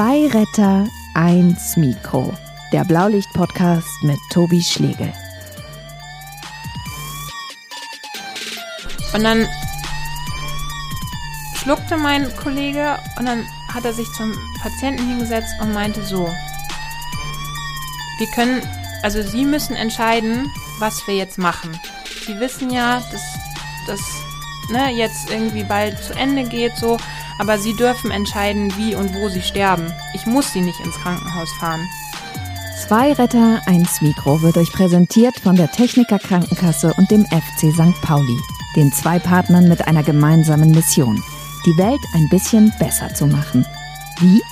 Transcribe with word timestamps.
Zwei 0.00 0.28
Retter, 0.28 0.88
eins 1.12 1.76
Mikro. 1.76 2.32
Der 2.72 2.84
Blaulicht-Podcast 2.84 4.02
mit 4.02 4.16
Tobi 4.32 4.62
Schlegel. 4.62 5.12
Und 9.12 9.22
dann 9.22 9.46
schluckte 11.54 11.98
mein 11.98 12.34
Kollege 12.36 12.98
und 13.18 13.26
dann 13.26 13.44
hat 13.74 13.84
er 13.84 13.92
sich 13.92 14.10
zum 14.12 14.32
Patienten 14.62 15.06
hingesetzt 15.06 15.52
und 15.60 15.74
meinte 15.74 16.02
so, 16.02 16.26
wir 18.16 18.26
können, 18.34 18.62
also 19.02 19.20
Sie 19.20 19.44
müssen 19.44 19.76
entscheiden, 19.76 20.50
was 20.78 21.06
wir 21.06 21.16
jetzt 21.16 21.36
machen. 21.36 21.78
Sie 22.26 22.40
wissen 22.40 22.70
ja, 22.70 23.02
dass 23.12 23.38
das 23.86 24.00
ne, 24.70 24.92
jetzt 24.92 25.28
irgendwie 25.28 25.64
bald 25.64 26.02
zu 26.02 26.14
Ende 26.14 26.44
geht, 26.44 26.74
so, 26.78 26.96
aber 27.40 27.58
Sie 27.58 27.74
dürfen 27.74 28.10
entscheiden, 28.10 28.70
wie 28.76 28.94
und 28.94 29.14
wo 29.14 29.30
Sie 29.30 29.40
sterben. 29.40 29.90
Ich 30.12 30.26
muss 30.26 30.52
Sie 30.52 30.60
nicht 30.60 30.78
ins 30.80 30.96
Krankenhaus 30.96 31.50
fahren. 31.58 31.88
Zwei 32.86 33.14
Retter, 33.14 33.62
eins 33.64 34.02
Mikro 34.02 34.42
wird 34.42 34.58
euch 34.58 34.70
präsentiert 34.72 35.40
von 35.40 35.56
der 35.56 35.70
Techniker 35.70 36.18
Krankenkasse 36.18 36.92
und 36.98 37.10
dem 37.10 37.24
FC 37.24 37.72
St. 37.72 37.98
Pauli, 38.02 38.38
den 38.76 38.92
zwei 38.92 39.18
Partnern 39.18 39.68
mit 39.68 39.88
einer 39.88 40.02
gemeinsamen 40.02 40.70
Mission, 40.70 41.22
die 41.64 41.76
Welt 41.78 42.00
ein 42.14 42.28
bisschen 42.28 42.72
besser 42.78 43.14
zu 43.14 43.26
machen. 43.26 43.64
Wie? 44.20 44.42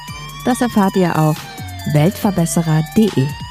Das 0.47 0.63
erfahrt 0.63 0.97
ihr 0.97 1.19
auf 1.19 1.37
weltverbesserer.de. 1.93 3.48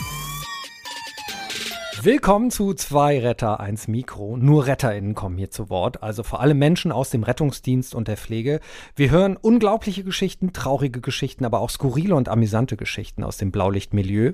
Willkommen 2.07 2.51
zu 2.51 2.73
zwei 2.73 3.19
Retter, 3.19 3.59
eins 3.59 3.89
Mikro. 3.89 4.37
Nur 4.37 4.65
RetterInnen 4.65 5.13
kommen 5.13 5.37
hier 5.37 5.51
zu 5.51 5.69
Wort, 5.69 6.03
also 6.03 6.23
vor 6.23 6.39
allem 6.39 6.57
Menschen 6.57 6.93
aus 6.93 7.09
dem 7.09 7.23
Rettungsdienst 7.23 7.93
und 7.93 8.07
der 8.07 8.15
Pflege. 8.15 8.61
Wir 8.95 9.11
hören 9.11 9.35
unglaubliche 9.35 10.05
Geschichten, 10.05 10.53
traurige 10.53 11.01
Geschichten, 11.01 11.43
aber 11.43 11.59
auch 11.59 11.69
skurrile 11.69 12.15
und 12.15 12.29
amüsante 12.29 12.77
Geschichten 12.77 13.25
aus 13.25 13.35
dem 13.35 13.51
Blaulichtmilieu. 13.51 14.31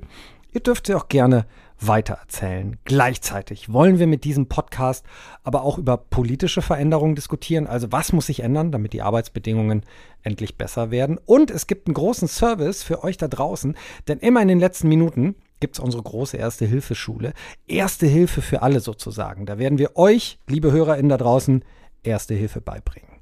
Ihr 0.51 0.61
dürft 0.61 0.85
sie 0.85 0.93
auch 0.93 1.07
gerne 1.07 1.47
weitererzählen. 1.79 2.77
Gleichzeitig 2.85 3.73
wollen 3.73 3.97
wir 3.97 4.05
mit 4.05 4.23
diesem 4.23 4.45
Podcast 4.45 5.03
aber 5.43 5.63
auch 5.63 5.79
über 5.79 5.97
politische 5.97 6.61
Veränderungen 6.61 7.15
diskutieren. 7.15 7.65
Also 7.65 7.91
was 7.91 8.13
muss 8.13 8.27
sich 8.27 8.41
ändern, 8.41 8.71
damit 8.71 8.93
die 8.93 9.01
Arbeitsbedingungen 9.01 9.81
endlich 10.21 10.59
besser 10.59 10.91
werden? 10.91 11.17
Und 11.25 11.49
es 11.49 11.65
gibt 11.65 11.87
einen 11.87 11.95
großen 11.95 12.27
Service 12.27 12.83
für 12.83 13.03
euch 13.03 13.17
da 13.17 13.27
draußen, 13.27 13.75
denn 14.07 14.19
immer 14.19 14.43
in 14.43 14.47
den 14.47 14.59
letzten 14.59 14.89
Minuten 14.89 15.33
gibt 15.63 15.77
es 15.77 15.79
unsere 15.79 16.03
große 16.03 16.35
Erste-Hilfe-Schule. 16.35 17.31
Erste 17.67 18.05
Hilfe 18.05 18.41
für 18.41 18.63
alle 18.63 18.81
sozusagen. 18.81 19.45
Da 19.45 19.57
werden 19.59 19.77
wir 19.77 19.95
euch, 19.95 20.37
liebe 20.45 20.73
HörerInnen 20.73 21.07
da 21.07 21.15
draußen, 21.15 21.63
Erste 22.03 22.33
Hilfe 22.33 22.59
beibringen. 22.59 23.21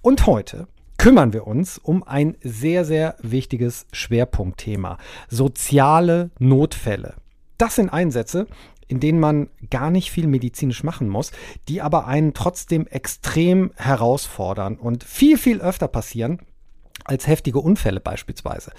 Und 0.00 0.26
heute 0.26 0.68
kümmern 0.96 1.34
wir 1.34 1.46
uns 1.46 1.76
um 1.76 2.02
ein 2.02 2.38
sehr, 2.42 2.86
sehr 2.86 3.16
wichtiges 3.20 3.84
Schwerpunktthema. 3.92 4.96
Soziale 5.28 6.30
Notfälle. 6.38 7.16
Das 7.58 7.74
sind 7.74 7.90
Einsätze, 7.90 8.46
in 8.88 8.98
denen 8.98 9.20
man 9.20 9.50
gar 9.68 9.90
nicht 9.90 10.10
viel 10.10 10.26
medizinisch 10.26 10.84
machen 10.84 11.10
muss, 11.10 11.30
die 11.68 11.82
aber 11.82 12.06
einen 12.06 12.32
trotzdem 12.32 12.86
extrem 12.86 13.70
herausfordern 13.76 14.76
und 14.76 15.04
viel, 15.04 15.36
viel 15.36 15.60
öfter 15.60 15.88
passieren 15.88 16.38
als 17.04 17.26
heftige 17.26 17.58
Unfälle 17.58 18.00
beispielsweise. 18.00 18.72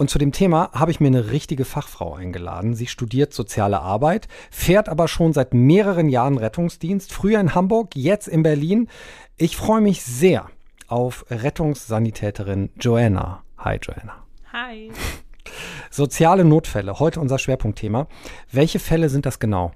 Und 0.00 0.08
zu 0.08 0.18
dem 0.18 0.32
Thema 0.32 0.70
habe 0.72 0.90
ich 0.90 1.00
mir 1.00 1.08
eine 1.08 1.30
richtige 1.30 1.66
Fachfrau 1.66 2.14
eingeladen. 2.14 2.74
Sie 2.74 2.86
studiert 2.86 3.34
soziale 3.34 3.82
Arbeit, 3.82 4.28
fährt 4.50 4.88
aber 4.88 5.08
schon 5.08 5.34
seit 5.34 5.52
mehreren 5.52 6.08
Jahren 6.08 6.38
Rettungsdienst, 6.38 7.12
früher 7.12 7.38
in 7.38 7.54
Hamburg, 7.54 7.94
jetzt 7.94 8.26
in 8.26 8.42
Berlin. 8.42 8.88
Ich 9.36 9.58
freue 9.58 9.82
mich 9.82 10.02
sehr 10.02 10.46
auf 10.88 11.26
Rettungssanitäterin 11.28 12.70
Joanna. 12.80 13.42
Hi 13.58 13.76
Joanna. 13.76 14.24
Hi. 14.54 14.90
Soziale 15.90 16.46
Notfälle, 16.46 16.98
heute 16.98 17.20
unser 17.20 17.38
Schwerpunktthema. 17.38 18.06
Welche 18.50 18.78
Fälle 18.78 19.10
sind 19.10 19.26
das 19.26 19.38
genau? 19.38 19.72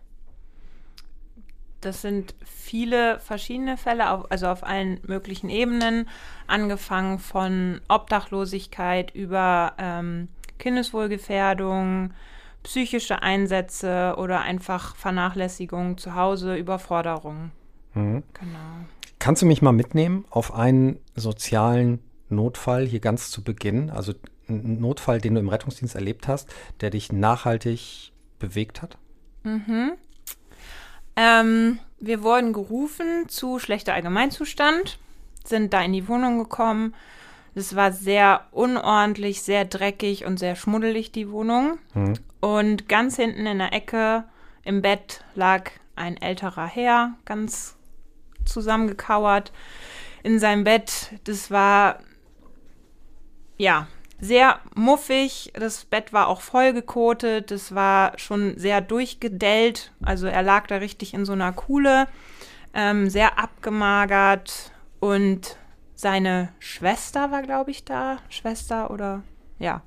Das 1.84 2.00
sind 2.00 2.34
viele 2.44 3.18
verschiedene 3.20 3.76
Fälle, 3.76 4.06
also 4.30 4.46
auf 4.46 4.64
allen 4.64 5.00
möglichen 5.06 5.50
Ebenen, 5.50 6.08
angefangen 6.46 7.18
von 7.18 7.80
Obdachlosigkeit 7.88 9.14
über 9.14 9.74
ähm, 9.78 10.28
Kindeswohlgefährdung, 10.58 12.14
psychische 12.62 13.22
Einsätze 13.22 14.14
oder 14.16 14.40
einfach 14.40 14.96
Vernachlässigung 14.96 15.98
zu 15.98 16.14
Hause, 16.14 16.56
Überforderung. 16.56 17.50
Mhm. 17.92 18.22
Genau. 18.32 18.86
Kannst 19.18 19.42
du 19.42 19.46
mich 19.46 19.60
mal 19.60 19.72
mitnehmen 19.72 20.24
auf 20.30 20.54
einen 20.54 20.98
sozialen 21.14 22.00
Notfall 22.30 22.86
hier 22.86 23.00
ganz 23.00 23.30
zu 23.30 23.44
Beginn? 23.44 23.90
Also 23.90 24.14
einen 24.48 24.80
Notfall, 24.80 25.20
den 25.20 25.34
du 25.34 25.40
im 25.40 25.50
Rettungsdienst 25.50 25.94
erlebt 25.94 26.28
hast, 26.28 26.48
der 26.80 26.88
dich 26.88 27.12
nachhaltig 27.12 28.12
bewegt 28.38 28.80
hat? 28.80 28.96
Mhm. 29.42 29.92
Ähm, 31.16 31.78
wir 32.00 32.22
wurden 32.22 32.52
gerufen 32.52 33.28
zu 33.28 33.58
schlechter 33.58 33.94
Allgemeinzustand, 33.94 34.98
sind 35.44 35.72
da 35.72 35.82
in 35.82 35.92
die 35.92 36.08
Wohnung 36.08 36.38
gekommen. 36.38 36.94
Es 37.54 37.76
war 37.76 37.92
sehr 37.92 38.46
unordentlich, 38.50 39.42
sehr 39.42 39.64
dreckig 39.64 40.24
und 40.24 40.38
sehr 40.38 40.56
schmuddelig, 40.56 41.12
die 41.12 41.30
Wohnung. 41.30 41.78
Mhm. 41.94 42.14
Und 42.40 42.88
ganz 42.88 43.16
hinten 43.16 43.46
in 43.46 43.58
der 43.58 43.72
Ecke 43.72 44.24
im 44.64 44.82
Bett 44.82 45.24
lag 45.34 45.70
ein 45.96 46.16
älterer 46.16 46.66
Herr, 46.66 47.14
ganz 47.24 47.76
zusammengekauert 48.44 49.52
in 50.22 50.38
seinem 50.38 50.64
Bett. 50.64 51.12
Das 51.24 51.50
war, 51.50 52.00
ja, 53.56 53.86
sehr 54.24 54.58
muffig. 54.74 55.52
Das 55.54 55.84
Bett 55.84 56.12
war 56.12 56.28
auch 56.28 56.40
vollgekotet. 56.40 57.50
Das 57.50 57.74
war 57.74 58.18
schon 58.18 58.58
sehr 58.58 58.80
durchgedellt. 58.80 59.92
Also 60.02 60.26
er 60.26 60.42
lag 60.42 60.66
da 60.66 60.76
richtig 60.76 61.14
in 61.14 61.24
so 61.24 61.32
einer 61.32 61.52
Kuhle. 61.52 62.08
Ähm, 62.72 63.10
sehr 63.10 63.38
abgemagert. 63.38 64.72
Und 64.98 65.58
seine 65.94 66.48
Schwester 66.58 67.30
war, 67.30 67.42
glaube 67.42 67.70
ich, 67.70 67.84
da. 67.84 68.18
Schwester 68.28 68.90
oder 68.90 69.22
ja. 69.58 69.82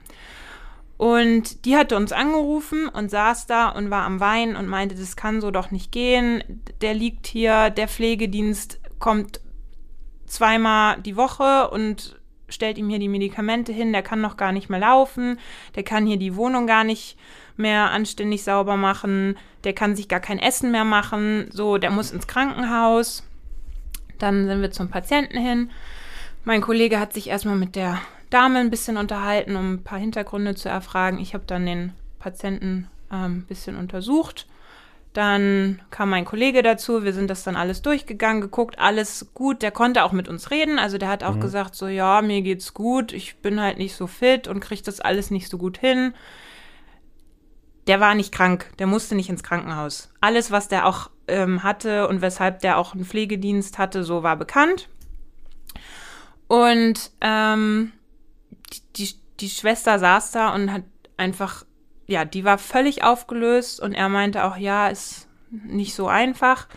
Und 0.98 1.66
die 1.66 1.75
hatte 1.75 1.96
uns 1.96 2.12
angerufen 2.12 2.88
und 2.88 3.12
saß 3.12 3.46
da 3.46 3.69
und 3.69 3.92
war 3.92 4.04
am 4.04 4.19
Weinen 4.19 4.56
und 4.56 4.68
meinte, 4.68 4.96
das 4.96 5.16
kann 5.16 5.42
so 5.42 5.52
doch 5.52 5.69
nicht 5.69 5.92
gehen. 5.92 6.64
Der 6.81 6.94
liegt 6.94 7.28
hier, 7.28 7.69
der 7.69 7.88
Pflegedienst 7.88 8.80
kommt 8.98 9.42
zweimal 10.25 11.00
die 11.02 11.16
Woche 11.16 11.69
und 11.69 12.19
stellt 12.50 12.78
ihm 12.78 12.90
hier 12.90 13.00
die 13.00 13.09
Medikamente 13.09 13.72
hin, 13.72 13.91
der 13.91 14.03
kann 14.03 14.22
noch 14.22 14.38
gar 14.38 14.52
nicht 14.52 14.69
mehr 14.69 14.80
laufen, 14.80 15.40
der 15.75 15.84
kann 15.84 16.06
hier 16.06 16.18
die 16.18 16.35
Wohnung 16.35 16.68
gar 16.68 16.84
nicht 16.84 17.18
mehr 17.58 17.91
anständig 17.91 18.44
sauber 18.44 18.78
machen, 18.78 19.38
der 19.63 19.74
kann 19.74 19.96
sich 19.96 20.08
gar 20.08 20.19
kein 20.19 20.40
Essen 20.40 20.72
mehr 20.72 20.86
machen, 20.86 21.50
so, 21.52 21.78
der 21.78 21.91
muss 21.91 22.12
ins 22.12 22.28
Krankenhaus. 22.28 23.24
Dann 24.19 24.47
sind 24.47 24.62
wir 24.62 24.72
zum 24.72 24.90
Patienten 24.90 25.38
hin. 25.38 25.69
Mein 26.44 26.62
Kollege 26.62 27.00
hat 27.00 27.13
sich 27.13 27.28
erstmal 27.28 27.56
mit 27.56 27.75
der 27.75 28.00
Dame 28.30 28.59
ein 28.59 28.69
bisschen 28.69 28.97
unterhalten, 28.97 29.56
um 29.56 29.74
ein 29.74 29.84
paar 29.84 30.00
Hintergründe 30.00 30.56
zu 30.56 30.69
erfragen. 30.69 31.19
Ich 31.19 31.34
habe 31.34 31.44
dann 31.46 31.66
den 31.66 31.94
Patienten 32.19 32.88
ein 33.09 33.25
ähm, 33.25 33.46
bisschen 33.47 33.75
untersucht 33.75 34.47
dann 35.17 35.81
kam 35.89 36.11
mein 36.11 36.25
Kollege 36.25 36.61
dazu, 36.61 37.03
wir 37.03 37.11
sind 37.11 37.28
das 37.28 37.44
dann 37.44 37.55
alles 37.55 37.81
durchgegangen, 37.81 38.39
geguckt, 38.39 38.78
alles 38.78 39.31
gut. 39.33 39.63
Der 39.63 39.72
konnte 39.72 40.03
auch 40.03 40.11
mit 40.11 40.28
uns 40.28 40.51
reden. 40.51 40.78
Also 40.78 41.00
der 41.00 41.09
hat 41.09 41.23
auch 41.23 41.33
mhm. 41.33 41.41
gesagt, 41.41 41.73
so 41.73 41.88
ja, 41.88 42.22
mir 42.22 42.44
geht's 42.44 42.75
gut, 42.75 43.13
ich 43.13 43.38
bin 43.38 43.59
halt 43.59 43.79
nicht 43.79 43.95
so 43.95 44.06
fit 44.06 44.47
und 44.47 44.59
kriege 44.59 44.83
das 44.83 45.00
alles 45.00 45.31
nicht 45.31 45.50
so 45.50 45.57
gut 45.57 45.79
hin. 45.79 46.13
Der 47.88 48.00
war 48.00 48.13
nicht 48.13 48.31
krank, 48.31 48.69
der 48.77 48.85
musste 48.85 49.16
nicht 49.16 49.29
ins 49.29 49.41
Krankenhaus. 49.41 50.11
Alles, 50.22 50.51
was 50.51 50.67
der 50.67 50.85
auch 50.85 51.09
ähm, 51.27 51.63
hatte 51.63 52.07
und 52.07 52.22
weshalb 52.22 52.59
der 52.59 52.77
auch 52.77 52.94
einen 52.94 53.06
Pflegedienst 53.06 53.79
hatte, 53.79 54.03
so 54.03 54.22
war 54.22 54.35
bekannt. 54.35 54.88
Und 56.45 57.09
ähm, 57.21 57.92
die, 58.71 58.81
die, 58.95 59.15
die 59.39 59.50
Schwester 59.50 59.97
saß 59.97 60.30
da 60.30 60.53
und 60.53 60.71
hat 60.71 60.83
einfach 61.18 61.65
ja, 62.07 62.25
die 62.25 62.44
war 62.44 62.57
völlig 62.57 63.04
aufgelöst 63.04 63.80
und 63.80 63.94
er 63.94 64.09
meinte 64.09 64.45
auch, 64.45 64.57
ja, 64.57 64.88
ist 64.88 65.27
nicht 65.50 65.94
so 65.94 66.07
einfach. 66.07 66.68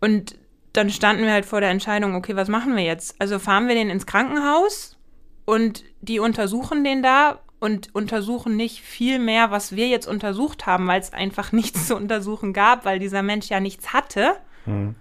Und 0.00 0.36
dann 0.72 0.90
standen 0.90 1.24
wir 1.24 1.32
halt 1.32 1.46
vor 1.46 1.60
der 1.60 1.70
Entscheidung, 1.70 2.14
okay, 2.14 2.36
was 2.36 2.48
machen 2.48 2.76
wir 2.76 2.82
jetzt? 2.82 3.20
Also 3.20 3.38
fahren 3.38 3.68
wir 3.68 3.74
den 3.74 3.90
ins 3.90 4.06
Krankenhaus 4.06 4.98
und 5.44 5.84
die 6.00 6.18
untersuchen 6.18 6.82
den 6.84 7.02
da 7.02 7.40
und 7.60 7.94
untersuchen 7.94 8.56
nicht 8.56 8.80
viel 8.80 9.20
mehr, 9.20 9.52
was 9.52 9.76
wir 9.76 9.86
jetzt 9.86 10.08
untersucht 10.08 10.66
haben, 10.66 10.88
weil 10.88 11.00
es 11.00 11.12
einfach 11.12 11.52
nichts 11.52 11.86
zu 11.86 11.96
untersuchen 11.96 12.52
gab, 12.52 12.84
weil 12.84 12.98
dieser 12.98 13.22
Mensch 13.22 13.48
ja 13.48 13.60
nichts 13.60 13.92
hatte. 13.92 14.34
Mhm. 14.66 14.96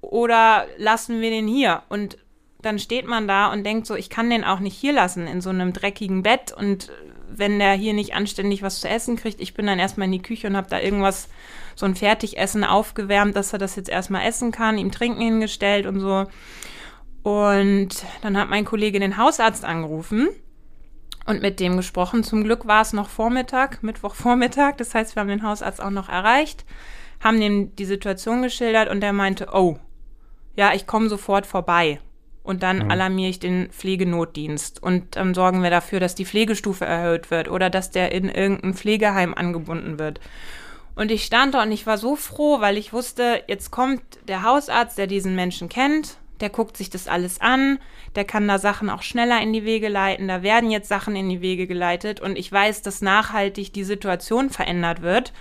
Oder 0.00 0.66
lassen 0.76 1.20
wir 1.20 1.30
den 1.30 1.48
hier? 1.48 1.82
Und 1.88 2.18
dann 2.60 2.78
steht 2.78 3.08
man 3.08 3.26
da 3.26 3.50
und 3.52 3.64
denkt 3.64 3.86
so, 3.86 3.96
ich 3.96 4.10
kann 4.10 4.30
den 4.30 4.44
auch 4.44 4.60
nicht 4.60 4.76
hier 4.76 4.92
lassen 4.92 5.26
in 5.26 5.40
so 5.40 5.50
einem 5.50 5.72
dreckigen 5.72 6.22
Bett 6.22 6.52
und 6.52 6.92
wenn 7.36 7.58
der 7.58 7.72
hier 7.74 7.92
nicht 7.92 8.14
anständig 8.14 8.62
was 8.62 8.80
zu 8.80 8.88
essen 8.88 9.16
kriegt, 9.16 9.40
ich 9.40 9.54
bin 9.54 9.66
dann 9.66 9.78
erstmal 9.78 10.06
in 10.06 10.12
die 10.12 10.22
Küche 10.22 10.46
und 10.46 10.56
habe 10.56 10.68
da 10.68 10.80
irgendwas, 10.80 11.28
so 11.74 11.86
ein 11.86 11.94
Fertigessen 11.94 12.64
aufgewärmt, 12.64 13.36
dass 13.36 13.52
er 13.52 13.58
das 13.58 13.76
jetzt 13.76 13.88
erstmal 13.88 14.26
essen 14.26 14.52
kann, 14.52 14.78
ihm 14.78 14.92
Trinken 14.92 15.22
hingestellt 15.22 15.86
und 15.86 16.00
so. 16.00 16.26
Und 17.22 17.90
dann 18.22 18.36
hat 18.36 18.50
mein 18.50 18.64
Kollege 18.64 18.98
den 18.98 19.16
Hausarzt 19.16 19.64
angerufen 19.64 20.28
und 21.26 21.40
mit 21.40 21.60
dem 21.60 21.76
gesprochen. 21.76 22.24
Zum 22.24 22.44
Glück 22.44 22.66
war 22.66 22.82
es 22.82 22.92
noch 22.92 23.08
Vormittag, 23.08 23.82
Mittwochvormittag. 23.82 24.76
Das 24.76 24.94
heißt, 24.94 25.14
wir 25.14 25.20
haben 25.20 25.28
den 25.28 25.44
Hausarzt 25.44 25.80
auch 25.80 25.90
noch 25.90 26.08
erreicht, 26.08 26.64
haben 27.20 27.40
ihm 27.40 27.74
die 27.76 27.84
Situation 27.84 28.42
geschildert 28.42 28.90
und 28.90 29.00
der 29.00 29.12
meinte, 29.12 29.48
oh, 29.52 29.78
ja, 30.56 30.74
ich 30.74 30.86
komme 30.86 31.08
sofort 31.08 31.46
vorbei. 31.46 32.00
Und 32.42 32.62
dann 32.62 32.84
mhm. 32.84 32.90
alarmiere 32.90 33.30
ich 33.30 33.38
den 33.38 33.70
Pflegenotdienst. 33.70 34.82
Und 34.82 35.16
dann 35.16 35.34
sorgen 35.34 35.62
wir 35.62 35.70
dafür, 35.70 36.00
dass 36.00 36.14
die 36.14 36.26
Pflegestufe 36.26 36.84
erhöht 36.84 37.30
wird 37.30 37.48
oder 37.48 37.70
dass 37.70 37.90
der 37.90 38.12
in 38.12 38.28
irgendein 38.28 38.74
Pflegeheim 38.74 39.34
angebunden 39.34 39.98
wird. 39.98 40.20
Und 40.94 41.10
ich 41.10 41.24
stand 41.24 41.54
da 41.54 41.62
und 41.62 41.72
ich 41.72 41.86
war 41.86 41.98
so 41.98 42.16
froh, 42.16 42.60
weil 42.60 42.76
ich 42.76 42.92
wusste, 42.92 43.42
jetzt 43.46 43.70
kommt 43.70 44.02
der 44.28 44.42
Hausarzt, 44.42 44.98
der 44.98 45.06
diesen 45.06 45.34
Menschen 45.34 45.68
kennt, 45.68 46.18
der 46.40 46.50
guckt 46.50 46.76
sich 46.76 46.90
das 46.90 47.08
alles 47.08 47.40
an, 47.40 47.78
der 48.14 48.24
kann 48.24 48.46
da 48.46 48.58
Sachen 48.58 48.90
auch 48.90 49.02
schneller 49.02 49.40
in 49.40 49.52
die 49.52 49.64
Wege 49.64 49.88
leiten, 49.88 50.28
da 50.28 50.42
werden 50.42 50.70
jetzt 50.70 50.88
Sachen 50.88 51.16
in 51.16 51.30
die 51.30 51.40
Wege 51.40 51.66
geleitet 51.66 52.20
und 52.20 52.36
ich 52.36 52.50
weiß, 52.52 52.82
dass 52.82 53.00
nachhaltig 53.00 53.72
die 53.72 53.84
Situation 53.84 54.50
verändert 54.50 55.00
wird 55.00 55.32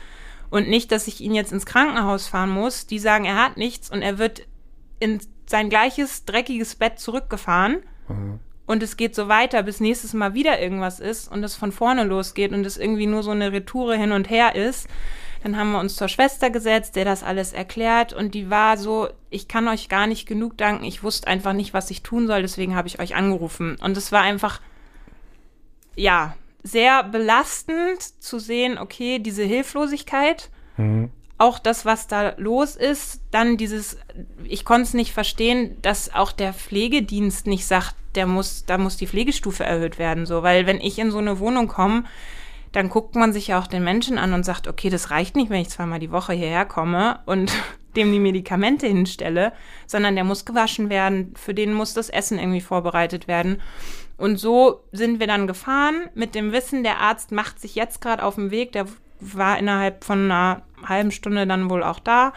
und 0.51 0.69
nicht, 0.69 0.91
dass 0.91 1.07
ich 1.07 1.19
ihn 1.21 1.33
jetzt 1.33 1.51
ins 1.51 1.65
Krankenhaus 1.65 2.27
fahren 2.27 2.51
muss. 2.51 2.85
Die 2.85 2.99
sagen, 2.99 3.25
er 3.25 3.43
hat 3.43 3.57
nichts 3.57 3.89
und 3.89 4.01
er 4.01 4.19
wird 4.19 4.43
in 4.99 5.19
sein 5.51 5.69
gleiches 5.69 6.25
dreckiges 6.25 6.75
Bett 6.75 6.99
zurückgefahren. 6.99 7.83
Mhm. 8.07 8.39
Und 8.65 8.83
es 8.83 8.95
geht 8.95 9.15
so 9.15 9.27
weiter, 9.27 9.63
bis 9.63 9.79
nächstes 9.79 10.13
Mal 10.13 10.33
wieder 10.33 10.61
irgendwas 10.61 10.99
ist 10.99 11.29
und 11.29 11.43
es 11.43 11.55
von 11.55 11.71
vorne 11.71 12.03
losgeht 12.03 12.53
und 12.53 12.65
es 12.65 12.77
irgendwie 12.77 13.05
nur 13.05 13.21
so 13.21 13.31
eine 13.31 13.51
Retoure 13.51 13.97
hin 13.97 14.11
und 14.11 14.29
her 14.29 14.55
ist. 14.55 14.87
Dann 15.43 15.57
haben 15.57 15.71
wir 15.71 15.79
uns 15.79 15.95
zur 15.95 16.07
Schwester 16.07 16.49
gesetzt, 16.49 16.95
der 16.95 17.03
das 17.03 17.23
alles 17.23 17.51
erklärt 17.51 18.13
und 18.13 18.35
die 18.35 18.49
war 18.49 18.77
so, 18.77 19.09
ich 19.29 19.47
kann 19.47 19.67
euch 19.67 19.89
gar 19.89 20.07
nicht 20.07 20.27
genug 20.27 20.57
danken, 20.57 20.85
ich 20.85 21.03
wusste 21.03 21.27
einfach 21.27 21.53
nicht, 21.53 21.73
was 21.73 21.89
ich 21.89 22.03
tun 22.03 22.27
soll, 22.27 22.43
deswegen 22.43 22.75
habe 22.75 22.87
ich 22.87 22.99
euch 22.99 23.15
angerufen. 23.15 23.75
Und 23.81 23.97
es 23.97 24.11
war 24.11 24.21
einfach, 24.21 24.61
ja, 25.95 26.35
sehr 26.63 27.03
belastend 27.03 28.01
zu 28.21 28.37
sehen, 28.37 28.77
okay, 28.77 29.17
diese 29.17 29.43
Hilflosigkeit, 29.43 30.49
mhm. 30.77 31.09
Auch 31.41 31.57
das, 31.57 31.85
was 31.85 32.07
da 32.07 32.33
los 32.37 32.75
ist, 32.75 33.21
dann 33.31 33.57
dieses, 33.57 33.97
ich 34.43 34.63
konnte 34.63 34.83
es 34.83 34.93
nicht 34.93 35.11
verstehen, 35.11 35.75
dass 35.81 36.13
auch 36.13 36.31
der 36.31 36.53
Pflegedienst 36.53 37.47
nicht 37.47 37.65
sagt, 37.65 37.95
der 38.15 38.27
muss, 38.27 38.65
da 38.65 38.77
muss 38.77 38.97
die 38.97 39.07
Pflegestufe 39.07 39.63
erhöht 39.63 39.97
werden, 39.97 40.25
so, 40.25 40.43
weil 40.43 40.67
wenn 40.67 40.79
ich 40.79 40.99
in 40.99 41.09
so 41.09 41.17
eine 41.17 41.39
Wohnung 41.39 41.67
komme, 41.67 42.03
dann 42.71 42.89
guckt 42.89 43.15
man 43.15 43.33
sich 43.33 43.47
ja 43.47 43.59
auch 43.59 43.67
den 43.67 43.83
Menschen 43.83 44.17
an 44.17 44.33
und 44.33 44.45
sagt, 44.45 44.67
okay, 44.67 44.89
das 44.89 45.09
reicht 45.09 45.35
nicht, 45.35 45.49
wenn 45.49 45.61
ich 45.61 45.69
zweimal 45.69 45.99
die 45.99 46.11
Woche 46.11 46.33
hierher 46.33 46.65
komme 46.65 47.19
und 47.25 47.51
dem 47.95 48.11
die 48.11 48.19
Medikamente 48.19 48.87
hinstelle, 48.87 49.51
sondern 49.87 50.15
der 50.15 50.23
muss 50.23 50.45
gewaschen 50.45 50.89
werden, 50.89 51.33
für 51.35 51.53
den 51.53 51.73
muss 51.73 51.93
das 51.93 52.09
Essen 52.09 52.39
irgendwie 52.39 52.61
vorbereitet 52.61 53.27
werden. 53.27 53.61
Und 54.15 54.37
so 54.37 54.83
sind 54.91 55.19
wir 55.19 55.27
dann 55.27 55.47
gefahren 55.47 56.09
mit 56.13 56.35
dem 56.35 56.53
Wissen, 56.53 56.83
der 56.83 56.99
Arzt 56.99 57.31
macht 57.31 57.59
sich 57.59 57.75
jetzt 57.75 57.99
gerade 57.99 58.23
auf 58.23 58.35
den 58.35 58.51
Weg, 58.51 58.71
der 58.71 58.85
war 59.19 59.57
innerhalb 59.57 60.03
von 60.03 60.25
einer 60.25 60.63
halben 60.87 61.11
Stunde 61.11 61.47
dann 61.47 61.69
wohl 61.69 61.83
auch 61.83 61.99
da. 61.99 62.33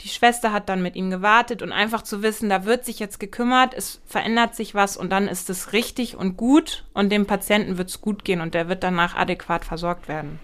Die 0.00 0.08
Schwester 0.08 0.52
hat 0.52 0.68
dann 0.68 0.82
mit 0.82 0.96
ihm 0.96 1.10
gewartet 1.10 1.60
und 1.60 1.72
einfach 1.72 2.02
zu 2.02 2.22
wissen, 2.22 2.48
da 2.48 2.64
wird 2.64 2.86
sich 2.86 2.98
jetzt 2.98 3.20
gekümmert, 3.20 3.74
es 3.74 4.00
verändert 4.06 4.54
sich 4.54 4.74
was 4.74 4.96
und 4.96 5.10
dann 5.10 5.28
ist 5.28 5.50
es 5.50 5.74
richtig 5.74 6.16
und 6.16 6.38
gut 6.38 6.86
und 6.94 7.10
dem 7.10 7.26
Patienten 7.26 7.76
wird 7.76 7.90
es 7.90 8.00
gut 8.00 8.24
gehen 8.24 8.40
und 8.40 8.54
der 8.54 8.68
wird 8.68 8.82
danach 8.82 9.14
adäquat 9.14 9.64
versorgt 9.64 10.08
werden. 10.08 10.38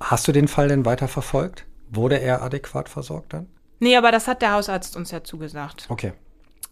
Hast 0.00 0.26
du 0.26 0.32
den 0.32 0.48
Fall 0.48 0.68
denn 0.68 0.86
weiter 0.86 1.08
verfolgt? 1.08 1.66
Wurde 1.90 2.18
er 2.18 2.42
adäquat 2.42 2.88
versorgt 2.88 3.34
dann? 3.34 3.46
Nee, 3.80 3.96
aber 3.96 4.10
das 4.12 4.28
hat 4.28 4.42
der 4.42 4.52
Hausarzt 4.52 4.96
uns 4.96 5.10
ja 5.10 5.22
zugesagt. 5.22 5.86
Okay. 5.88 6.12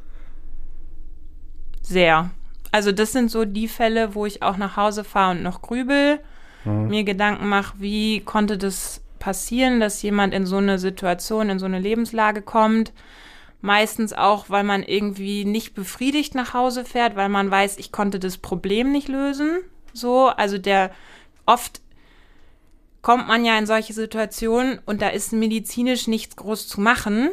Sehr. 1.91 2.31
Also 2.71 2.93
das 2.93 3.11
sind 3.11 3.33
so 3.33 3.45
die 3.45 3.67
Fälle, 3.67 4.15
wo 4.15 4.25
ich 4.25 4.43
auch 4.43 4.57
nach 4.57 4.77
Hause 4.77 5.03
fahre 5.03 5.33
und 5.33 5.43
noch 5.43 5.61
grübel, 5.61 6.21
mhm. 6.65 6.87
mir 6.87 7.03
Gedanken 7.03 7.49
mache, 7.49 7.75
wie 7.79 8.21
konnte 8.21 8.57
das 8.57 9.03
passieren, 9.19 9.81
dass 9.81 10.01
jemand 10.01 10.33
in 10.33 10.47
so 10.47 10.59
eine 10.59 10.79
Situation, 10.79 11.51
in 11.51 11.59
so 11.59 11.67
eine 11.67 11.81
Lebenslage 11.81 12.43
kommt. 12.43 12.93
Meistens 13.61 14.13
auch, 14.13 14.49
weil 14.49 14.63
man 14.63 14.85
irgendwie 14.85 15.45
nicht 15.45 15.75
befriedigt 15.75 16.37
nach 16.37 16.55
Hause 16.55 16.85
fährt, 16.85 17.17
weil 17.17 17.29
man 17.29 17.51
weiß, 17.51 17.77
ich 17.79 17.91
konnte 17.91 18.21
das 18.21 18.39
Problem 18.39 18.93
nicht 18.93 19.09
lösen. 19.09 19.59
So, 19.93 20.29
also 20.29 20.57
der 20.57 20.93
oft 21.45 21.81
kommt 23.03 23.27
man 23.27 23.45
ja 23.45 23.59
in 23.59 23.67
solche 23.67 23.95
Situationen 23.95 24.79
und 24.87 25.03
da 25.03 25.09
ist 25.09 25.33
medizinisch 25.33 26.07
nichts 26.07 26.37
groß 26.37 26.69
zu 26.69 26.81
machen, 26.81 27.31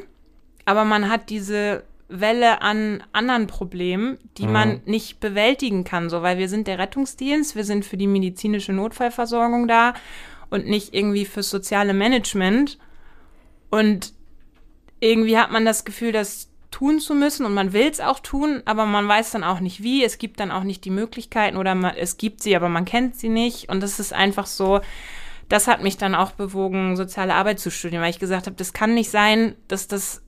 aber 0.65 0.83
man 0.83 1.09
hat 1.09 1.29
diese 1.29 1.83
Welle 2.09 2.61
an 2.61 3.03
anderen 3.11 3.47
Problemen, 3.47 4.17
die 4.37 4.47
mhm. 4.47 4.53
man 4.53 4.81
nicht 4.85 5.19
bewältigen 5.19 5.83
kann, 5.83 6.09
so 6.09 6.21
weil 6.21 6.37
wir 6.37 6.47
sind 6.47 6.67
der 6.67 6.79
Rettungsdienst, 6.79 7.55
wir 7.55 7.65
sind 7.65 7.85
für 7.85 7.97
die 7.97 8.07
medizinische 8.07 8.73
Notfallversorgung 8.73 9.67
da 9.67 9.93
und 10.49 10.67
nicht 10.67 10.93
irgendwie 10.93 11.25
fürs 11.25 11.49
soziale 11.49 11.93
Management. 11.93 12.77
Und 13.69 14.13
irgendwie 14.99 15.37
hat 15.37 15.51
man 15.51 15.65
das 15.65 15.83
Gefühl, 15.83 16.11
das 16.11 16.49
tun 16.71 16.99
zu 16.99 17.15
müssen 17.15 17.45
und 17.45 17.53
man 17.53 17.73
will 17.73 17.87
es 17.87 17.99
auch 17.99 18.19
tun, 18.19 18.61
aber 18.65 18.85
man 18.85 19.07
weiß 19.07 19.31
dann 19.31 19.43
auch 19.43 19.59
nicht 19.59 19.83
wie. 19.83 20.03
Es 20.03 20.17
gibt 20.17 20.39
dann 20.39 20.51
auch 20.51 20.63
nicht 20.63 20.85
die 20.85 20.89
Möglichkeiten 20.89 21.57
oder 21.57 21.75
man, 21.75 21.95
es 21.95 22.17
gibt 22.17 22.41
sie, 22.41 22.55
aber 22.55 22.69
man 22.69 22.85
kennt 22.85 23.15
sie 23.15 23.29
nicht. 23.29 23.69
Und 23.69 23.81
das 23.81 23.99
ist 23.99 24.13
einfach 24.13 24.45
so, 24.45 24.81
das 25.49 25.67
hat 25.67 25.81
mich 25.81 25.97
dann 25.97 26.15
auch 26.15 26.31
bewogen, 26.31 26.95
soziale 26.95 27.35
Arbeit 27.35 27.59
zu 27.59 27.71
studieren, 27.71 28.01
weil 28.01 28.09
ich 28.09 28.19
gesagt 28.19 28.47
habe, 28.47 28.55
das 28.55 28.73
kann 28.73 28.93
nicht 28.93 29.09
sein, 29.09 29.55
dass 29.67 29.87
das 29.87 30.21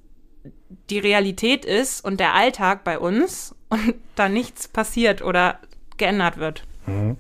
die 0.90 1.00
Realität 1.00 1.66
ist 1.66 2.04
und 2.04 2.20
der 2.20 2.34
Alltag 2.34 2.84
bei 2.84 3.00
uns 3.00 3.56
und 3.70 3.96
da 4.16 4.30
nichts 4.30 4.68
passiert 4.68 5.22
oder 5.22 5.60
geändert 5.98 6.38
wird. 6.38 6.64
Mhm. 6.88 7.18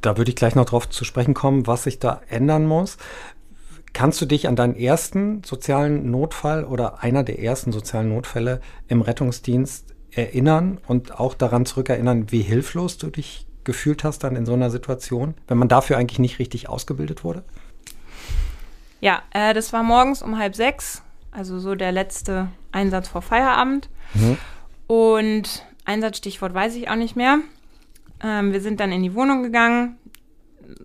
Da 0.00 0.16
würde 0.16 0.30
ich 0.30 0.36
gleich 0.36 0.56
noch 0.56 0.64
drauf 0.64 0.88
zu 0.88 1.04
sprechen 1.04 1.34
kommen, 1.34 1.66
was 1.66 1.84
sich 1.84 2.00
da 2.00 2.22
ändern 2.28 2.66
muss. 2.66 2.96
Kannst 3.92 4.20
du 4.20 4.26
dich 4.26 4.48
an 4.48 4.56
deinen 4.56 4.74
ersten 4.74 5.44
sozialen 5.44 6.10
Notfall 6.10 6.64
oder 6.64 7.02
einer 7.02 7.22
der 7.22 7.38
ersten 7.38 7.72
sozialen 7.72 8.08
Notfälle 8.08 8.60
im 8.88 9.02
Rettungsdienst 9.02 9.94
erinnern 10.10 10.78
und 10.88 11.20
auch 11.20 11.34
daran 11.34 11.66
zurückerinnern, 11.66 12.32
wie 12.32 12.42
hilflos 12.42 12.98
du 12.98 13.10
dich 13.10 13.46
gefühlt 13.64 14.02
hast 14.02 14.24
dann 14.24 14.34
in 14.34 14.46
so 14.46 14.54
einer 14.54 14.70
Situation, 14.70 15.34
wenn 15.46 15.58
man 15.58 15.68
dafür 15.68 15.98
eigentlich 15.98 16.18
nicht 16.18 16.38
richtig 16.38 16.68
ausgebildet 16.68 17.22
wurde? 17.22 17.44
Ja, 19.00 19.22
äh, 19.32 19.54
das 19.54 19.72
war 19.72 19.82
morgens 19.82 20.22
um 20.22 20.38
halb 20.38 20.56
sechs 20.56 21.02
also 21.32 21.58
so 21.58 21.74
der 21.74 21.92
letzte 21.92 22.48
Einsatz 22.70 23.08
vor 23.08 23.22
Feierabend. 23.22 23.88
Mhm. 24.14 24.38
Und 24.86 25.66
Einsatzstichwort 25.84 26.54
weiß 26.54 26.76
ich 26.76 26.88
auch 26.88 26.96
nicht 26.96 27.16
mehr. 27.16 27.38
Ähm, 28.22 28.52
wir 28.52 28.60
sind 28.60 28.78
dann 28.78 28.92
in 28.92 29.02
die 29.02 29.14
Wohnung 29.14 29.42
gegangen. 29.42 29.98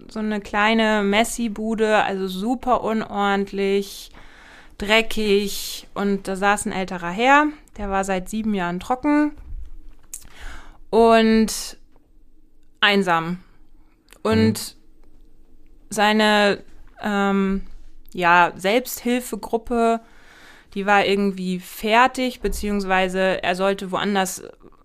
So 0.09 0.19
eine 0.19 0.41
kleine 0.41 1.03
Messi-Bude, 1.03 2.03
also 2.03 2.27
super 2.27 2.83
unordentlich, 2.83 4.11
dreckig. 4.77 5.87
Und 5.93 6.27
da 6.27 6.35
saß 6.35 6.65
ein 6.65 6.71
älterer 6.71 7.11
Herr, 7.11 7.47
der 7.77 7.89
war 7.89 8.03
seit 8.03 8.29
sieben 8.29 8.53
Jahren 8.53 8.79
trocken 8.79 9.33
und 10.89 11.77
einsam. 12.79 13.39
Und 14.23 14.53
mhm. 14.53 14.75
seine 15.89 16.63
ähm, 17.01 17.61
ja, 18.13 18.53
Selbsthilfegruppe 18.55 20.01
die 20.73 20.85
war 20.85 21.05
irgendwie 21.05 21.59
fertig, 21.59 22.41
beziehungsweise 22.41 23.43
er 23.43 23.55
sollte 23.55 23.91
woanders 23.91 24.43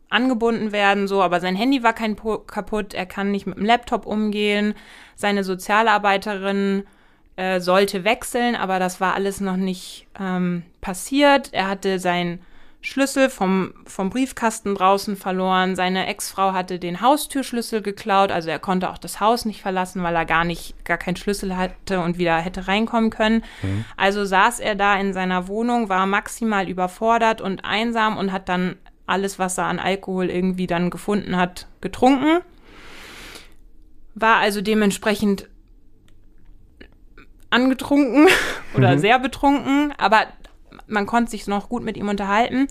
angebunden 0.08 0.72
werden, 0.72 1.08
so, 1.08 1.22
aber 1.22 1.40
sein 1.40 1.56
Handy 1.56 1.82
war 1.82 1.94
kein 1.94 2.16
po 2.16 2.38
kaputt, 2.38 2.92
er 2.94 3.06
kann 3.06 3.30
nicht 3.30 3.46
mit 3.46 3.56
dem 3.56 3.64
Laptop 3.64 4.06
umgehen, 4.06 4.74
seine 5.16 5.42
Sozialarbeiterin 5.42 6.84
äh, 7.36 7.60
sollte 7.60 8.04
wechseln, 8.04 8.54
aber 8.54 8.78
das 8.78 9.00
war 9.00 9.14
alles 9.14 9.40
noch 9.40 9.56
nicht 9.56 10.06
ähm, 10.20 10.64
passiert. 10.82 11.52
Er 11.52 11.68
hatte 11.68 11.98
sein 11.98 12.40
Schlüssel 12.84 13.30
vom, 13.30 13.74
vom 13.86 14.10
Briefkasten 14.10 14.74
draußen 14.74 15.16
verloren. 15.16 15.76
Seine 15.76 16.08
Ex-Frau 16.08 16.52
hatte 16.52 16.80
den 16.80 17.00
Haustürschlüssel 17.00 17.80
geklaut, 17.80 18.32
also 18.32 18.50
er 18.50 18.58
konnte 18.58 18.90
auch 18.90 18.98
das 18.98 19.20
Haus 19.20 19.44
nicht 19.44 19.62
verlassen, 19.62 20.02
weil 20.02 20.16
er 20.16 20.26
gar 20.26 20.44
nicht, 20.44 20.84
gar 20.84 20.98
keinen 20.98 21.14
Schlüssel 21.14 21.56
hatte 21.56 22.00
und 22.00 22.18
wieder 22.18 22.36
hätte 22.38 22.66
reinkommen 22.66 23.10
können. 23.10 23.44
Mhm. 23.62 23.84
Also 23.96 24.24
saß 24.24 24.58
er 24.58 24.74
da 24.74 24.96
in 24.96 25.12
seiner 25.12 25.46
Wohnung, 25.46 25.88
war 25.88 26.06
maximal 26.06 26.68
überfordert 26.68 27.40
und 27.40 27.64
einsam 27.64 28.18
und 28.18 28.32
hat 28.32 28.48
dann 28.48 28.74
alles, 29.06 29.38
was 29.38 29.58
er 29.58 29.66
an 29.66 29.78
Alkohol 29.78 30.28
irgendwie 30.28 30.66
dann 30.66 30.90
gefunden 30.90 31.36
hat, 31.36 31.68
getrunken. 31.80 32.40
War 34.16 34.38
also 34.38 34.60
dementsprechend 34.60 35.48
angetrunken 37.48 38.26
oder 38.74 38.96
mhm. 38.96 38.98
sehr 38.98 39.20
betrunken, 39.20 39.94
aber 39.98 40.26
man 40.92 41.06
konnte 41.06 41.30
sich 41.30 41.46
noch 41.46 41.68
gut 41.68 41.82
mit 41.82 41.96
ihm 41.96 42.08
unterhalten. 42.08 42.68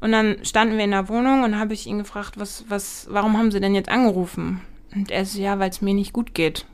Und 0.00 0.12
dann 0.12 0.44
standen 0.44 0.76
wir 0.76 0.84
in 0.84 0.92
der 0.92 1.08
Wohnung 1.08 1.42
und 1.42 1.58
habe 1.58 1.74
ich 1.74 1.86
ihn 1.86 1.98
gefragt, 1.98 2.38
was, 2.38 2.64
was, 2.68 3.08
warum 3.10 3.36
haben 3.36 3.50
Sie 3.50 3.60
denn 3.60 3.74
jetzt 3.74 3.88
angerufen? 3.88 4.60
Und 4.94 5.10
er 5.10 5.24
so, 5.24 5.40
ja, 5.40 5.58
weil 5.58 5.70
es 5.70 5.82
mir 5.82 5.94
nicht 5.94 6.12
gut 6.12 6.34
geht. 6.34 6.66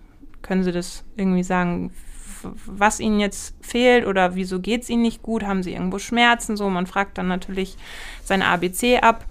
Können 0.43 0.63
Sie 0.63 0.73
das 0.73 1.05
irgendwie 1.17 1.43
sagen, 1.43 1.91
was 2.67 3.01
Ihnen 3.01 3.21
jetzt 3.21 3.55
fehlt 3.63 4.07
oder 4.07 4.35
wieso 4.35 4.61
geht 4.61 4.83
es 4.83 4.91
Ihnen 4.91 5.03
nicht 5.03 5.23
gut? 5.23 5.45
Haben 5.45 5.63
Sie 5.63 5.73
irgendwo 5.73 5.99
Schmerzen? 5.99 6.59
So, 6.59 6.69
man 6.69 6.87
fragt 6.87 7.17
dann 7.17 7.29
natürlich 7.29 7.77
sein 8.23 8.43
ABC 8.43 8.99
ab. 9.01 9.25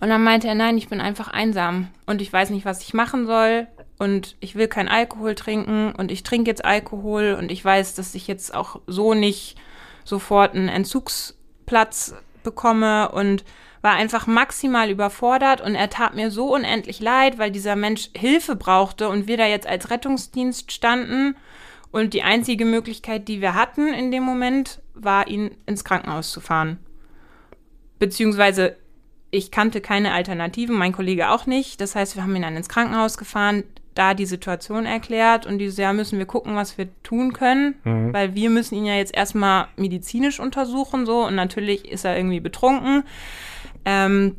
Und 0.00 0.08
dann 0.08 0.22
meinte 0.22 0.48
er, 0.48 0.54
nein, 0.54 0.78
ich 0.78 0.88
bin 0.88 1.00
einfach 1.00 1.28
einsam 1.28 1.88
und 2.06 2.22
ich 2.22 2.32
weiß 2.32 2.50
nicht, 2.50 2.64
was 2.64 2.82
ich 2.82 2.94
machen 2.94 3.26
soll 3.26 3.66
und 3.98 4.36
ich 4.38 4.54
will 4.54 4.68
kein 4.68 4.88
Alkohol 4.88 5.34
trinken 5.34 5.92
und 5.92 6.12
ich 6.12 6.22
trinke 6.22 6.48
jetzt 6.48 6.64
Alkohol 6.64 7.36
und 7.38 7.50
ich 7.50 7.64
weiß, 7.64 7.94
dass 7.94 8.14
ich 8.14 8.28
jetzt 8.28 8.54
auch 8.54 8.80
so 8.86 9.14
nicht 9.14 9.56
sofort 10.08 10.54
einen 10.54 10.68
Entzugsplatz 10.68 12.14
bekomme 12.42 13.10
und 13.10 13.44
war 13.82 13.94
einfach 13.94 14.26
maximal 14.26 14.90
überfordert 14.90 15.60
und 15.60 15.74
er 15.74 15.90
tat 15.90 16.14
mir 16.14 16.30
so 16.30 16.54
unendlich 16.54 17.00
leid, 17.00 17.38
weil 17.38 17.50
dieser 17.50 17.76
Mensch 17.76 18.10
Hilfe 18.16 18.56
brauchte 18.56 19.08
und 19.08 19.28
wir 19.28 19.36
da 19.36 19.46
jetzt 19.46 19.66
als 19.66 19.90
Rettungsdienst 19.90 20.72
standen 20.72 21.36
und 21.92 22.12
die 22.12 22.22
einzige 22.22 22.64
Möglichkeit, 22.64 23.28
die 23.28 23.40
wir 23.40 23.54
hatten 23.54 23.88
in 23.88 24.10
dem 24.10 24.24
Moment, 24.24 24.82
war 24.94 25.28
ihn 25.28 25.52
ins 25.66 25.84
Krankenhaus 25.84 26.32
zu 26.32 26.40
fahren. 26.40 26.78
Beziehungsweise 27.98 28.76
ich 29.30 29.50
kannte 29.50 29.80
keine 29.80 30.12
Alternativen, 30.12 30.76
mein 30.76 30.92
Kollege 30.92 31.30
auch 31.30 31.46
nicht. 31.46 31.80
Das 31.80 31.94
heißt, 31.94 32.16
wir 32.16 32.22
haben 32.22 32.34
ihn 32.34 32.42
dann 32.42 32.56
ins 32.56 32.68
Krankenhaus 32.68 33.18
gefahren 33.18 33.64
da 33.98 34.14
die 34.14 34.26
Situation 34.26 34.86
erklärt 34.86 35.44
und 35.44 35.58
die 35.58 35.68
so, 35.68 35.82
ja, 35.82 35.92
müssen 35.92 36.18
wir 36.18 36.26
gucken, 36.26 36.54
was 36.54 36.78
wir 36.78 36.88
tun 37.02 37.32
können, 37.32 37.74
mhm. 37.82 38.12
weil 38.12 38.34
wir 38.34 38.48
müssen 38.48 38.76
ihn 38.76 38.84
ja 38.84 38.94
jetzt 38.94 39.14
erstmal 39.14 39.66
medizinisch 39.76 40.38
untersuchen, 40.38 41.04
so, 41.04 41.26
und 41.26 41.34
natürlich 41.34 41.90
ist 41.90 42.04
er 42.04 42.16
irgendwie 42.16 42.40
betrunken. 42.40 43.02
Ähm, 43.84 44.36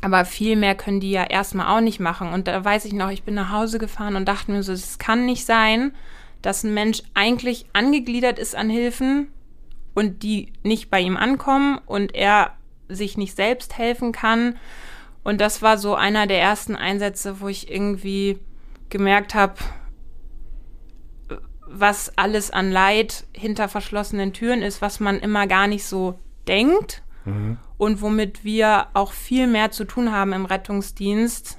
aber 0.00 0.24
viel 0.24 0.56
mehr 0.56 0.74
können 0.74 1.00
die 1.00 1.10
ja 1.10 1.24
erstmal 1.24 1.76
auch 1.76 1.80
nicht 1.80 2.00
machen. 2.00 2.32
Und 2.32 2.48
da 2.48 2.64
weiß 2.64 2.84
ich 2.84 2.92
noch, 2.92 3.10
ich 3.10 3.22
bin 3.22 3.34
nach 3.34 3.50
Hause 3.50 3.78
gefahren 3.78 4.16
und 4.16 4.26
dachte 4.26 4.50
mir 4.50 4.62
so, 4.62 4.72
es 4.72 4.98
kann 4.98 5.26
nicht 5.26 5.44
sein, 5.44 5.92
dass 6.42 6.64
ein 6.64 6.74
Mensch 6.74 7.02
eigentlich 7.14 7.66
angegliedert 7.72 8.38
ist 8.38 8.54
an 8.54 8.70
Hilfen 8.70 9.28
und 9.94 10.22
die 10.22 10.52
nicht 10.62 10.90
bei 10.90 11.00
ihm 11.00 11.16
ankommen 11.16 11.80
und 11.86 12.14
er 12.14 12.52
sich 12.88 13.18
nicht 13.18 13.36
selbst 13.36 13.76
helfen 13.78 14.12
kann. 14.12 14.56
Und 15.24 15.40
das 15.40 15.60
war 15.60 15.76
so 15.76 15.94
einer 15.94 16.26
der 16.26 16.40
ersten 16.40 16.76
Einsätze, 16.76 17.40
wo 17.40 17.48
ich 17.48 17.70
irgendwie 17.70 18.38
gemerkt 18.90 19.34
habe, 19.34 19.54
was 21.66 22.16
alles 22.16 22.50
an 22.50 22.70
Leid 22.70 23.26
hinter 23.32 23.68
verschlossenen 23.68 24.32
Türen 24.32 24.62
ist, 24.62 24.80
was 24.80 25.00
man 25.00 25.18
immer 25.18 25.46
gar 25.46 25.66
nicht 25.66 25.84
so 25.84 26.18
denkt 26.48 27.02
mhm. 27.24 27.58
und 27.76 28.00
womit 28.00 28.44
wir 28.44 28.86
auch 28.94 29.12
viel 29.12 29.46
mehr 29.46 29.70
zu 29.70 29.84
tun 29.84 30.12
haben 30.12 30.32
im 30.32 30.46
Rettungsdienst, 30.46 31.58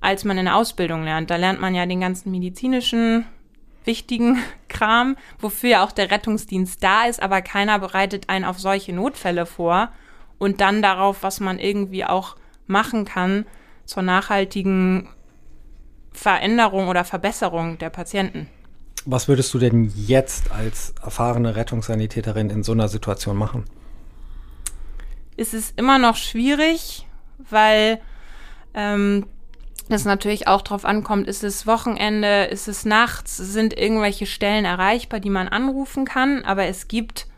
als 0.00 0.24
man 0.24 0.38
in 0.38 0.46
der 0.46 0.56
Ausbildung 0.56 1.02
lernt. 1.04 1.30
Da 1.30 1.36
lernt 1.36 1.60
man 1.60 1.74
ja 1.74 1.86
den 1.86 2.00
ganzen 2.00 2.30
medizinischen 2.30 3.26
wichtigen 3.84 4.38
Kram, 4.68 5.16
wofür 5.38 5.70
ja 5.70 5.84
auch 5.84 5.92
der 5.92 6.10
Rettungsdienst 6.10 6.82
da 6.82 7.04
ist, 7.04 7.20
aber 7.20 7.42
keiner 7.42 7.78
bereitet 7.78 8.28
einen 8.28 8.44
auf 8.44 8.58
solche 8.58 8.92
Notfälle 8.92 9.44
vor 9.44 9.90
und 10.38 10.60
dann 10.60 10.82
darauf, 10.82 11.22
was 11.22 11.40
man 11.40 11.58
irgendwie 11.58 12.04
auch 12.04 12.36
machen 12.66 13.04
kann 13.04 13.46
zur 13.84 14.02
nachhaltigen 14.02 15.08
Veränderung 16.18 16.88
oder 16.88 17.04
Verbesserung 17.04 17.78
der 17.78 17.90
Patienten. 17.90 18.48
Was 19.06 19.28
würdest 19.28 19.54
du 19.54 19.58
denn 19.58 19.92
jetzt 19.94 20.50
als 20.50 20.92
erfahrene 21.02 21.54
Rettungssanitäterin 21.56 22.50
in 22.50 22.62
so 22.62 22.72
einer 22.72 22.88
Situation 22.88 23.36
machen? 23.36 23.64
Es 25.36 25.54
ist 25.54 25.78
immer 25.78 25.98
noch 25.98 26.16
schwierig, 26.16 27.06
weil 27.38 28.00
ähm, 28.74 29.26
das 29.88 30.04
natürlich 30.04 30.48
auch 30.48 30.62
darauf 30.62 30.84
ankommt, 30.84 31.28
ist 31.28 31.44
es 31.44 31.66
Wochenende, 31.66 32.44
ist 32.46 32.66
es 32.66 32.84
nachts, 32.84 33.36
sind 33.36 33.78
irgendwelche 33.78 34.26
Stellen 34.26 34.64
erreichbar, 34.64 35.20
die 35.20 35.30
man 35.30 35.46
anrufen 35.48 36.04
kann, 36.04 36.44
aber 36.44 36.64
es 36.66 36.88
gibt 36.88 37.28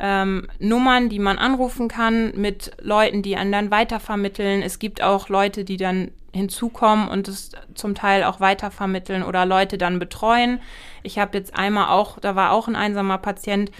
ähm, 0.00 0.48
Nummern, 0.58 1.08
die 1.08 1.20
man 1.20 1.38
anrufen 1.38 1.86
kann 1.86 2.32
mit 2.34 2.72
Leuten, 2.80 3.22
die 3.22 3.36
einen 3.36 3.52
dann 3.52 3.70
weitervermitteln. 3.70 4.62
Es 4.62 4.78
gibt 4.78 5.02
auch 5.02 5.28
Leute, 5.28 5.64
die 5.64 5.76
dann 5.76 6.10
hinzukommen 6.32 7.08
und 7.08 7.28
es 7.28 7.50
zum 7.74 7.94
Teil 7.94 8.24
auch 8.24 8.40
weitervermitteln 8.40 9.22
oder 9.22 9.46
Leute 9.46 9.78
dann 9.78 9.98
betreuen. 9.98 10.60
Ich 11.02 11.18
habe 11.18 11.36
jetzt 11.36 11.56
einmal 11.56 11.88
auch, 11.88 12.18
da 12.18 12.36
war 12.36 12.52
auch 12.52 12.68
ein 12.68 12.76
einsamer 12.76 13.18
Patient, 13.18 13.70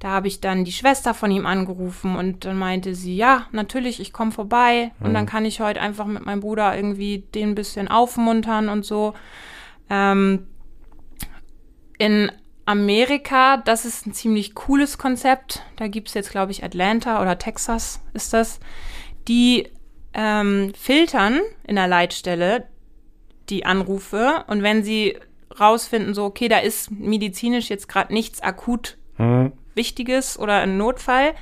da 0.00 0.08
habe 0.08 0.28
ich 0.28 0.40
dann 0.40 0.64
die 0.64 0.72
Schwester 0.72 1.12
von 1.12 1.30
ihm 1.30 1.46
angerufen 1.46 2.16
und 2.16 2.46
dann 2.46 2.58
meinte 2.58 2.94
sie, 2.94 3.16
ja, 3.16 3.46
natürlich, 3.52 4.00
ich 4.00 4.12
komme 4.12 4.32
vorbei 4.32 4.92
mhm. 4.98 5.06
und 5.06 5.14
dann 5.14 5.24
mhm. 5.24 5.28
kann 5.28 5.44
ich 5.44 5.60
heute 5.60 5.80
einfach 5.80 6.06
mit 6.06 6.24
meinem 6.24 6.40
Bruder 6.40 6.74
irgendwie 6.74 7.18
den 7.34 7.50
ein 7.50 7.54
bisschen 7.54 7.86
aufmuntern 7.88 8.70
und 8.70 8.84
so. 8.84 9.14
Ähm, 9.90 10.46
in 11.98 12.32
Amerika, 12.64 13.58
das 13.58 13.84
ist 13.84 14.06
ein 14.06 14.14
ziemlich 14.14 14.54
cooles 14.54 14.96
Konzept. 14.96 15.62
Da 15.76 15.86
gibt 15.86 16.08
es 16.08 16.14
jetzt, 16.14 16.30
glaube 16.30 16.52
ich, 16.52 16.64
Atlanta 16.64 17.20
oder 17.20 17.38
Texas 17.38 18.00
ist 18.14 18.32
das. 18.32 18.58
Die 19.28 19.68
ähm, 20.14 20.72
filtern 20.74 21.40
in 21.66 21.76
der 21.76 21.88
Leitstelle 21.88 22.66
die 23.48 23.64
Anrufe 23.64 24.44
und 24.46 24.62
wenn 24.62 24.82
sie 24.82 25.16
rausfinden, 25.58 26.14
so, 26.14 26.24
okay, 26.24 26.48
da 26.48 26.58
ist 26.58 26.90
medizinisch 26.90 27.68
jetzt 27.68 27.88
gerade 27.88 28.12
nichts 28.12 28.40
akut 28.42 28.96
mhm. 29.18 29.52
Wichtiges 29.74 30.38
oder 30.38 30.60
ein 30.60 30.76
Notfall, 30.76 31.32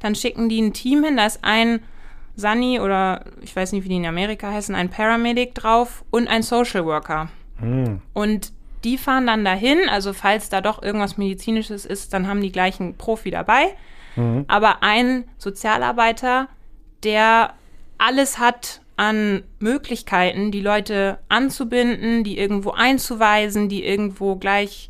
dann 0.00 0.14
schicken 0.14 0.48
die 0.48 0.60
ein 0.60 0.72
Team 0.72 1.04
hin, 1.04 1.16
da 1.16 1.26
ist 1.26 1.40
ein 1.42 1.80
Sunny 2.36 2.80
oder 2.80 3.24
ich 3.42 3.54
weiß 3.54 3.72
nicht, 3.72 3.84
wie 3.84 3.88
die 3.88 3.96
in 3.96 4.06
Amerika 4.06 4.52
heißen, 4.52 4.74
ein 4.74 4.90
Paramedic 4.90 5.54
drauf 5.54 6.04
und 6.10 6.28
ein 6.28 6.42
Social 6.42 6.84
Worker. 6.86 7.28
Mhm. 7.60 8.00
Und 8.12 8.52
die 8.84 8.96
fahren 8.96 9.26
dann 9.26 9.44
dahin, 9.44 9.88
also 9.88 10.12
falls 10.12 10.48
da 10.48 10.60
doch 10.60 10.82
irgendwas 10.82 11.18
Medizinisches 11.18 11.84
ist, 11.84 12.12
dann 12.12 12.28
haben 12.28 12.40
die 12.40 12.52
gleichen 12.52 12.96
Profi 12.96 13.30
dabei. 13.30 13.74
Mhm. 14.14 14.44
Aber 14.46 14.82
ein 14.82 15.24
Sozialarbeiter, 15.38 16.48
der 17.02 17.54
alles 17.98 18.38
hat 18.38 18.80
an 18.96 19.44
Möglichkeiten, 19.60 20.50
die 20.50 20.60
Leute 20.60 21.18
anzubinden, 21.28 22.24
die 22.24 22.38
irgendwo 22.38 22.70
einzuweisen, 22.70 23.68
die 23.68 23.84
irgendwo 23.84 24.36
gleich 24.36 24.88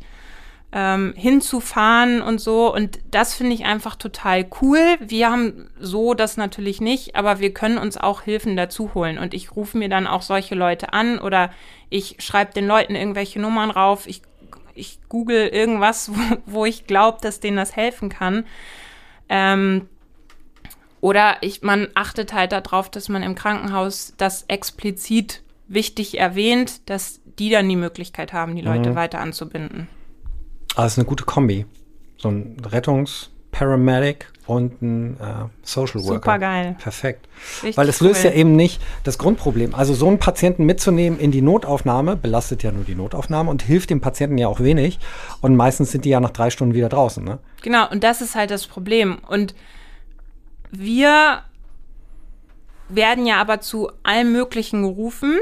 ähm, 0.71 1.13
hinzufahren 1.15 2.21
und 2.21 2.39
so. 2.39 2.73
Und 2.73 2.99
das 3.11 3.33
finde 3.33 3.53
ich 3.53 3.65
einfach 3.65 3.95
total 3.95 4.47
cool. 4.61 4.97
Wir 4.99 5.31
haben 5.31 5.69
so 5.79 6.13
das 6.13 6.37
natürlich 6.37 6.81
nicht, 6.81 7.15
aber 7.15 7.39
wir 7.39 7.53
können 7.53 7.77
uns 7.77 7.97
auch 7.97 8.21
Hilfen 8.23 8.55
dazu 8.55 8.93
holen. 8.93 9.17
Und 9.17 9.33
ich 9.33 9.55
rufe 9.55 9.77
mir 9.77 9.89
dann 9.89 10.07
auch 10.07 10.21
solche 10.21 10.55
Leute 10.55 10.93
an 10.93 11.19
oder 11.19 11.51
ich 11.89 12.17
schreibe 12.19 12.53
den 12.53 12.67
Leuten 12.67 12.95
irgendwelche 12.95 13.39
Nummern 13.39 13.71
rauf. 13.71 14.07
Ich, 14.07 14.21
ich 14.75 14.99
google 15.09 15.47
irgendwas, 15.47 16.11
wo, 16.13 16.37
wo 16.45 16.65
ich 16.65 16.85
glaube, 16.85 17.19
dass 17.21 17.39
denen 17.39 17.57
das 17.57 17.75
helfen 17.75 18.09
kann. 18.09 18.45
Ähm, 19.27 19.87
oder 21.01 21.37
ich, 21.41 21.61
man 21.61 21.87
achtet 21.95 22.33
halt 22.33 22.51
darauf, 22.51 22.89
dass 22.89 23.09
man 23.09 23.23
im 23.23 23.35
Krankenhaus 23.35 24.13
das 24.17 24.45
explizit 24.47 25.41
wichtig 25.67 26.19
erwähnt, 26.19 26.89
dass 26.89 27.21
die 27.37 27.49
dann 27.49 27.69
die 27.69 27.75
Möglichkeit 27.75 28.33
haben, 28.33 28.55
die 28.55 28.61
Leute 28.61 28.91
mhm. 28.91 28.95
weiter 28.95 29.19
anzubinden. 29.19 29.87
Ah, 30.75 30.83
das 30.83 30.93
ist 30.93 30.99
eine 30.99 31.05
gute 31.05 31.23
Kombi. 31.23 31.65
So 32.17 32.29
ein 32.29 32.57
Rettungsparamedic 32.65 34.27
und 34.45 34.81
ein 34.81 35.17
äh, 35.19 35.45
Social 35.61 36.01
Worker. 36.01 36.15
Super 36.15 36.39
geil. 36.39 36.75
Perfekt. 36.79 37.29
Richtig 37.63 37.77
Weil 37.77 37.87
es 37.87 38.01
löst 38.01 38.25
cool. 38.25 38.31
ja 38.31 38.35
eben 38.35 38.55
nicht 38.55 38.81
das 39.03 39.17
Grundproblem. 39.17 39.73
Also 39.73 39.93
so 39.93 40.07
einen 40.07 40.19
Patienten 40.19 40.65
mitzunehmen 40.65 41.19
in 41.19 41.31
die 41.31 41.41
Notaufnahme 41.41 42.17
belastet 42.17 42.63
ja 42.63 42.71
nur 42.71 42.83
die 42.83 42.95
Notaufnahme 42.95 43.49
und 43.49 43.61
hilft 43.61 43.89
dem 43.89 44.01
Patienten 44.01 44.37
ja 44.37 44.47
auch 44.47 44.59
wenig. 44.59 44.99
Und 45.41 45.55
meistens 45.55 45.91
sind 45.91 46.03
die 46.03 46.09
ja 46.09 46.19
nach 46.19 46.31
drei 46.31 46.49
Stunden 46.49 46.73
wieder 46.73 46.89
draußen. 46.89 47.23
Ne? 47.23 47.39
Genau, 47.61 47.89
und 47.89 48.03
das 48.03 48.21
ist 48.21 48.35
halt 48.35 48.51
das 48.51 48.67
Problem. 48.67 49.19
Und 49.27 49.53
wir 50.71 51.43
werden 52.89 53.25
ja 53.25 53.37
aber 53.37 53.61
zu 53.61 53.91
allem 54.03 54.31
Möglichen 54.31 54.81
gerufen. 54.83 55.37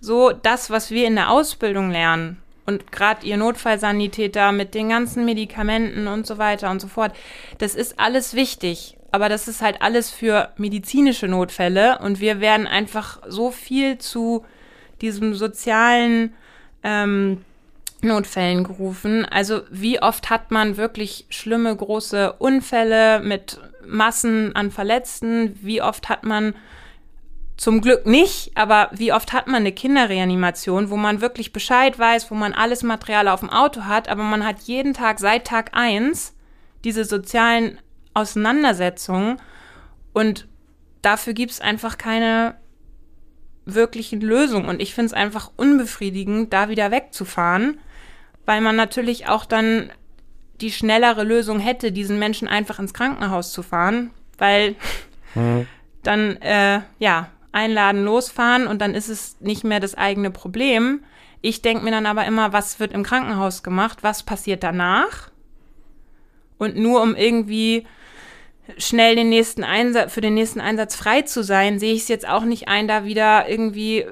So 0.00 0.32
das, 0.32 0.70
was 0.70 0.90
wir 0.90 1.06
in 1.06 1.16
der 1.16 1.30
Ausbildung 1.30 1.90
lernen 1.90 2.42
und 2.66 2.92
gerade 2.92 3.26
ihr 3.26 3.36
Notfallsanitäter 3.36 4.52
mit 4.52 4.74
den 4.74 4.88
ganzen 4.88 5.24
Medikamenten 5.24 6.06
und 6.06 6.26
so 6.26 6.38
weiter 6.38 6.70
und 6.70 6.80
so 6.80 6.88
fort, 6.88 7.14
das 7.58 7.74
ist 7.74 7.98
alles 7.98 8.34
wichtig. 8.34 8.96
aber 9.16 9.30
das 9.30 9.48
ist 9.48 9.62
halt 9.62 9.80
alles 9.80 10.10
für 10.10 10.52
medizinische 10.58 11.26
Notfälle 11.26 12.00
und 12.00 12.20
wir 12.20 12.40
werden 12.40 12.66
einfach 12.66 13.22
so 13.26 13.50
viel 13.50 13.96
zu 13.96 14.44
diesem 15.00 15.34
sozialen 15.34 16.34
ähm, 16.82 17.42
Notfällen 18.02 18.64
gerufen. 18.64 19.24
Also 19.24 19.62
wie 19.70 20.00
oft 20.00 20.30
hat 20.30 20.50
man 20.50 20.76
wirklich 20.76 21.26
schlimme 21.28 21.74
große 21.74 22.34
Unfälle 22.34 23.20
mit 23.20 23.60
Massen 23.86 24.54
an 24.54 24.70
Verletzten? 24.70 25.58
Wie 25.62 25.82
oft 25.82 26.08
hat 26.08 26.24
man 26.24 26.54
zum 27.56 27.80
Glück 27.80 28.06
nicht, 28.06 28.52
aber 28.54 28.90
wie 28.92 29.12
oft 29.12 29.32
hat 29.32 29.46
man 29.46 29.56
eine 29.56 29.72
Kinderreanimation, 29.72 30.90
wo 30.90 30.96
man 30.96 31.22
wirklich 31.22 31.54
Bescheid 31.54 31.98
weiß, 31.98 32.30
wo 32.30 32.34
man 32.34 32.52
alles 32.52 32.82
Material 32.82 33.28
auf 33.28 33.40
dem 33.40 33.48
Auto 33.48 33.84
hat, 33.84 34.08
aber 34.08 34.22
man 34.22 34.44
hat 34.44 34.60
jeden 34.62 34.92
Tag 34.92 35.18
seit 35.18 35.46
Tag 35.46 35.70
eins 35.72 36.34
diese 36.84 37.06
sozialen 37.06 37.78
Auseinandersetzungen 38.12 39.40
und 40.12 40.46
dafür 41.00 41.32
gibt 41.32 41.52
es 41.52 41.60
einfach 41.60 41.96
keine 41.96 42.56
wirklichen 43.66 44.20
Lösungen. 44.20 44.68
Und 44.68 44.80
ich 44.80 44.94
finde 44.94 45.06
es 45.06 45.12
einfach 45.12 45.50
unbefriedigend, 45.56 46.52
da 46.52 46.68
wieder 46.68 46.90
wegzufahren, 46.90 47.78
weil 48.46 48.60
man 48.60 48.76
natürlich 48.76 49.28
auch 49.28 49.44
dann 49.44 49.90
die 50.60 50.72
schnellere 50.72 51.24
Lösung 51.24 51.58
hätte, 51.58 51.92
diesen 51.92 52.18
Menschen 52.18 52.48
einfach 52.48 52.78
ins 52.78 52.94
Krankenhaus 52.94 53.52
zu 53.52 53.62
fahren, 53.62 54.10
weil 54.38 54.76
mhm. 55.34 55.66
dann, 56.02 56.36
äh, 56.40 56.80
ja, 56.98 57.28
einladen, 57.52 58.04
losfahren 58.04 58.66
und 58.66 58.80
dann 58.80 58.94
ist 58.94 59.08
es 59.08 59.40
nicht 59.40 59.64
mehr 59.64 59.80
das 59.80 59.94
eigene 59.94 60.30
Problem. 60.30 61.02
Ich 61.40 61.62
denke 61.62 61.84
mir 61.84 61.90
dann 61.90 62.06
aber 62.06 62.24
immer, 62.26 62.52
was 62.52 62.80
wird 62.80 62.92
im 62.92 63.02
Krankenhaus 63.02 63.62
gemacht, 63.62 63.98
was 64.02 64.22
passiert 64.22 64.62
danach? 64.62 65.30
Und 66.58 66.76
nur 66.76 67.02
um 67.02 67.14
irgendwie 67.14 67.86
schnell 68.78 69.16
den 69.16 69.28
nächsten 69.28 69.64
Einsatz, 69.64 70.12
für 70.12 70.20
den 70.20 70.34
nächsten 70.34 70.60
Einsatz 70.60 70.96
frei 70.96 71.22
zu 71.22 71.42
sein, 71.42 71.78
sehe 71.78 71.94
ich 71.94 72.02
es 72.02 72.08
jetzt 72.08 72.28
auch 72.28 72.44
nicht 72.44 72.68
ein, 72.68 72.88
da 72.88 73.04
wieder 73.04 73.48
irgendwie 73.48 74.06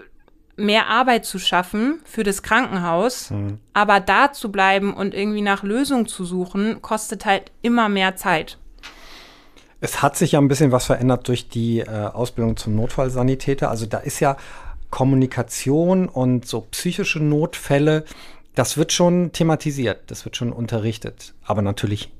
mehr 0.56 0.88
Arbeit 0.88 1.24
zu 1.24 1.38
schaffen 1.38 2.00
für 2.04 2.22
das 2.22 2.42
Krankenhaus. 2.42 3.30
Mhm. 3.30 3.58
Aber 3.72 4.00
da 4.00 4.32
zu 4.32 4.50
bleiben 4.52 4.94
und 4.94 5.14
irgendwie 5.14 5.42
nach 5.42 5.62
Lösungen 5.62 6.06
zu 6.06 6.24
suchen, 6.24 6.82
kostet 6.82 7.24
halt 7.24 7.50
immer 7.62 7.88
mehr 7.88 8.16
Zeit. 8.16 8.58
Es 9.80 10.02
hat 10.02 10.16
sich 10.16 10.32
ja 10.32 10.40
ein 10.40 10.48
bisschen 10.48 10.72
was 10.72 10.86
verändert 10.86 11.28
durch 11.28 11.48
die 11.48 11.80
äh, 11.80 11.88
Ausbildung 11.88 12.56
zum 12.56 12.74
Notfallsanitäter. 12.74 13.68
Also 13.68 13.86
da 13.86 13.98
ist 13.98 14.20
ja 14.20 14.36
Kommunikation 14.90 16.08
und 16.08 16.46
so 16.46 16.62
psychische 16.70 17.18
Notfälle, 17.18 18.04
das 18.54 18.76
wird 18.76 18.92
schon 18.92 19.32
thematisiert, 19.32 20.02
das 20.06 20.24
wird 20.24 20.36
schon 20.36 20.52
unterrichtet. 20.52 21.34
Aber 21.44 21.60
natürlich 21.60 22.12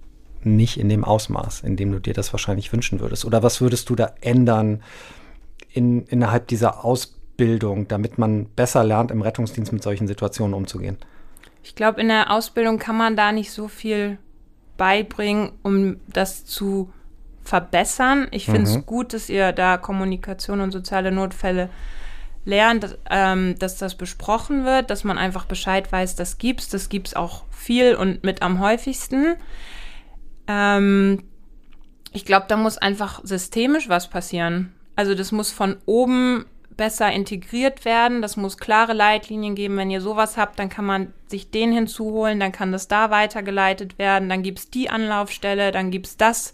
nicht 0.43 0.79
in 0.79 0.89
dem 0.89 1.05
Ausmaß, 1.05 1.61
in 1.61 1.77
dem 1.77 1.93
du 1.93 2.01
dir 2.01 2.13
das 2.13 2.33
wahrscheinlich 2.33 2.73
wünschen 2.73 3.01
würdest. 3.01 3.25
Oder 3.25 3.43
was 3.43 3.61
würdest 3.61 3.89
du 3.89 3.95
da 3.95 4.13
ändern 4.21 4.83
in, 5.73 6.05
innerhalb 6.07 6.49
dieser 6.49 6.85
Ausbildung, 6.85 7.24
damit 7.37 8.19
man 8.19 8.47
besser 8.47 8.85
lernt, 8.85 9.11
im 9.11 9.23
Rettungsdienst 9.23 9.73
mit 9.73 9.83
solchen 9.83 10.07
Situationen 10.07 10.55
umzugehen? 10.55 10.99
Ich 11.63 11.75
glaube, 11.75 12.01
in 12.01 12.09
der 12.09 12.31
Ausbildung 12.31 12.79
kann 12.79 12.97
man 12.97 13.17
da 13.17 13.33
nicht 13.33 13.51
so 13.51 13.69
viel 13.69 14.19
beibringen, 14.77 15.53
um 15.63 15.99
das 16.07 16.45
zu 16.45 16.93
verbessern. 17.43 18.29
Ich 18.31 18.47
finde 18.47 18.63
es 18.63 18.77
mhm. 18.77 18.87
gut, 18.87 19.13
dass 19.13 19.29
ihr 19.29 19.53
da 19.53 19.77
Kommunikation 19.77 20.61
und 20.61 20.73
soziale 20.73 21.13
Notfälle 21.13 21.69
lernt, 22.45 22.85
dass, 22.85 22.99
ähm, 23.11 23.59
dass 23.59 23.79
das 23.79 23.95
besprochen 23.95 24.65
wird, 24.65 24.91
dass 24.91 25.05
man 25.05 25.19
einfach 25.19 25.47
Bescheid 25.47 25.91
weiß, 25.91 26.17
das 26.17 26.39
gibt's, 26.39 26.69
das 26.69 26.89
gibt's 26.89 27.15
auch 27.15 27.45
viel 27.51 27.95
und 27.95 28.25
mit 28.25 28.43
am 28.43 28.61
häufigsten. 28.61 29.37
Ähm, 30.47 31.25
ich 32.13 32.25
glaube, 32.25 32.47
da 32.49 32.57
muss 32.57 32.79
einfach 32.79 33.21
systemisch 33.25 33.89
was 33.89 34.09
passieren. 34.09 34.73
Also 34.97 35.15
das 35.15 35.33
muss 35.33 35.51
von 35.51 35.77
oben 35.87 36.45
besser 36.77 37.11
integriert 37.13 37.85
werden. 37.85 38.23
Das 38.23 38.37
muss 38.37 38.59
klare 38.59 38.93
Leitlinien 38.93 39.55
geben. 39.55 39.77
Wenn 39.77 39.91
ihr 39.91 40.01
sowas 40.01 40.37
habt, 40.37 40.59
dann 40.59 40.69
kann 40.69 40.85
man 40.85 41.13
sich 41.29 41.51
den 41.51 41.73
hinzuholen, 41.73 42.41
dann 42.41 42.53
kann 42.53 42.73
das 42.73 42.89
da 42.89 43.11
weitergeleitet 43.11 43.99
werden, 43.99 44.29
dann 44.29 44.43
gibt 44.43 44.59
es 44.59 44.71
die 44.71 44.89
Anlaufstelle, 44.91 45.73
dann 45.73 45.91
gibt 45.91 46.07
es 46.07 46.17
das 46.17 46.53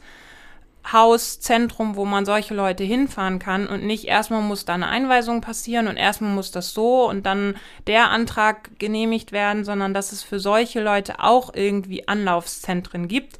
Haus, 0.90 1.40
Zentrum, 1.40 1.94
wo 1.96 2.06
man 2.06 2.24
solche 2.24 2.54
Leute 2.54 2.84
hinfahren 2.84 3.38
kann 3.38 3.66
und 3.66 3.84
nicht 3.84 4.06
erstmal 4.06 4.40
muss 4.40 4.64
da 4.64 4.74
eine 4.74 4.88
Einweisung 4.88 5.42
passieren 5.42 5.88
und 5.88 5.98
erstmal 5.98 6.34
muss 6.34 6.50
das 6.50 6.72
so 6.72 7.08
und 7.08 7.26
dann 7.26 7.56
der 7.86 8.08
Antrag 8.08 8.78
genehmigt 8.78 9.30
werden, 9.30 9.64
sondern 9.64 9.92
dass 9.92 10.12
es 10.12 10.22
für 10.22 10.40
solche 10.40 10.82
Leute 10.82 11.20
auch 11.20 11.52
irgendwie 11.54 12.08
Anlaufszentren 12.08 13.08
gibt, 13.08 13.38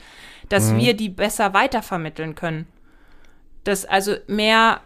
dass 0.51 0.71
mhm. 0.71 0.79
wir 0.79 0.95
die 0.95 1.09
besser 1.09 1.55
weitervermitteln 1.55 2.35
können. 2.35 2.67
Dass 3.65 3.87
also 3.87 4.17
mehr 4.27 4.83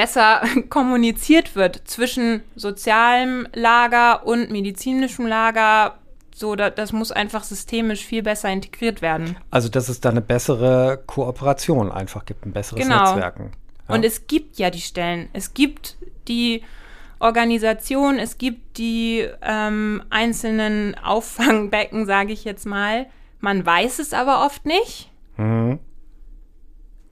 besser 0.00 0.40
kommuniziert 0.70 1.56
wird 1.56 1.82
zwischen 1.84 2.42
sozialem 2.56 3.46
Lager 3.52 4.26
und 4.26 4.50
medizinischem 4.50 5.26
Lager. 5.26 5.98
So, 6.34 6.56
da, 6.56 6.70
das 6.70 6.92
muss 6.92 7.12
einfach 7.12 7.42
systemisch 7.42 8.06
viel 8.06 8.22
besser 8.22 8.48
integriert 8.48 9.02
werden. 9.02 9.36
Also, 9.50 9.68
dass 9.68 9.90
es 9.90 10.00
da 10.00 10.08
eine 10.08 10.22
bessere 10.22 11.02
Kooperation 11.04 11.92
einfach 11.92 12.24
gibt, 12.24 12.46
ein 12.46 12.52
besseres 12.52 12.82
genau. 12.82 13.12
Netzwerken. 13.12 13.50
Ja. 13.88 13.94
Und 13.94 14.04
es 14.06 14.26
gibt 14.26 14.56
ja 14.56 14.70
die 14.70 14.80
Stellen. 14.80 15.28
Es 15.34 15.52
gibt 15.52 15.98
die 16.28 16.62
Organisation, 17.18 18.18
es 18.18 18.38
gibt 18.38 18.78
die 18.78 19.28
ähm, 19.42 20.02
einzelnen 20.08 20.96
Auffangbecken, 20.96 22.06
sage 22.06 22.32
ich 22.32 22.44
jetzt 22.44 22.64
mal. 22.64 23.04
Man 23.40 23.66
weiß 23.66 23.98
es 23.98 24.14
aber 24.14 24.46
oft 24.46 24.64
nicht. 24.64 25.10
Mhm. 25.36 25.78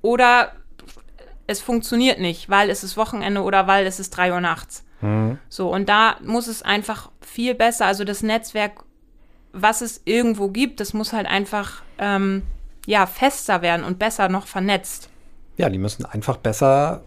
Oder 0.00 0.52
es 1.48 1.60
funktioniert 1.60 2.20
nicht, 2.20 2.48
weil 2.48 2.70
es 2.70 2.84
ist 2.84 2.96
Wochenende 2.96 3.42
oder 3.42 3.66
weil 3.66 3.86
es 3.86 3.98
ist 3.98 4.10
drei 4.10 4.32
Uhr 4.32 4.40
nachts. 4.40 4.84
Mhm. 5.00 5.38
So, 5.48 5.72
und 5.72 5.88
da 5.88 6.16
muss 6.22 6.46
es 6.46 6.62
einfach 6.62 7.10
viel 7.20 7.54
besser, 7.54 7.86
also 7.86 8.04
das 8.04 8.22
Netzwerk, 8.22 8.84
was 9.52 9.80
es 9.80 10.02
irgendwo 10.04 10.48
gibt, 10.48 10.78
das 10.78 10.92
muss 10.92 11.12
halt 11.12 11.26
einfach 11.26 11.82
ähm, 11.98 12.42
ja, 12.86 13.06
fester 13.06 13.62
werden 13.62 13.82
und 13.82 13.98
besser 13.98 14.28
noch 14.28 14.46
vernetzt. 14.46 15.08
Ja, 15.56 15.70
die 15.70 15.78
müssen 15.78 16.04
einfach 16.04 16.36
besser 16.36 17.02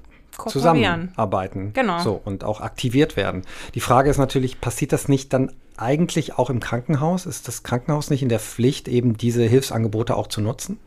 zusammenarbeiten. 0.48 1.74
Genau. 1.74 2.00
So, 2.00 2.20
und 2.24 2.44
auch 2.44 2.62
aktiviert 2.62 3.16
werden. 3.16 3.44
Die 3.76 3.80
Frage 3.80 4.10
ist 4.10 4.18
natürlich, 4.18 4.60
passiert 4.60 4.92
das 4.92 5.08
nicht 5.08 5.34
dann 5.34 5.52
eigentlich 5.78 6.38
auch 6.38 6.50
im 6.50 6.60
Krankenhaus? 6.60 7.28
Ist 7.28 7.48
das 7.48 7.62
Krankenhaus 7.62 8.10
nicht 8.10 8.24
in 8.24 8.30
der 8.30 8.40
Pflicht, 8.40 8.88
eben 8.88 9.18
diese 9.18 9.44
Hilfsangebote 9.44 10.16
auch 10.16 10.28
zu 10.28 10.42
nutzen? 10.42 10.80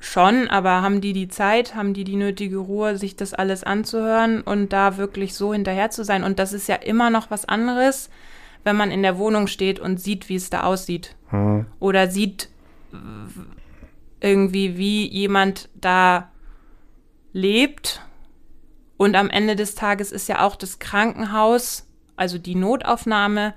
Schon, 0.00 0.48
aber 0.48 0.82
haben 0.82 1.00
die 1.00 1.12
die 1.12 1.28
Zeit, 1.28 1.74
haben 1.74 1.92
die 1.92 2.04
die 2.04 2.16
nötige 2.16 2.56
Ruhe, 2.56 2.96
sich 2.96 3.16
das 3.16 3.34
alles 3.34 3.64
anzuhören 3.64 4.40
und 4.40 4.72
da 4.72 4.96
wirklich 4.96 5.34
so 5.34 5.52
hinterher 5.52 5.90
zu 5.90 6.04
sein? 6.04 6.24
Und 6.24 6.38
das 6.38 6.52
ist 6.52 6.68
ja 6.68 6.76
immer 6.76 7.10
noch 7.10 7.30
was 7.30 7.44
anderes, 7.44 8.10
wenn 8.64 8.76
man 8.76 8.90
in 8.90 9.02
der 9.02 9.18
Wohnung 9.18 9.46
steht 9.46 9.78
und 9.78 10.00
sieht, 10.00 10.28
wie 10.28 10.36
es 10.36 10.50
da 10.50 10.62
aussieht. 10.62 11.16
Hm. 11.28 11.66
Oder 11.78 12.08
sieht 12.08 12.48
irgendwie, 14.20 14.76
wie 14.76 15.06
jemand 15.06 15.68
da 15.74 16.30
lebt. 17.32 18.00
Und 18.96 19.16
am 19.16 19.30
Ende 19.30 19.54
des 19.54 19.74
Tages 19.74 20.12
ist 20.12 20.28
ja 20.28 20.44
auch 20.44 20.56
das 20.56 20.78
Krankenhaus 20.78 21.86
also 22.20 22.36
die 22.36 22.54
Notaufnahme, 22.54 23.54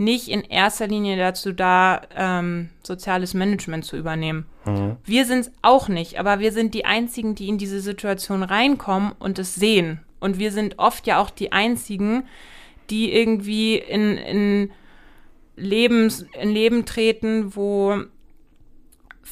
nicht 0.00 0.28
in 0.28 0.42
erster 0.42 0.86
Linie 0.86 1.16
dazu 1.18 1.52
da, 1.52 2.00
ähm, 2.16 2.70
soziales 2.82 3.34
Management 3.34 3.84
zu 3.84 3.96
übernehmen. 3.96 4.46
Mhm. 4.64 4.96
Wir 5.04 5.26
sind 5.26 5.40
es 5.40 5.52
auch 5.60 5.88
nicht, 5.88 6.18
aber 6.18 6.40
wir 6.40 6.52
sind 6.52 6.72
die 6.72 6.86
Einzigen, 6.86 7.34
die 7.34 7.48
in 7.48 7.58
diese 7.58 7.80
Situation 7.80 8.42
reinkommen 8.42 9.12
und 9.18 9.38
es 9.38 9.54
sehen. 9.54 10.00
Und 10.18 10.38
wir 10.38 10.52
sind 10.52 10.78
oft 10.78 11.06
ja 11.06 11.20
auch 11.20 11.30
die 11.30 11.52
Einzigen, 11.52 12.24
die 12.88 13.12
irgendwie 13.12 13.76
in, 13.76 14.16
in, 14.16 14.70
Lebens, 15.56 16.26
in 16.40 16.50
Leben 16.50 16.86
treten, 16.86 17.54
wo 17.54 18.02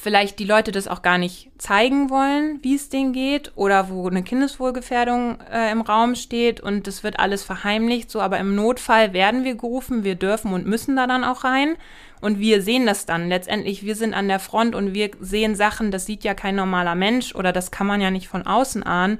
vielleicht 0.01 0.39
die 0.39 0.45
Leute 0.45 0.71
das 0.71 0.87
auch 0.87 1.01
gar 1.01 1.17
nicht 1.17 1.49
zeigen 1.57 2.09
wollen, 2.09 2.59
wie 2.61 2.75
es 2.75 2.89
denen 2.89 3.11
geht, 3.11 3.51
oder 3.55 3.89
wo 3.89 4.07
eine 4.07 4.23
Kindeswohlgefährdung 4.23 5.39
äh, 5.51 5.71
im 5.71 5.81
Raum 5.81 6.15
steht 6.15 6.61
und 6.61 6.87
das 6.87 7.03
wird 7.03 7.19
alles 7.19 7.43
verheimlicht, 7.43 8.09
so, 8.09 8.21
aber 8.21 8.39
im 8.39 8.55
Notfall 8.55 9.11
werden 9.11 9.43
wir 9.43 9.55
gerufen, 9.55 10.05
wir 10.05 10.15
dürfen 10.15 10.53
und 10.53 10.65
müssen 10.65 10.95
da 10.95 11.05
dann 11.05 11.25
auch 11.25 11.43
rein 11.43 11.75
und 12.21 12.39
wir 12.39 12.61
sehen 12.61 12.85
das 12.85 13.05
dann. 13.05 13.27
Letztendlich, 13.27 13.83
wir 13.83 13.95
sind 13.95 14.13
an 14.13 14.29
der 14.29 14.39
Front 14.39 14.73
und 14.73 14.93
wir 14.93 15.11
sehen 15.19 15.55
Sachen, 15.55 15.91
das 15.91 16.05
sieht 16.05 16.23
ja 16.23 16.33
kein 16.33 16.55
normaler 16.55 16.95
Mensch 16.95 17.35
oder 17.35 17.51
das 17.51 17.69
kann 17.69 17.87
man 17.87 17.99
ja 17.99 18.09
nicht 18.09 18.29
von 18.29 18.47
außen 18.47 18.83
ahnen 18.83 19.19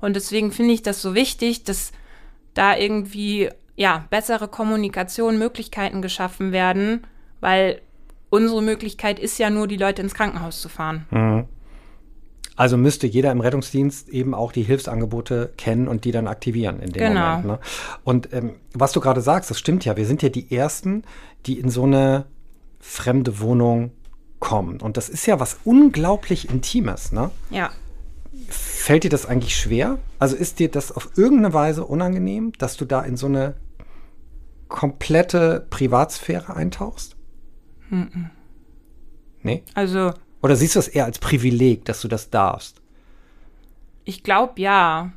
und 0.00 0.14
deswegen 0.14 0.52
finde 0.52 0.74
ich 0.74 0.82
das 0.82 1.02
so 1.02 1.14
wichtig, 1.14 1.64
dass 1.64 1.90
da 2.54 2.76
irgendwie, 2.76 3.50
ja, 3.74 4.04
bessere 4.10 4.46
Kommunikation, 4.46 5.38
Möglichkeiten 5.38 6.02
geschaffen 6.02 6.52
werden, 6.52 7.06
weil 7.40 7.80
unsere 8.30 8.62
Möglichkeit 8.62 9.18
ist 9.18 9.38
ja 9.38 9.50
nur, 9.50 9.68
die 9.68 9.76
Leute 9.76 10.02
ins 10.02 10.14
Krankenhaus 10.14 10.60
zu 10.60 10.68
fahren. 10.68 11.06
Mhm. 11.10 11.44
Also 12.56 12.76
müsste 12.76 13.06
jeder 13.06 13.32
im 13.32 13.40
Rettungsdienst 13.40 14.10
eben 14.10 14.34
auch 14.34 14.52
die 14.52 14.62
Hilfsangebote 14.62 15.52
kennen 15.56 15.88
und 15.88 16.04
die 16.04 16.12
dann 16.12 16.26
aktivieren 16.26 16.80
in 16.80 16.92
dem 16.92 17.08
genau. 17.08 17.36
Moment. 17.36 17.46
Ne? 17.46 17.58
Und 18.04 18.32
ähm, 18.34 18.56
was 18.74 18.92
du 18.92 19.00
gerade 19.00 19.22
sagst, 19.22 19.50
das 19.50 19.58
stimmt 19.58 19.84
ja. 19.84 19.96
Wir 19.96 20.06
sind 20.06 20.22
ja 20.22 20.28
die 20.28 20.54
Ersten, 20.54 21.04
die 21.46 21.58
in 21.58 21.70
so 21.70 21.84
eine 21.84 22.26
fremde 22.78 23.40
Wohnung 23.40 23.92
kommen. 24.40 24.80
Und 24.80 24.96
das 24.96 25.08
ist 25.08 25.26
ja 25.26 25.40
was 25.40 25.58
unglaublich 25.64 26.50
Intimes, 26.50 27.12
ne? 27.12 27.30
Ja. 27.50 27.70
Fällt 28.48 29.04
dir 29.04 29.10
das 29.10 29.26
eigentlich 29.26 29.56
schwer? 29.56 29.98
Also 30.18 30.36
ist 30.36 30.58
dir 30.58 30.70
das 30.70 30.92
auf 30.92 31.10
irgendeine 31.16 31.54
Weise 31.54 31.84
unangenehm, 31.84 32.52
dass 32.58 32.76
du 32.76 32.84
da 32.84 33.00
in 33.00 33.16
so 33.16 33.26
eine 33.26 33.54
komplette 34.68 35.66
Privatsphäre 35.70 36.54
eintauchst? 36.56 37.16
Mhm. 37.90 38.30
Nee? 39.42 39.62
Also, 39.74 40.12
Oder 40.42 40.56
siehst 40.56 40.74
du 40.74 40.78
das 40.78 40.88
eher 40.88 41.04
als 41.04 41.18
Privileg, 41.18 41.84
dass 41.84 42.00
du 42.00 42.08
das 42.08 42.30
darfst? 42.30 42.80
ich 44.10 44.22
glaube 44.22 44.60
ja. 44.60 45.12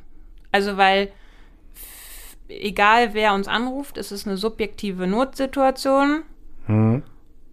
Also, 0.52 0.76
weil 0.76 1.10
egal 2.48 3.14
wer 3.14 3.34
uns 3.34 3.48
anruft, 3.48 3.98
es 3.98 4.12
ist 4.12 4.26
eine 4.26 4.36
subjektive 4.36 5.06
Notsituation. 5.06 6.22
Hm. 6.66 7.02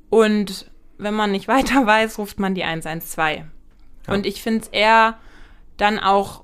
Und 0.10 0.72
wenn 0.98 1.14
man 1.14 1.32
nicht 1.32 1.48
weiter 1.56 1.86
weiß, 1.86 2.18
ruft 2.20 2.40
man 2.40 2.56
die 2.56 2.64
112. 2.64 3.44
Und 4.08 4.26
ich 4.26 4.42
finde 4.42 4.62
es 4.62 4.68
eher 4.68 5.18
dann 5.78 6.00
auch 6.00 6.44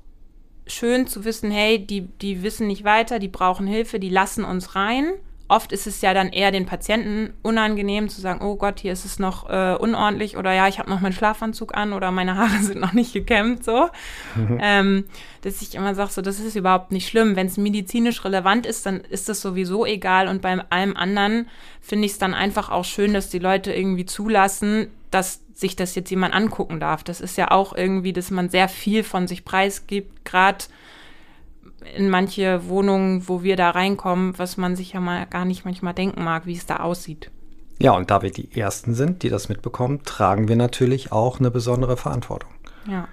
schön 0.66 1.06
zu 1.06 1.24
wissen, 1.24 1.50
hey, 1.50 1.84
die, 1.84 2.02
die 2.02 2.42
wissen 2.42 2.66
nicht 2.66 2.84
weiter, 2.84 3.18
die 3.18 3.28
brauchen 3.28 3.66
Hilfe, 3.66 3.98
die 3.98 4.10
lassen 4.10 4.44
uns 4.44 4.74
rein. 4.74 5.12
Oft 5.48 5.72
ist 5.72 5.86
es 5.86 6.02
ja 6.02 6.12
dann 6.12 6.28
eher 6.28 6.50
den 6.50 6.66
Patienten 6.66 7.32
unangenehm 7.42 8.10
zu 8.10 8.20
sagen, 8.20 8.44
oh 8.44 8.56
Gott, 8.56 8.80
hier 8.80 8.92
ist 8.92 9.06
es 9.06 9.18
noch 9.18 9.48
äh, 9.48 9.74
unordentlich 9.74 10.36
oder 10.36 10.52
ja, 10.52 10.68
ich 10.68 10.78
habe 10.78 10.90
noch 10.90 11.00
meinen 11.00 11.14
Schlafanzug 11.14 11.74
an 11.74 11.94
oder 11.94 12.10
meine 12.10 12.36
Haare 12.36 12.62
sind 12.62 12.80
noch 12.80 12.92
nicht 12.92 13.14
gekämmt, 13.14 13.64
so. 13.64 13.88
ähm, 14.60 15.04
dass 15.42 15.62
ich 15.62 15.74
immer 15.74 15.94
sage, 15.94 16.10
so, 16.10 16.20
das 16.20 16.38
ist 16.38 16.54
überhaupt 16.54 16.92
nicht 16.92 17.08
schlimm. 17.08 17.34
Wenn 17.34 17.46
es 17.46 17.56
medizinisch 17.56 18.24
relevant 18.24 18.66
ist, 18.66 18.84
dann 18.84 19.00
ist 19.00 19.28
das 19.28 19.40
sowieso 19.40 19.86
egal. 19.86 20.28
Und 20.28 20.42
bei 20.42 20.58
allem 20.70 20.96
anderen 20.96 21.48
finde 21.80 22.06
ich 22.06 22.12
es 22.12 22.18
dann 22.18 22.34
einfach 22.34 22.70
auch 22.70 22.84
schön, 22.84 23.14
dass 23.14 23.30
die 23.30 23.38
Leute 23.38 23.72
irgendwie 23.72 24.04
zulassen, 24.04 24.88
dass 25.10 25.40
sich 25.54 25.76
das 25.76 25.94
jetzt 25.94 26.10
jemand 26.10 26.34
angucken 26.34 26.78
darf. 26.78 27.02
Das 27.02 27.20
ist 27.20 27.38
ja 27.38 27.50
auch 27.50 27.74
irgendwie, 27.74 28.12
dass 28.12 28.30
man 28.30 28.48
sehr 28.48 28.68
viel 28.68 29.02
von 29.02 29.26
sich 29.26 29.44
preisgibt, 29.44 30.24
gerade 30.24 30.64
in 31.96 32.10
manche 32.10 32.68
Wohnungen, 32.68 33.28
wo 33.28 33.42
wir 33.42 33.56
da 33.56 33.70
reinkommen, 33.70 34.38
was 34.38 34.56
man 34.56 34.76
sich 34.76 34.92
ja 34.92 35.00
mal 35.00 35.26
gar 35.26 35.44
nicht 35.44 35.64
manchmal 35.64 35.94
denken 35.94 36.24
mag, 36.24 36.46
wie 36.46 36.56
es 36.56 36.66
da 36.66 36.76
aussieht. 36.76 37.30
Ja, 37.80 37.92
und 37.92 38.10
da 38.10 38.22
wir 38.22 38.30
die 38.30 38.58
Ersten 38.58 38.94
sind, 38.94 39.22
die 39.22 39.28
das 39.28 39.48
mitbekommen, 39.48 40.02
tragen 40.04 40.48
wir 40.48 40.56
natürlich 40.56 41.12
auch 41.12 41.38
eine 41.38 41.50
besondere 41.50 41.96
Verantwortung. 41.96 42.50
Ja. 42.88 43.06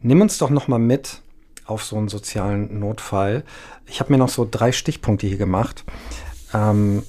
Nimm 0.00 0.20
uns 0.20 0.38
doch 0.38 0.50
noch 0.50 0.68
mal 0.68 0.78
mit 0.78 1.22
auf 1.64 1.82
so 1.82 1.96
einen 1.96 2.08
sozialen 2.08 2.78
Notfall. 2.78 3.44
Ich 3.86 3.98
habe 3.98 4.12
mir 4.12 4.18
noch 4.18 4.28
so 4.28 4.46
drei 4.48 4.70
Stichpunkte 4.70 5.26
hier 5.26 5.36
gemacht. 5.36 5.84
Ähm, 6.54 7.02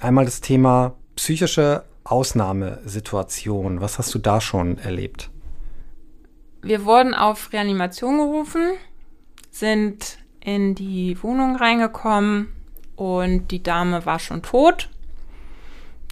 einmal 0.00 0.24
das 0.24 0.40
Thema 0.40 0.94
psychische 1.14 1.84
Ausnahmesituation. 2.02 3.80
Was 3.80 3.98
hast 3.98 4.12
du 4.14 4.18
da 4.18 4.40
schon 4.40 4.78
erlebt? 4.78 5.30
Wir 6.62 6.84
wurden 6.84 7.14
auf 7.14 7.52
Reanimation 7.52 8.18
gerufen, 8.18 8.72
sind 9.50 10.18
in 10.40 10.74
die 10.74 11.22
Wohnung 11.22 11.56
reingekommen 11.56 12.48
und 12.96 13.48
die 13.50 13.62
Dame 13.62 14.06
war 14.06 14.18
schon 14.18 14.42
tot. 14.42 14.88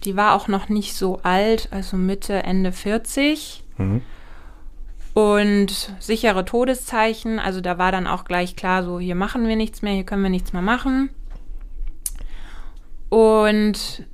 Die 0.03 0.15
war 0.15 0.35
auch 0.35 0.47
noch 0.47 0.69
nicht 0.69 0.95
so 0.95 1.19
alt, 1.23 1.69
also 1.71 1.97
Mitte, 1.97 2.43
Ende 2.43 2.71
40. 2.71 3.63
Mhm. 3.77 4.01
Und 5.13 5.95
sichere 5.99 6.45
Todeszeichen, 6.45 7.39
also 7.39 7.59
da 7.59 7.79
war 7.79 7.91
dann 7.91 8.05
auch 8.05 8.23
gleich 8.23 8.55
klar, 8.55 8.83
so 8.83 8.99
hier 8.99 9.15
machen 9.15 9.47
wir 9.47 9.55
nichts 9.55 9.81
mehr, 9.81 9.93
hier 9.93 10.03
können 10.03 10.21
wir 10.21 10.29
nichts 10.29 10.53
mehr 10.53 10.61
machen. 10.61 11.09
Und 13.09 14.05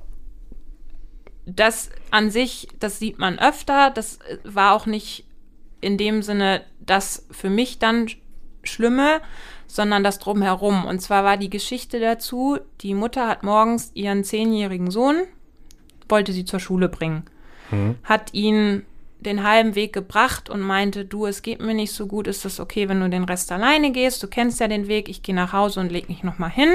das 1.44 1.90
an 2.10 2.30
sich, 2.30 2.68
das 2.80 2.98
sieht 2.98 3.18
man 3.18 3.38
öfter, 3.38 3.90
das 3.90 4.18
war 4.44 4.72
auch 4.72 4.86
nicht 4.86 5.26
in 5.80 5.98
dem 5.98 6.22
Sinne 6.22 6.62
das 6.80 7.26
für 7.30 7.50
mich 7.50 7.78
dann 7.78 8.08
Schlimme, 8.68 9.20
sondern 9.66 10.04
das 10.04 10.18
drumherum. 10.18 10.84
Und 10.84 11.00
zwar 11.00 11.24
war 11.24 11.36
die 11.36 11.50
Geschichte 11.50 12.00
dazu, 12.00 12.58
die 12.80 12.94
Mutter 12.94 13.28
hat 13.28 13.42
morgens 13.42 13.90
ihren 13.94 14.24
zehnjährigen 14.24 14.90
Sohn, 14.90 15.22
wollte 16.08 16.32
sie 16.32 16.44
zur 16.44 16.60
Schule 16.60 16.88
bringen, 16.88 17.24
hat 18.04 18.34
ihn 18.34 18.84
den 19.20 19.42
halben 19.42 19.74
Weg 19.74 19.92
gebracht 19.92 20.50
und 20.50 20.60
meinte, 20.60 21.04
du, 21.04 21.26
es 21.26 21.42
geht 21.42 21.60
mir 21.60 21.74
nicht 21.74 21.92
so 21.92 22.06
gut, 22.06 22.26
ist 22.26 22.44
das 22.44 22.60
okay, 22.60 22.88
wenn 22.88 23.00
du 23.00 23.08
den 23.08 23.24
Rest 23.24 23.50
alleine 23.50 23.90
gehst? 23.90 24.22
Du 24.22 24.28
kennst 24.28 24.60
ja 24.60 24.68
den 24.68 24.86
Weg, 24.86 25.08
ich 25.08 25.22
gehe 25.22 25.34
nach 25.34 25.52
Hause 25.52 25.80
und 25.80 25.90
leg 25.90 26.08
mich 26.08 26.22
nochmal 26.22 26.50
hin. 26.50 26.74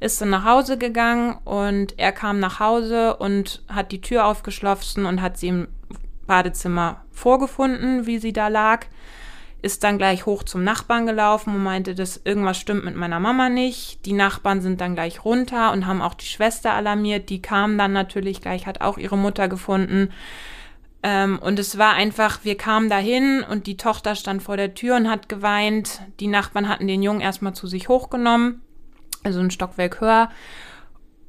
Ist 0.00 0.20
dann 0.20 0.30
nach 0.30 0.44
Hause 0.44 0.78
gegangen 0.78 1.38
und 1.44 1.98
er 1.98 2.12
kam 2.12 2.38
nach 2.38 2.60
Hause 2.60 3.16
und 3.16 3.62
hat 3.68 3.90
die 3.92 4.00
Tür 4.00 4.26
aufgeschlossen 4.26 5.06
und 5.06 5.22
hat 5.22 5.38
sie 5.38 5.48
im 5.48 5.68
Badezimmer 6.26 7.04
vorgefunden, 7.10 8.06
wie 8.06 8.18
sie 8.18 8.32
da 8.32 8.48
lag. 8.48 8.86
Ist 9.64 9.82
dann 9.82 9.96
gleich 9.96 10.26
hoch 10.26 10.42
zum 10.42 10.62
Nachbarn 10.62 11.06
gelaufen 11.06 11.54
und 11.54 11.62
meinte, 11.62 11.94
dass 11.94 12.20
irgendwas 12.22 12.58
stimmt 12.58 12.84
mit 12.84 12.96
meiner 12.96 13.18
Mama 13.18 13.48
nicht. 13.48 14.04
Die 14.04 14.12
Nachbarn 14.12 14.60
sind 14.60 14.82
dann 14.82 14.94
gleich 14.94 15.24
runter 15.24 15.72
und 15.72 15.86
haben 15.86 16.02
auch 16.02 16.12
die 16.12 16.26
Schwester 16.26 16.74
alarmiert. 16.74 17.30
Die 17.30 17.40
kam 17.40 17.78
dann 17.78 17.94
natürlich 17.94 18.42
gleich, 18.42 18.66
hat 18.66 18.82
auch 18.82 18.98
ihre 18.98 19.16
Mutter 19.16 19.48
gefunden. 19.48 20.10
Ähm, 21.02 21.38
und 21.38 21.58
es 21.58 21.78
war 21.78 21.94
einfach, 21.94 22.40
wir 22.44 22.58
kamen 22.58 22.90
dahin 22.90 23.42
und 23.42 23.66
die 23.66 23.78
Tochter 23.78 24.16
stand 24.16 24.42
vor 24.42 24.58
der 24.58 24.74
Tür 24.74 24.96
und 24.96 25.08
hat 25.08 25.30
geweint. 25.30 26.02
Die 26.20 26.26
Nachbarn 26.26 26.68
hatten 26.68 26.86
den 26.86 27.02
Jungen 27.02 27.22
erstmal 27.22 27.54
zu 27.54 27.66
sich 27.66 27.88
hochgenommen, 27.88 28.60
also 29.22 29.40
ein 29.40 29.50
Stockwerk 29.50 29.98
höher. 29.98 30.28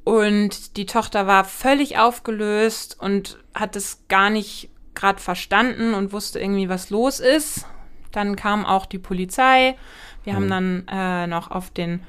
Und 0.04 0.76
die 0.76 0.84
Tochter 0.84 1.26
war 1.26 1.44
völlig 1.44 1.96
aufgelöst 1.96 2.98
und 3.00 3.38
hat 3.54 3.76
es 3.76 4.04
gar 4.08 4.28
nicht 4.28 4.68
gerade 4.94 5.22
verstanden 5.22 5.94
und 5.94 6.12
wusste 6.12 6.38
irgendwie, 6.38 6.68
was 6.68 6.90
los 6.90 7.18
ist. 7.18 7.64
Dann 8.12 8.36
kam 8.36 8.64
auch 8.64 8.86
die 8.86 8.98
Polizei. 8.98 9.76
Wir 10.24 10.34
haben 10.34 10.48
dann 10.48 10.88
äh, 10.88 11.26
noch 11.26 11.50
auf 11.50 11.70
den 11.70 12.00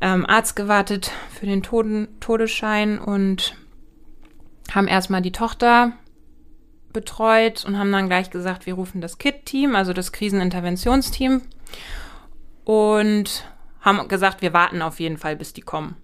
ähm, 0.00 0.26
Arzt 0.26 0.54
gewartet 0.56 1.10
für 1.30 1.46
den 1.46 1.62
Toden 1.62 2.08
Todesschein 2.20 2.98
und 2.98 3.56
haben 4.72 4.88
erstmal 4.88 5.22
die 5.22 5.32
Tochter 5.32 5.92
betreut 6.92 7.64
und 7.64 7.78
haben 7.78 7.90
dann 7.90 8.08
gleich 8.08 8.30
gesagt, 8.30 8.66
wir 8.66 8.74
rufen 8.74 9.00
das 9.00 9.18
KIT-Team, 9.18 9.74
also 9.74 9.92
das 9.92 10.12
Kriseninterventionsteam 10.12 11.42
und 12.64 13.44
haben 13.80 14.06
gesagt, 14.08 14.42
wir 14.42 14.52
warten 14.52 14.82
auf 14.82 15.00
jeden 15.00 15.18
Fall, 15.18 15.36
bis 15.36 15.52
die 15.52 15.62
kommen. 15.62 15.96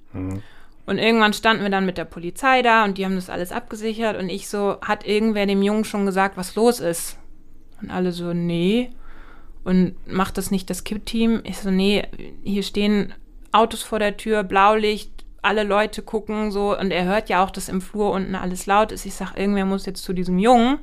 Und 0.87 0.99
irgendwann 0.99 1.35
standen 1.35 1.63
wir 1.63 1.71
dann 1.71 1.87
mit 1.87 1.99
der 1.99 2.07
Polizei 2.07 2.63
da 2.63 2.85
und 2.85 2.99
die 2.99 3.05
haben 3.05 3.17
das 3.17 3.31
alles 3.31 3.53
abgesichert 3.53 4.17
und 4.17 4.31
ich 4.31 4.49
so, 4.49 4.79
hat 4.81 5.07
irgendwer 5.07 5.47
dem 5.47 5.63
Jungen 5.63 5.85
schon 5.85 6.07
gesagt, 6.07 6.37
was 6.37 6.55
los 6.55 6.81
ist? 6.81 7.19
Und 7.83 7.91
alle 7.91 8.11
so, 8.13 8.33
nee. 8.33 8.91
Und 9.65 9.95
macht 10.07 10.39
das 10.39 10.51
nicht 10.51 10.71
das 10.71 10.85
KIT-Team? 10.85 11.43
Ich 11.45 11.59
so, 11.59 11.71
nee, 11.71 12.07
hier 12.43 12.63
stehen 12.63 13.13
Autos 13.53 13.83
vor 13.83 13.99
der 13.99 14.17
Tür, 14.17 14.45
Blaulicht, 14.45 15.19
alle 15.43 15.63
Leute 15.63 16.03
gucken 16.03 16.51
so 16.51 16.77
und 16.77 16.91
er 16.91 17.05
hört 17.05 17.29
ja 17.29 17.45
auch, 17.45 17.51
dass 17.51 17.69
im 17.69 17.81
Flur 17.81 18.11
unten 18.11 18.35
alles 18.35 18.67
laut 18.67 18.93
ist. 18.93 19.07
Ich 19.07 19.15
sag, 19.15 19.37
irgendwer 19.37 19.65
muss 19.65 19.87
jetzt 19.87 20.03
zu 20.03 20.13
diesem 20.13 20.39
Jungen. 20.39 20.79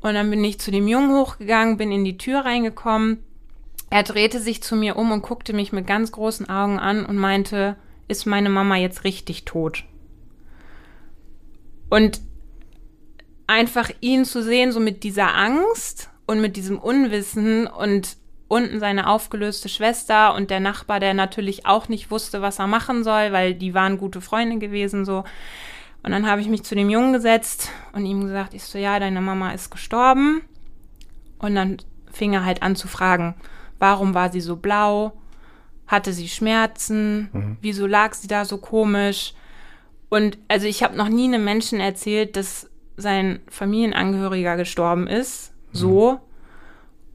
Und 0.00 0.14
dann 0.14 0.30
bin 0.30 0.42
ich 0.42 0.58
zu 0.58 0.70
dem 0.70 0.88
Jungen 0.88 1.12
hochgegangen, 1.12 1.76
bin 1.76 1.92
in 1.92 2.04
die 2.04 2.18
Tür 2.18 2.40
reingekommen. 2.40 3.22
Er 3.90 4.02
drehte 4.02 4.40
sich 4.40 4.62
zu 4.62 4.74
mir 4.74 4.96
um 4.96 5.12
und 5.12 5.22
guckte 5.22 5.52
mich 5.52 5.72
mit 5.72 5.86
ganz 5.86 6.12
großen 6.12 6.48
Augen 6.48 6.78
an 6.78 7.04
und 7.04 7.16
meinte, 7.16 7.76
ist 8.08 8.26
meine 8.26 8.48
Mama 8.48 8.76
jetzt 8.76 9.04
richtig 9.04 9.44
tot? 9.44 9.84
Und 11.88 12.20
einfach 13.46 13.90
ihn 14.00 14.24
zu 14.24 14.42
sehen, 14.42 14.72
so 14.72 14.80
mit 14.80 15.04
dieser 15.04 15.34
Angst 15.34 16.08
und 16.32 16.40
mit 16.40 16.56
diesem 16.56 16.78
Unwissen 16.78 17.66
und 17.66 18.16
unten 18.48 18.80
seine 18.80 19.06
aufgelöste 19.06 19.68
Schwester 19.68 20.34
und 20.34 20.50
der 20.50 20.60
Nachbar, 20.60 20.98
der 20.98 21.14
natürlich 21.14 21.64
auch 21.66 21.88
nicht 21.88 22.10
wusste, 22.10 22.42
was 22.42 22.58
er 22.58 22.66
machen 22.66 23.04
soll, 23.04 23.32
weil 23.32 23.54
die 23.54 23.74
waren 23.74 23.98
gute 23.98 24.20
Freunde 24.20 24.58
gewesen, 24.58 25.04
so. 25.04 25.24
Und 26.02 26.10
dann 26.10 26.26
habe 26.26 26.40
ich 26.40 26.48
mich 26.48 26.64
zu 26.64 26.74
dem 26.74 26.90
Jungen 26.90 27.12
gesetzt 27.12 27.70
und 27.92 28.04
ihm 28.04 28.22
gesagt, 28.22 28.54
ich 28.54 28.64
so, 28.64 28.76
ja, 28.78 28.98
deine 28.98 29.20
Mama 29.20 29.52
ist 29.52 29.70
gestorben. 29.70 30.42
Und 31.38 31.54
dann 31.54 31.76
fing 32.10 32.32
er 32.32 32.44
halt 32.44 32.62
an 32.62 32.76
zu 32.76 32.88
fragen, 32.88 33.34
warum 33.78 34.14
war 34.14 34.32
sie 34.32 34.40
so 34.40 34.56
blau? 34.56 35.12
Hatte 35.86 36.12
sie 36.12 36.28
Schmerzen? 36.28 37.28
Wieso 37.60 37.86
lag 37.86 38.14
sie 38.14 38.28
da 38.28 38.44
so 38.44 38.58
komisch? 38.58 39.34
Und 40.08 40.38
also 40.48 40.66
ich 40.66 40.82
habe 40.82 40.96
noch 40.96 41.08
nie 41.08 41.24
einem 41.24 41.44
Menschen 41.44 41.78
erzählt, 41.78 42.36
dass 42.36 42.68
sein 42.96 43.40
Familienangehöriger 43.48 44.56
gestorben 44.56 45.06
ist. 45.06 45.51
So. 45.72 46.20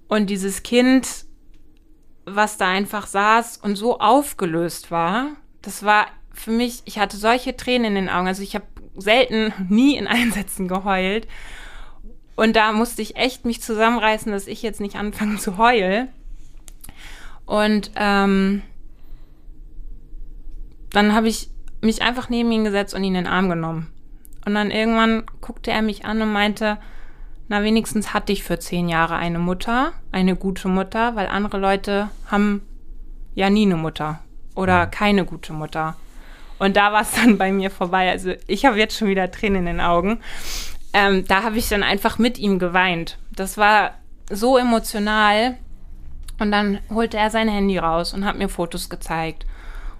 Und 0.07 0.29
dieses 0.29 0.63
Kind, 0.63 1.25
was 2.25 2.57
da 2.57 2.67
einfach 2.67 3.07
saß 3.07 3.57
und 3.57 3.75
so 3.75 3.99
aufgelöst 3.99 4.91
war, 4.91 5.29
das 5.61 5.83
war 5.83 6.07
für 6.33 6.51
mich, 6.51 6.81
ich 6.85 6.99
hatte 6.99 7.17
solche 7.17 7.57
Tränen 7.57 7.95
in 7.95 8.05
den 8.05 8.09
Augen. 8.09 8.27
Also 8.27 8.43
ich 8.43 8.55
habe 8.55 8.65
selten, 8.95 9.53
nie 9.69 9.95
in 9.95 10.07
Einsätzen 10.07 10.67
geheult. 10.67 11.27
Und 12.35 12.55
da 12.55 12.71
musste 12.71 13.01
ich 13.01 13.15
echt 13.15 13.45
mich 13.45 13.61
zusammenreißen, 13.61 14.31
dass 14.31 14.47
ich 14.47 14.61
jetzt 14.61 14.79
nicht 14.79 14.95
anfange 14.95 15.37
zu 15.37 15.57
heulen. 15.57 16.09
Und 17.45 17.91
ähm, 17.95 18.61
dann 20.91 21.13
habe 21.13 21.27
ich 21.27 21.49
mich 21.81 22.01
einfach 22.01 22.29
neben 22.29 22.51
ihn 22.51 22.63
gesetzt 22.63 22.93
und 22.93 23.03
ihn 23.03 23.15
in 23.15 23.23
den 23.25 23.33
Arm 23.33 23.49
genommen. 23.49 23.91
Und 24.45 24.53
dann 24.53 24.71
irgendwann 24.71 25.23
guckte 25.41 25.71
er 25.71 25.81
mich 25.81 26.05
an 26.05 26.21
und 26.21 26.31
meinte, 26.31 26.77
na 27.49 27.63
wenigstens 27.63 28.13
hatte 28.13 28.33
ich 28.33 28.43
für 28.43 28.59
zehn 28.59 28.89
Jahre 28.89 29.15
eine 29.15 29.39
Mutter, 29.39 29.93
eine 30.11 30.35
gute 30.35 30.67
Mutter, 30.67 31.15
weil 31.15 31.27
andere 31.27 31.57
Leute 31.57 32.09
haben 32.29 32.61
ja 33.35 33.49
nie 33.49 33.65
eine 33.65 33.77
Mutter 33.77 34.19
oder 34.55 34.87
keine 34.87 35.25
gute 35.25 35.53
Mutter. 35.53 35.95
Und 36.59 36.75
da 36.75 36.91
war 36.91 37.01
es 37.01 37.11
dann 37.11 37.37
bei 37.37 37.51
mir 37.51 37.71
vorbei. 37.71 38.09
Also 38.09 38.33
ich 38.47 38.65
habe 38.65 38.77
jetzt 38.77 38.97
schon 38.97 39.07
wieder 39.07 39.31
Tränen 39.31 39.59
in 39.59 39.77
den 39.77 39.81
Augen. 39.81 40.19
Ähm, 40.93 41.25
da 41.27 41.43
habe 41.43 41.57
ich 41.57 41.69
dann 41.69 41.83
einfach 41.83 42.17
mit 42.17 42.37
ihm 42.37 42.59
geweint. 42.59 43.17
Das 43.31 43.57
war 43.57 43.91
so 44.29 44.57
emotional. 44.57 45.57
Und 46.39 46.51
dann 46.51 46.79
holte 46.89 47.17
er 47.17 47.29
sein 47.29 47.47
Handy 47.47 47.77
raus 47.77 48.13
und 48.13 48.25
hat 48.25 48.37
mir 48.37 48.49
Fotos 48.49 48.89
gezeigt 48.89 49.45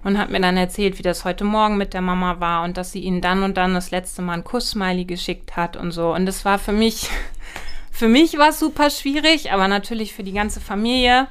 und 0.04 0.18
hat 0.18 0.30
mir 0.30 0.40
dann 0.40 0.56
erzählt, 0.56 0.98
wie 0.98 1.02
das 1.02 1.24
heute 1.24 1.44
Morgen 1.44 1.76
mit 1.76 1.94
der 1.94 2.00
Mama 2.00 2.40
war 2.40 2.62
und 2.62 2.76
dass 2.76 2.92
sie 2.92 3.00
ihn 3.00 3.20
dann 3.20 3.42
und 3.42 3.56
dann 3.56 3.74
das 3.74 3.90
letzte 3.90 4.22
Mal 4.22 4.34
ein 4.34 4.44
Kuss-Smiley 4.44 5.04
geschickt 5.04 5.56
hat 5.56 5.76
und 5.76 5.90
so. 5.90 6.14
Und 6.14 6.26
das 6.26 6.44
war 6.44 6.58
für 6.58 6.72
mich, 6.72 7.10
für 7.98 8.06
mich 8.06 8.38
war 8.38 8.50
es 8.50 8.60
super 8.60 8.90
schwierig, 8.90 9.50
aber 9.50 9.66
natürlich 9.66 10.14
für 10.14 10.22
die 10.22 10.32
ganze 10.32 10.60
Familie. 10.60 11.26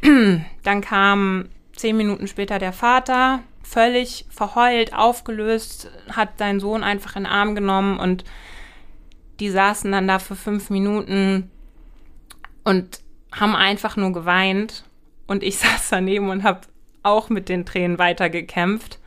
Dann 0.62 0.80
kam 0.80 1.50
zehn 1.76 1.94
Minuten 1.94 2.26
später 2.26 2.58
der 2.58 2.72
Vater, 2.72 3.40
völlig 3.62 4.24
verheult, 4.30 4.94
aufgelöst, 4.94 5.90
hat 6.10 6.38
seinen 6.38 6.58
Sohn 6.58 6.82
einfach 6.82 7.16
in 7.16 7.24
den 7.24 7.32
Arm 7.32 7.54
genommen 7.54 8.00
und 8.00 8.24
die 9.40 9.50
saßen 9.50 9.92
dann 9.92 10.08
da 10.08 10.18
für 10.18 10.36
fünf 10.36 10.70
Minuten 10.70 11.50
und 12.64 13.00
haben 13.30 13.54
einfach 13.54 13.96
nur 13.96 14.12
geweint. 14.12 14.84
Und 15.26 15.42
ich 15.42 15.58
saß 15.58 15.90
daneben 15.90 16.30
und 16.30 16.44
habe 16.44 16.62
auch 17.02 17.28
mit 17.28 17.50
den 17.50 17.66
Tränen 17.66 17.98
weitergekämpft. 17.98 18.98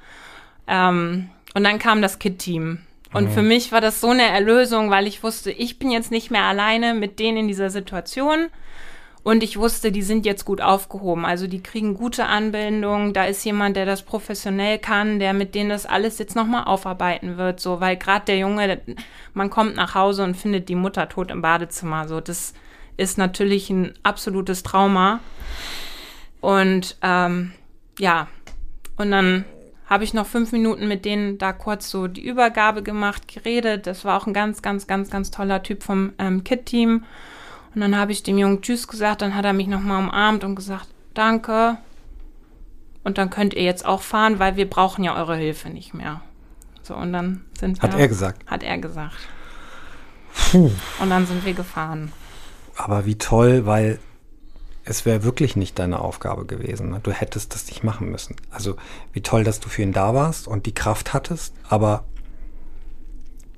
Ähm, 0.68 1.32
und 1.56 1.64
dann 1.64 1.80
kam 1.80 2.04
das 2.04 2.20
Kid-Team. 2.20 2.82
Und 3.14 3.26
mhm. 3.26 3.32
für 3.32 3.42
mich 3.42 3.72
war 3.72 3.82
das 3.82 4.02
so 4.02 4.10
eine 4.10 4.28
Erlösung, 4.28 4.90
weil 4.90 5.08
ich 5.08 5.24
wusste, 5.24 5.52
ich 5.52 5.80
bin 5.80 5.92
jetzt 5.92 6.12
nicht 6.12 6.32
mehr 6.32 6.44
alleine 6.44 6.94
mit 6.94 7.20
denen 7.20 7.38
in 7.38 7.48
dieser 7.48 7.70
Situation. 7.70 8.50
Und 9.24 9.42
ich 9.42 9.58
wusste, 9.58 9.94
die 9.94 10.02
sind 10.02 10.26
jetzt 10.26 10.44
gut 10.44 10.60
aufgehoben. 10.60 11.24
Also 11.24 11.48
die 11.48 11.64
kriegen 11.64 11.94
gute 11.94 12.26
Anbindung. 12.26 13.14
Da 13.14 13.24
ist 13.24 13.46
jemand, 13.46 13.78
der 13.78 13.86
das 13.86 14.04
professionell 14.04 14.80
kann, 14.80 15.18
der 15.20 15.34
mit 15.34 15.56
denen 15.56 15.70
das 15.70 15.86
alles 15.86 16.20
jetzt 16.20 16.36
nochmal 16.36 16.66
aufarbeiten 16.66 17.38
wird. 17.38 17.62
So, 17.62 17.80
weil 17.80 17.96
gerade 17.96 18.26
der 18.26 18.38
Junge, 18.38 18.82
man 19.34 19.50
kommt 19.50 19.78
nach 19.78 19.96
Hause 19.96 20.26
und 20.26 20.36
findet 20.36 20.68
die 20.68 20.76
Mutter 20.76 21.08
tot 21.08 21.32
im 21.32 21.42
Badezimmer. 21.42 22.10
So, 22.10 22.20
das 22.20 22.54
ist 22.98 23.18
natürlich 23.18 23.70
ein 23.70 23.94
absolutes 24.04 24.62
Trauma. 24.62 25.22
Und 26.42 26.98
ähm, 27.02 27.54
ja, 27.98 28.28
und 28.98 29.12
dann 29.12 29.46
habe 29.90 30.04
ich 30.04 30.14
noch 30.14 30.26
fünf 30.26 30.52
Minuten 30.52 30.88
mit 30.88 31.06
denen 31.06 31.38
da 31.38 31.54
kurz 31.54 31.90
so 31.90 32.08
die 32.08 32.26
Übergabe 32.26 32.84
gemacht, 32.84 33.28
geredet. 33.28 33.86
Das 33.88 34.06
war 34.06 34.20
auch 34.20 34.28
ein 34.28 34.34
ganz, 34.34 34.62
ganz, 34.62 34.88
ganz, 34.88 35.10
ganz 35.10 35.32
toller 35.32 35.62
Typ 35.64 35.84
vom 35.84 36.14
ähm, 36.18 36.44
Kit-Team. 36.44 37.04
Und 37.76 37.82
dann 37.82 37.98
habe 37.98 38.12
ich 38.12 38.24
dem 38.24 38.38
Jungen 38.38 38.62
Tschüss 38.62 38.88
gesagt, 38.88 39.22
dann 39.22 39.36
hat 39.36 39.46
er 39.46 39.54
mich 39.54 39.68
nochmal 39.68 40.04
umarmt 40.04 40.44
und 40.44 40.56
gesagt, 40.56 40.88
danke. 41.14 41.78
Und 43.04 43.18
dann 43.18 43.30
könnt 43.30 43.54
ihr 43.54 43.64
jetzt 43.64 43.86
auch 43.86 44.02
fahren, 44.02 44.40
weil 44.40 44.56
wir 44.56 44.70
brauchen 44.70 45.04
ja 45.04 45.16
eure 45.16 45.36
Hilfe 45.36 45.70
nicht 45.70 45.94
mehr. 45.94 46.22
So, 46.84 46.96
und 46.96 47.14
dann 47.14 47.46
sind 47.58 47.82
wir. 47.82 47.90
Hat 47.90 48.00
er 48.00 48.08
gesagt? 48.08 48.50
Hat 48.50 48.64
er 48.64 48.78
gesagt. 48.78 49.18
Puh. 50.52 50.72
Und 51.00 51.10
dann 51.10 51.26
sind 51.26 51.46
wir 51.46 51.54
gefahren. 51.54 52.12
Aber 52.78 53.06
wie 53.06 53.18
toll, 53.18 53.66
weil 53.66 54.00
es 54.86 55.06
wäre 55.06 55.24
wirklich 55.24 55.56
nicht 55.56 55.80
deine 55.80 56.00
Aufgabe 56.00 56.46
gewesen. 56.46 56.90
Ne? 56.90 57.00
Du 57.02 57.12
hättest 57.12 57.54
das 57.54 57.68
nicht 57.68 57.84
machen 57.84 58.12
müssen. 58.12 58.36
Also 58.50 58.76
wie 59.14 59.22
toll, 59.22 59.44
dass 59.44 59.60
du 59.60 59.70
für 59.70 59.82
ihn 59.82 59.94
da 59.94 60.14
warst 60.14 60.48
und 60.48 60.66
die 60.66 60.74
Kraft 60.74 61.14
hattest, 61.14 61.56
aber 61.70 62.04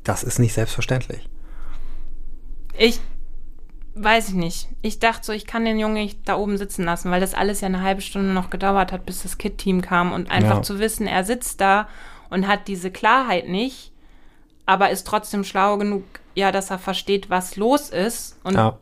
das 0.03 0.23
ist 0.23 0.39
nicht 0.39 0.53
selbstverständlich. 0.53 1.27
Ich 2.77 2.99
weiß 3.95 4.29
ich 4.29 4.35
nicht. 4.35 4.67
Ich 4.81 4.99
dachte 4.99 5.25
so, 5.25 5.31
ich 5.31 5.47
kann 5.47 5.65
den 5.65 5.79
Jungen 5.79 5.95
nicht 5.95 6.19
da 6.25 6.35
oben 6.35 6.57
sitzen 6.57 6.83
lassen, 6.83 7.11
weil 7.11 7.21
das 7.21 7.33
alles 7.33 7.61
ja 7.61 7.67
eine 7.67 7.81
halbe 7.81 8.01
Stunde 8.01 8.33
noch 8.33 8.49
gedauert 8.49 8.91
hat, 8.91 9.05
bis 9.05 9.23
das 9.23 9.37
Kid-Team 9.37 9.81
kam 9.81 10.11
und 10.11 10.29
einfach 10.29 10.57
ja. 10.57 10.61
zu 10.61 10.79
wissen, 10.79 11.07
er 11.07 11.23
sitzt 11.23 11.61
da 11.61 11.87
und 12.29 12.47
hat 12.47 12.67
diese 12.67 12.91
Klarheit 12.91 13.47
nicht, 13.47 13.93
aber 14.65 14.89
ist 14.89 15.07
trotzdem 15.07 15.45
schlau 15.45 15.77
genug, 15.77 16.03
ja, 16.35 16.51
dass 16.51 16.69
er 16.69 16.79
versteht, 16.79 17.29
was 17.29 17.55
los 17.55 17.89
ist 17.89 18.37
und 18.43 18.55
ja. 18.55 18.77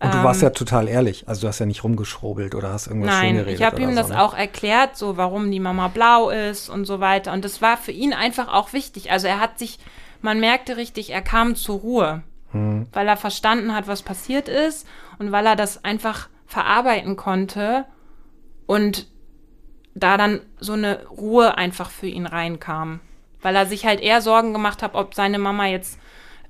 Und 0.00 0.14
du 0.14 0.22
warst 0.22 0.42
ja 0.42 0.48
ähm, 0.48 0.54
total 0.54 0.88
ehrlich. 0.88 1.26
Also 1.26 1.42
du 1.42 1.48
hast 1.48 1.58
ja 1.58 1.66
nicht 1.66 1.82
rumgeschrobelt 1.82 2.54
oder 2.54 2.72
hast 2.72 2.86
irgendwas 2.86 3.10
Nein, 3.10 3.34
geredet. 3.34 3.58
ich 3.58 3.66
habe 3.66 3.80
ihm 3.82 3.90
so, 3.90 3.96
das 3.96 4.08
ne? 4.10 4.22
auch 4.22 4.32
erklärt, 4.32 4.96
so 4.96 5.16
warum 5.16 5.50
die 5.50 5.58
Mama 5.58 5.88
blau 5.88 6.30
ist 6.30 6.68
und 6.68 6.84
so 6.84 7.00
weiter. 7.00 7.32
Und 7.32 7.44
das 7.44 7.60
war 7.62 7.76
für 7.76 7.90
ihn 7.90 8.12
einfach 8.12 8.46
auch 8.46 8.72
wichtig. 8.72 9.10
Also 9.10 9.26
er 9.26 9.40
hat 9.40 9.58
sich, 9.58 9.80
man 10.22 10.38
merkte 10.38 10.76
richtig, 10.76 11.10
er 11.10 11.22
kam 11.22 11.56
zur 11.56 11.80
Ruhe 11.80 12.22
hm. 12.52 12.86
weil 12.92 13.06
er 13.08 13.16
verstanden 13.16 13.74
hat, 13.74 13.86
was 13.86 14.02
passiert 14.02 14.48
ist 14.48 14.86
und 15.18 15.32
weil 15.32 15.46
er 15.46 15.56
das 15.56 15.84
einfach 15.84 16.28
verarbeiten 16.46 17.16
konnte 17.16 17.84
und 18.66 19.06
da 19.94 20.16
dann 20.16 20.40
so 20.58 20.74
eine 20.74 21.06
Ruhe 21.08 21.58
einfach 21.58 21.90
für 21.90 22.06
ihn 22.06 22.26
reinkam. 22.26 23.00
Weil 23.40 23.54
er 23.54 23.66
sich 23.66 23.86
halt 23.86 24.00
eher 24.00 24.20
Sorgen 24.20 24.52
gemacht 24.52 24.82
hat, 24.82 24.94
ob 24.94 25.14
seine 25.14 25.38
Mama 25.38 25.66
jetzt 25.66 25.98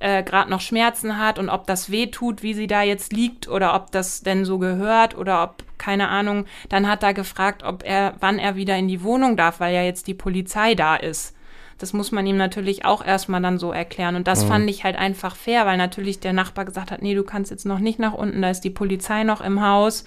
äh, 0.01 0.23
gerade 0.23 0.51
noch 0.51 0.61
Schmerzen 0.61 1.19
hat 1.19 1.39
und 1.39 1.49
ob 1.49 1.67
das 1.67 1.91
weh 1.91 2.07
tut, 2.07 2.43
wie 2.43 2.55
sie 2.55 2.67
da 2.67 2.83
jetzt 2.83 3.13
liegt 3.13 3.49
oder 3.49 3.75
ob 3.75 3.91
das 3.91 4.23
denn 4.23 4.45
so 4.45 4.59
gehört 4.59 5.17
oder 5.17 5.43
ob, 5.43 5.65
keine 5.77 6.09
Ahnung, 6.09 6.45
dann 6.69 6.89
hat 6.89 7.03
er 7.03 7.15
gefragt, 7.15 7.63
ob 7.65 7.85
er, 7.85 8.15
wann 8.21 8.39
er 8.39 8.57
wieder 8.57 8.77
in 8.77 8.89
die 8.89 9.03
Wohnung 9.03 9.37
darf, 9.37 9.61
weil 9.61 9.75
ja 9.75 9.83
jetzt 9.83 10.07
die 10.07 10.15
Polizei 10.15 10.75
da 10.75 10.97
ist. 10.97 11.35
Das 11.79 11.93
muss 11.93 12.11
man 12.11 12.27
ihm 12.27 12.37
natürlich 12.37 12.85
auch 12.85 13.05
erstmal 13.05 13.41
dann 13.41 13.59
so 13.59 13.71
erklären. 13.71 14.17
Und 14.17 14.27
das 14.27 14.45
mhm. 14.45 14.49
fand 14.49 14.71
ich 14.71 14.83
halt 14.83 14.97
einfach 14.97 15.37
fair, 15.37 15.65
weil 15.65 15.77
natürlich 15.77 16.19
der 16.19 16.33
Nachbar 16.33 16.65
gesagt 16.65 16.91
hat, 16.91 17.03
nee, 17.03 17.15
du 17.15 17.23
kannst 17.23 17.53
jetzt 17.53 17.67
noch 17.67 17.79
nicht 17.79 18.01
nach 18.01 18.15
unten, 18.15 18.43
da 18.43 18.51
ist 18.51 18.63
die 18.63 18.71
Polizei 18.71 19.23
noch 19.23 19.41
im 19.41 19.63
Haus. 19.65 20.05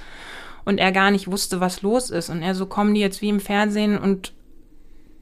Und 0.66 0.80
er 0.80 0.92
gar 0.92 1.12
nicht 1.12 1.32
wusste, 1.32 1.60
was 1.60 1.82
los 1.82 2.10
ist. 2.10 2.30
Und 2.30 2.44
er 2.44 2.56
so, 2.56 2.66
kommen 2.66 2.94
die 2.94 3.02
jetzt 3.02 3.22
wie 3.22 3.30
im 3.30 3.40
Fernsehen 3.40 3.98
und 3.98 4.34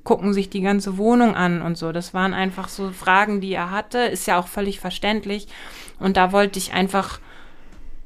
gucken 0.10 0.34
sich 0.34 0.50
die 0.50 0.62
ganze 0.62 0.98
Wohnung 0.98 1.36
an 1.36 1.62
und 1.62 1.78
so. 1.78 1.92
Das 1.92 2.16
waren 2.16 2.34
einfach 2.34 2.68
so 2.68 2.90
Fragen, 2.90 3.42
die 3.42 3.54
er 3.54 3.70
hatte. 3.70 4.00
Ist 4.00 4.26
ja 4.26 4.40
auch 4.40 4.48
völlig 4.48 4.80
verständlich. 4.80 5.48
Und 6.00 6.18
da 6.18 6.32
wollte 6.32 6.58
ich 6.58 6.74
einfach 6.74 7.20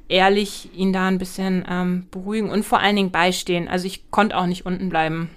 ehrlich 0.10 0.70
ihn 0.76 0.92
da 0.92 1.08
ein 1.08 1.18
bisschen 1.18 1.66
ähm, 1.66 2.08
beruhigen 2.12 2.50
und 2.50 2.66
vor 2.66 2.82
allen 2.82 2.98
Dingen 2.98 3.12
beistehen. 3.12 3.70
Also 3.70 3.88
ich 3.88 4.12
konnte 4.12 4.36
auch 4.36 4.48
nicht 4.48 4.66
unten 4.66 4.90
bleiben. 4.90 5.30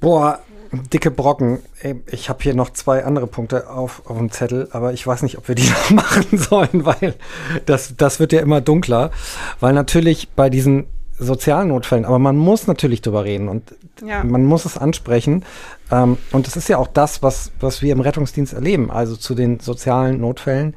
Boah, 0.00 0.40
dicke 0.70 1.10
Brocken. 1.10 1.60
Ich 2.06 2.28
habe 2.28 2.42
hier 2.42 2.54
noch 2.54 2.68
zwei 2.68 3.06
andere 3.06 3.26
Punkte 3.26 3.70
auf, 3.70 4.02
auf 4.04 4.18
dem 4.18 4.30
Zettel, 4.30 4.68
aber 4.72 4.92
ich 4.92 5.06
weiß 5.06 5.22
nicht, 5.22 5.38
ob 5.38 5.48
wir 5.48 5.54
die 5.54 5.70
noch 5.70 5.90
machen 5.92 6.26
sollen, 6.36 6.84
weil 6.84 7.14
das, 7.64 7.96
das 7.96 8.20
wird 8.20 8.34
ja 8.34 8.40
immer 8.40 8.60
dunkler. 8.60 9.12
Weil 9.60 9.72
natürlich 9.72 10.28
bei 10.28 10.50
diesen 10.50 10.88
sozialen 11.18 11.68
Notfällen, 11.68 12.04
aber 12.04 12.18
man 12.18 12.36
muss 12.36 12.66
natürlich 12.66 13.00
drüber 13.02 13.24
reden 13.24 13.48
und 13.48 13.74
ja. 14.04 14.22
man 14.22 14.44
muss 14.44 14.64
es 14.64 14.76
ansprechen. 14.76 15.44
Ähm, 15.90 16.18
und 16.32 16.46
das 16.46 16.56
ist 16.56 16.68
ja 16.68 16.78
auch 16.78 16.88
das, 16.88 17.22
was, 17.22 17.52
was 17.60 17.82
wir 17.82 17.92
im 17.92 18.00
Rettungsdienst 18.00 18.52
erleben. 18.52 18.90
Also 18.90 19.16
zu 19.16 19.34
den 19.34 19.60
sozialen 19.60 20.20
Notfällen 20.20 20.76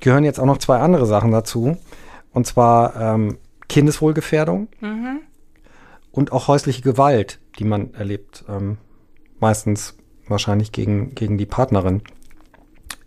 gehören 0.00 0.24
jetzt 0.24 0.40
auch 0.40 0.46
noch 0.46 0.58
zwei 0.58 0.78
andere 0.78 1.06
Sachen 1.06 1.30
dazu. 1.30 1.76
Und 2.32 2.46
zwar 2.46 2.96
ähm, 3.00 3.38
Kindeswohlgefährdung 3.68 4.68
mhm. 4.80 5.20
und 6.10 6.32
auch 6.32 6.48
häusliche 6.48 6.82
Gewalt, 6.82 7.38
die 7.58 7.64
man 7.64 7.94
erlebt. 7.94 8.44
Ähm, 8.48 8.78
meistens 9.38 9.96
wahrscheinlich 10.26 10.72
gegen, 10.72 11.14
gegen 11.14 11.38
die 11.38 11.46
Partnerin. 11.46 12.02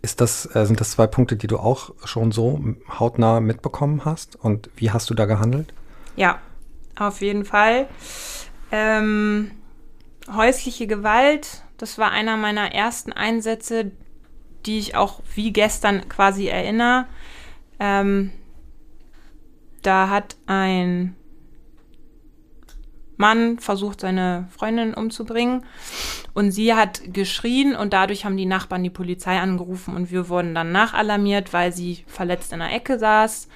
Ist 0.00 0.20
das, 0.20 0.46
äh, 0.54 0.64
sind 0.64 0.80
das 0.80 0.92
zwei 0.92 1.06
Punkte, 1.06 1.36
die 1.36 1.48
du 1.48 1.58
auch 1.58 1.92
schon 2.04 2.32
so 2.32 2.60
hautnah 2.98 3.40
mitbekommen 3.40 4.04
hast? 4.04 4.36
Und 4.36 4.70
wie 4.76 4.90
hast 4.90 5.10
du 5.10 5.14
da 5.14 5.26
gehandelt? 5.26 5.74
Ja, 6.18 6.40
auf 6.98 7.20
jeden 7.20 7.44
Fall. 7.44 7.86
Ähm, 8.72 9.52
häusliche 10.28 10.88
Gewalt, 10.88 11.62
das 11.76 11.96
war 11.96 12.10
einer 12.10 12.36
meiner 12.36 12.74
ersten 12.74 13.12
Einsätze, 13.12 13.92
die 14.66 14.80
ich 14.80 14.96
auch 14.96 15.22
wie 15.36 15.52
gestern 15.52 16.08
quasi 16.08 16.48
erinnere. 16.48 17.06
Ähm, 17.78 18.32
da 19.82 20.10
hat 20.10 20.36
ein 20.46 21.14
Mann 23.16 23.60
versucht, 23.60 24.00
seine 24.00 24.48
Freundin 24.50 24.94
umzubringen. 24.94 25.64
Und 26.34 26.50
sie 26.50 26.74
hat 26.74 27.00
geschrien 27.14 27.76
und 27.76 27.92
dadurch 27.92 28.24
haben 28.24 28.36
die 28.36 28.44
Nachbarn 28.44 28.82
die 28.82 28.90
Polizei 28.90 29.38
angerufen 29.38 29.94
und 29.94 30.10
wir 30.10 30.28
wurden 30.28 30.52
dann 30.52 30.72
nachalarmiert, 30.72 31.52
weil 31.52 31.72
sie 31.72 32.04
verletzt 32.08 32.52
in 32.52 32.58
der 32.58 32.72
Ecke 32.72 32.98
saß. 32.98 33.48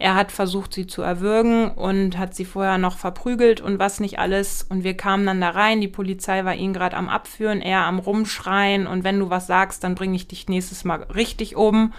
Er 0.00 0.14
hat 0.14 0.32
versucht, 0.32 0.72
sie 0.72 0.86
zu 0.86 1.02
erwürgen 1.02 1.70
und 1.70 2.16
hat 2.16 2.34
sie 2.34 2.46
vorher 2.46 2.78
noch 2.78 2.96
verprügelt 2.96 3.60
und 3.60 3.78
was 3.78 4.00
nicht 4.00 4.18
alles. 4.18 4.64
Und 4.66 4.82
wir 4.82 4.96
kamen 4.96 5.26
dann 5.26 5.42
da 5.42 5.50
rein. 5.50 5.82
Die 5.82 5.88
Polizei 5.88 6.44
war 6.46 6.54
ihn 6.54 6.72
gerade 6.72 6.96
am 6.96 7.10
Abführen, 7.10 7.60
er 7.60 7.84
am 7.84 7.98
Rumschreien. 7.98 8.86
Und 8.86 9.04
wenn 9.04 9.20
du 9.20 9.28
was 9.28 9.46
sagst, 9.46 9.84
dann 9.84 9.94
bringe 9.94 10.16
ich 10.16 10.26
dich 10.26 10.48
nächstes 10.48 10.84
Mal 10.84 11.02
richtig 11.02 11.54
um. 11.54 11.92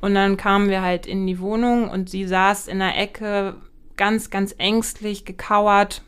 Und 0.00 0.14
dann 0.14 0.36
kamen 0.36 0.70
wir 0.70 0.82
halt 0.82 1.04
in 1.06 1.26
die 1.26 1.40
Wohnung 1.40 1.90
und 1.90 2.08
sie 2.08 2.26
saß 2.26 2.68
in 2.68 2.78
der 2.78 2.96
Ecke 2.96 3.56
ganz, 3.96 4.30
ganz 4.30 4.54
ängstlich, 4.56 5.24
gekauert 5.24 6.02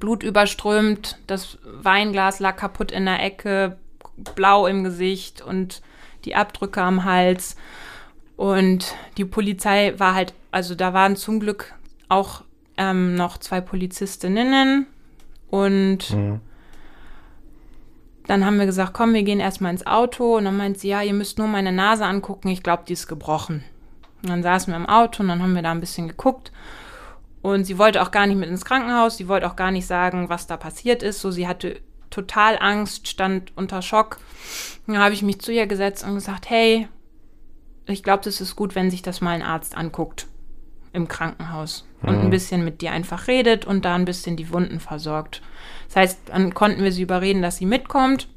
Blut 0.00 0.22
überströmt, 0.22 1.18
das 1.26 1.58
Weinglas 1.64 2.40
lag 2.40 2.56
kaputt 2.56 2.90
in 2.90 3.04
der 3.04 3.22
Ecke, 3.22 3.76
blau 4.34 4.66
im 4.66 4.82
Gesicht 4.82 5.42
und 5.42 5.82
die 6.24 6.34
Abdrücke 6.34 6.82
am 6.82 7.04
Hals. 7.04 7.56
Und 8.36 8.94
die 9.16 9.24
Polizei 9.24 9.94
war 9.98 10.14
halt, 10.14 10.34
also 10.50 10.74
da 10.74 10.92
waren 10.92 11.16
zum 11.16 11.40
Glück 11.40 11.74
auch 12.08 12.42
ähm, 12.76 13.14
noch 13.14 13.38
zwei 13.38 13.60
Polizistinnen 13.60 14.86
und 15.48 16.10
mhm. 16.10 16.40
dann 18.26 18.44
haben 18.44 18.58
wir 18.58 18.66
gesagt, 18.66 18.92
komm, 18.92 19.14
wir 19.14 19.22
gehen 19.22 19.40
erstmal 19.40 19.72
ins 19.72 19.86
Auto 19.86 20.36
und 20.36 20.44
dann 20.44 20.56
meint 20.56 20.78
sie, 20.78 20.88
ja, 20.88 21.02
ihr 21.02 21.14
müsst 21.14 21.38
nur 21.38 21.46
meine 21.46 21.72
Nase 21.72 22.04
angucken, 22.04 22.48
ich 22.48 22.62
glaube, 22.62 22.84
die 22.86 22.92
ist 22.92 23.08
gebrochen. 23.08 23.64
Und 24.22 24.28
dann 24.28 24.42
saßen 24.42 24.72
wir 24.72 24.76
im 24.76 24.86
Auto 24.86 25.22
und 25.22 25.28
dann 25.28 25.42
haben 25.42 25.54
wir 25.54 25.62
da 25.62 25.70
ein 25.70 25.80
bisschen 25.80 26.08
geguckt 26.08 26.52
und 27.42 27.64
sie 27.64 27.78
wollte 27.78 28.02
auch 28.02 28.10
gar 28.10 28.26
nicht 28.26 28.38
mit 28.38 28.48
ins 28.48 28.64
Krankenhaus, 28.64 29.16
sie 29.16 29.28
wollte 29.28 29.46
auch 29.46 29.56
gar 29.56 29.70
nicht 29.70 29.86
sagen, 29.86 30.28
was 30.28 30.46
da 30.46 30.56
passiert 30.56 31.02
ist, 31.02 31.20
so 31.20 31.30
sie 31.30 31.48
hatte 31.48 31.80
total 32.10 32.58
Angst, 32.58 33.08
stand 33.08 33.52
unter 33.56 33.82
Schock. 33.82 34.18
Dann 34.86 34.98
habe 34.98 35.14
ich 35.14 35.22
mich 35.22 35.40
zu 35.40 35.52
ihr 35.52 35.66
gesetzt 35.66 36.04
und 36.04 36.14
gesagt, 36.14 36.50
hey, 36.50 36.88
ich 37.86 38.02
glaube, 38.02 38.24
das 38.24 38.40
ist 38.40 38.56
gut, 38.56 38.74
wenn 38.74 38.90
sich 38.90 39.02
das 39.02 39.20
mal 39.20 39.30
ein 39.30 39.42
Arzt 39.42 39.76
anguckt 39.76 40.26
im 40.92 41.08
Krankenhaus 41.08 41.86
mhm. 42.02 42.08
und 42.08 42.20
ein 42.20 42.30
bisschen 42.30 42.64
mit 42.64 42.80
dir 42.80 42.92
einfach 42.92 43.28
redet 43.28 43.64
und 43.64 43.84
da 43.84 43.94
ein 43.94 44.04
bisschen 44.04 44.36
die 44.36 44.52
Wunden 44.52 44.80
versorgt. 44.80 45.42
Das 45.88 45.96
heißt, 45.96 46.20
dann 46.26 46.54
konnten 46.54 46.82
wir 46.82 46.92
sie 46.92 47.02
überreden, 47.02 47.42
dass 47.42 47.56
sie 47.56 47.66
mitkommt. 47.66 48.28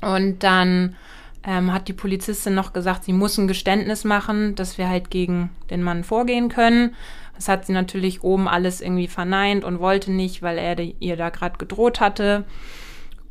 Und 0.00 0.42
dann 0.42 0.96
ähm, 1.44 1.72
hat 1.72 1.88
die 1.88 1.92
Polizistin 1.92 2.54
noch 2.54 2.72
gesagt, 2.72 3.04
sie 3.04 3.12
muss 3.12 3.38
ein 3.38 3.48
Geständnis 3.48 4.04
machen, 4.04 4.54
dass 4.56 4.78
wir 4.78 4.88
halt 4.88 5.10
gegen 5.10 5.50
den 5.70 5.82
Mann 5.82 6.02
vorgehen 6.02 6.48
können. 6.48 6.94
Das 7.34 7.48
hat 7.48 7.66
sie 7.66 7.72
natürlich 7.72 8.24
oben 8.24 8.48
alles 8.48 8.80
irgendwie 8.80 9.08
verneint 9.08 9.62
und 9.62 9.78
wollte 9.78 10.10
nicht, 10.10 10.42
weil 10.42 10.58
er 10.58 10.78
ihr 10.78 11.16
da 11.16 11.30
gerade 11.30 11.58
gedroht 11.58 12.00
hatte. 12.00 12.44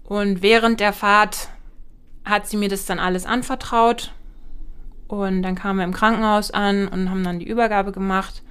Und 0.04 0.44
während 0.44 0.80
der 0.80 0.94
Fahrt 0.94 1.50
hat 2.24 2.48
sie 2.48 2.58
mir 2.58 2.70
das 2.70 2.86
dann 2.86 3.00
alles 3.00 3.26
anvertraut 3.26 4.14
und 5.08 5.44
dann 5.44 5.56
kamen 5.56 5.80
wir 5.80 5.86
im 5.86 5.94
Krankenhaus 5.94 6.52
an 6.52 6.88
und 6.88 7.10
haben 7.10 7.24
dann 7.24 7.40
die 7.40 7.48
Übergabe 7.48 7.92
gemacht. 7.92 8.42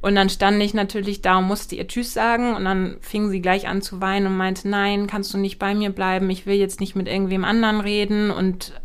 Und 0.00 0.16
dann 0.16 0.28
stand 0.28 0.62
ich 0.62 0.74
natürlich 0.74 1.22
da 1.22 1.38
und 1.38 1.46
musste 1.46 1.76
ihr 1.76 1.88
Tschüss 1.88 2.12
sagen. 2.12 2.54
Und 2.54 2.64
dann 2.64 2.98
fing 3.00 3.30
sie 3.30 3.40
gleich 3.40 3.66
an 3.66 3.80
zu 3.80 4.00
weinen 4.00 4.26
und 4.26 4.36
meinte, 4.36 4.68
nein, 4.68 5.06
kannst 5.06 5.32
du 5.32 5.38
nicht 5.38 5.58
bei 5.58 5.74
mir 5.74 5.90
bleiben? 5.90 6.28
Ich 6.28 6.44
will 6.44 6.56
jetzt 6.56 6.78
nicht 6.78 6.94
mit 6.94 7.08
irgendwem 7.08 7.42
anderen 7.42 7.80
reden 7.80 8.30
und 8.30 8.78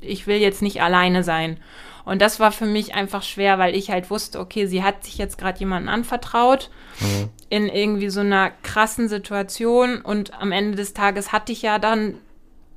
ich 0.00 0.26
will 0.26 0.38
jetzt 0.38 0.60
nicht 0.60 0.82
alleine 0.82 1.22
sein. 1.22 1.58
Und 2.04 2.20
das 2.20 2.40
war 2.40 2.52
für 2.52 2.66
mich 2.66 2.94
einfach 2.94 3.22
schwer, 3.22 3.58
weil 3.58 3.76
ich 3.76 3.90
halt 3.90 4.10
wusste, 4.10 4.40
okay, 4.40 4.66
sie 4.66 4.82
hat 4.82 5.04
sich 5.04 5.18
jetzt 5.18 5.38
gerade 5.38 5.60
jemanden 5.60 5.88
anvertraut 5.88 6.70
mhm. 7.00 7.28
in 7.48 7.68
irgendwie 7.68 8.08
so 8.08 8.20
einer 8.20 8.50
krassen 8.62 9.08
Situation. 9.08 10.00
Und 10.00 10.34
am 10.34 10.50
Ende 10.50 10.76
des 10.76 10.94
Tages 10.94 11.32
hatte 11.32 11.52
ich 11.52 11.62
ja 11.62 11.78
dann 11.78 12.14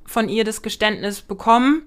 von 0.04 0.28
ihr 0.28 0.44
das 0.44 0.62
Geständnis 0.62 1.22
bekommen 1.22 1.82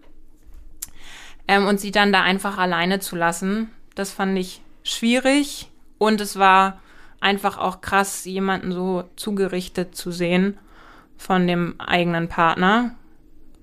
ähm, 1.47 1.67
und 1.67 1.79
sie 1.79 1.91
dann 1.91 2.12
da 2.12 2.21
einfach 2.21 2.58
alleine 2.58 2.99
zu 2.99 3.15
lassen, 3.15 3.69
das 3.95 4.12
fand 4.12 4.38
ich 4.38 4.62
schwierig. 4.84 5.69
Und 5.97 6.21
es 6.21 6.38
war 6.38 6.81
einfach 7.19 7.58
auch 7.58 7.81
krass, 7.81 8.25
jemanden 8.25 8.71
so 8.71 9.03
zugerichtet 9.15 9.95
zu 9.95 10.12
sehen 10.12 10.58
von 11.17 11.47
dem 11.47 11.79
eigenen 11.79 12.27
Partner. 12.27 12.95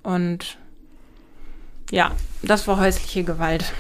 Und 0.03 0.59
ja, 1.90 2.12
das 2.42 2.66
war 2.66 2.81
häusliche 2.81 3.25
Gewalt. 3.25 3.73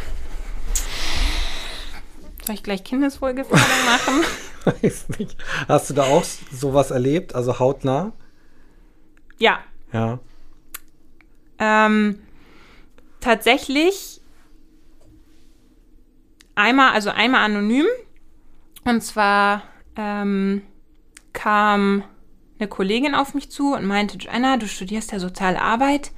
Soll 2.44 2.56
ich 2.56 2.62
gleich 2.62 2.84
Kindeswohlgefährdung 2.84 3.66
machen? 3.86 4.24
Weiß 4.64 5.08
nicht. 5.18 5.36
Hast 5.68 5.90
du 5.90 5.94
da 5.94 6.04
auch 6.04 6.24
sowas 6.52 6.90
erlebt, 6.90 7.34
also 7.34 7.58
hautnah? 7.58 8.12
Ja. 9.38 9.60
Ja. 9.92 10.20
Ähm, 11.58 12.20
tatsächlich 13.22 14.20
einmal, 16.54 16.92
also 16.92 17.10
einmal 17.10 17.44
anonym. 17.44 17.86
Und 18.84 19.02
zwar 19.02 19.62
ähm, 19.96 20.62
kam 21.32 22.04
eine 22.58 22.68
Kollegin 22.68 23.14
auf 23.14 23.34
mich 23.34 23.50
zu 23.50 23.74
und 23.74 23.86
meinte, 23.86 24.18
Joanna, 24.18 24.56
du 24.56 24.68
studierst 24.68 25.12
ja 25.12 25.18
soziale 25.18 25.60
Arbeit 25.60 26.12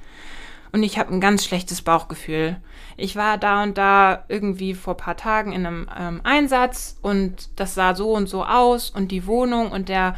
und 0.71 0.83
ich 0.83 0.99
habe 0.99 1.13
ein 1.13 1.21
ganz 1.21 1.45
schlechtes 1.45 1.81
Bauchgefühl. 1.81 2.57
Ich 2.97 3.15
war 3.15 3.37
da 3.37 3.63
und 3.63 3.77
da 3.77 4.25
irgendwie 4.27 4.73
vor 4.73 4.97
paar 4.97 5.17
Tagen 5.17 5.53
in 5.53 5.65
einem 5.65 5.89
ähm, 5.97 6.21
Einsatz 6.23 6.97
und 7.01 7.49
das 7.59 7.75
sah 7.75 7.95
so 7.95 8.11
und 8.11 8.27
so 8.27 8.43
aus 8.45 8.89
und 8.89 9.09
die 9.11 9.25
Wohnung 9.25 9.71
und 9.71 9.89
der 9.89 10.15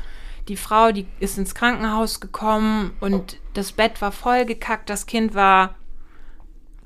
die 0.48 0.58
Frau, 0.58 0.92
die 0.92 1.06
ist 1.20 1.38
ins 1.38 1.56
Krankenhaus 1.56 2.20
gekommen 2.20 2.96
und 3.02 3.38
das 3.54 3.74
Bett 3.74 4.02
war 4.02 4.12
vollgekackt, 4.12 4.90
das 4.90 5.06
Kind 5.06 5.36
war 5.36 5.76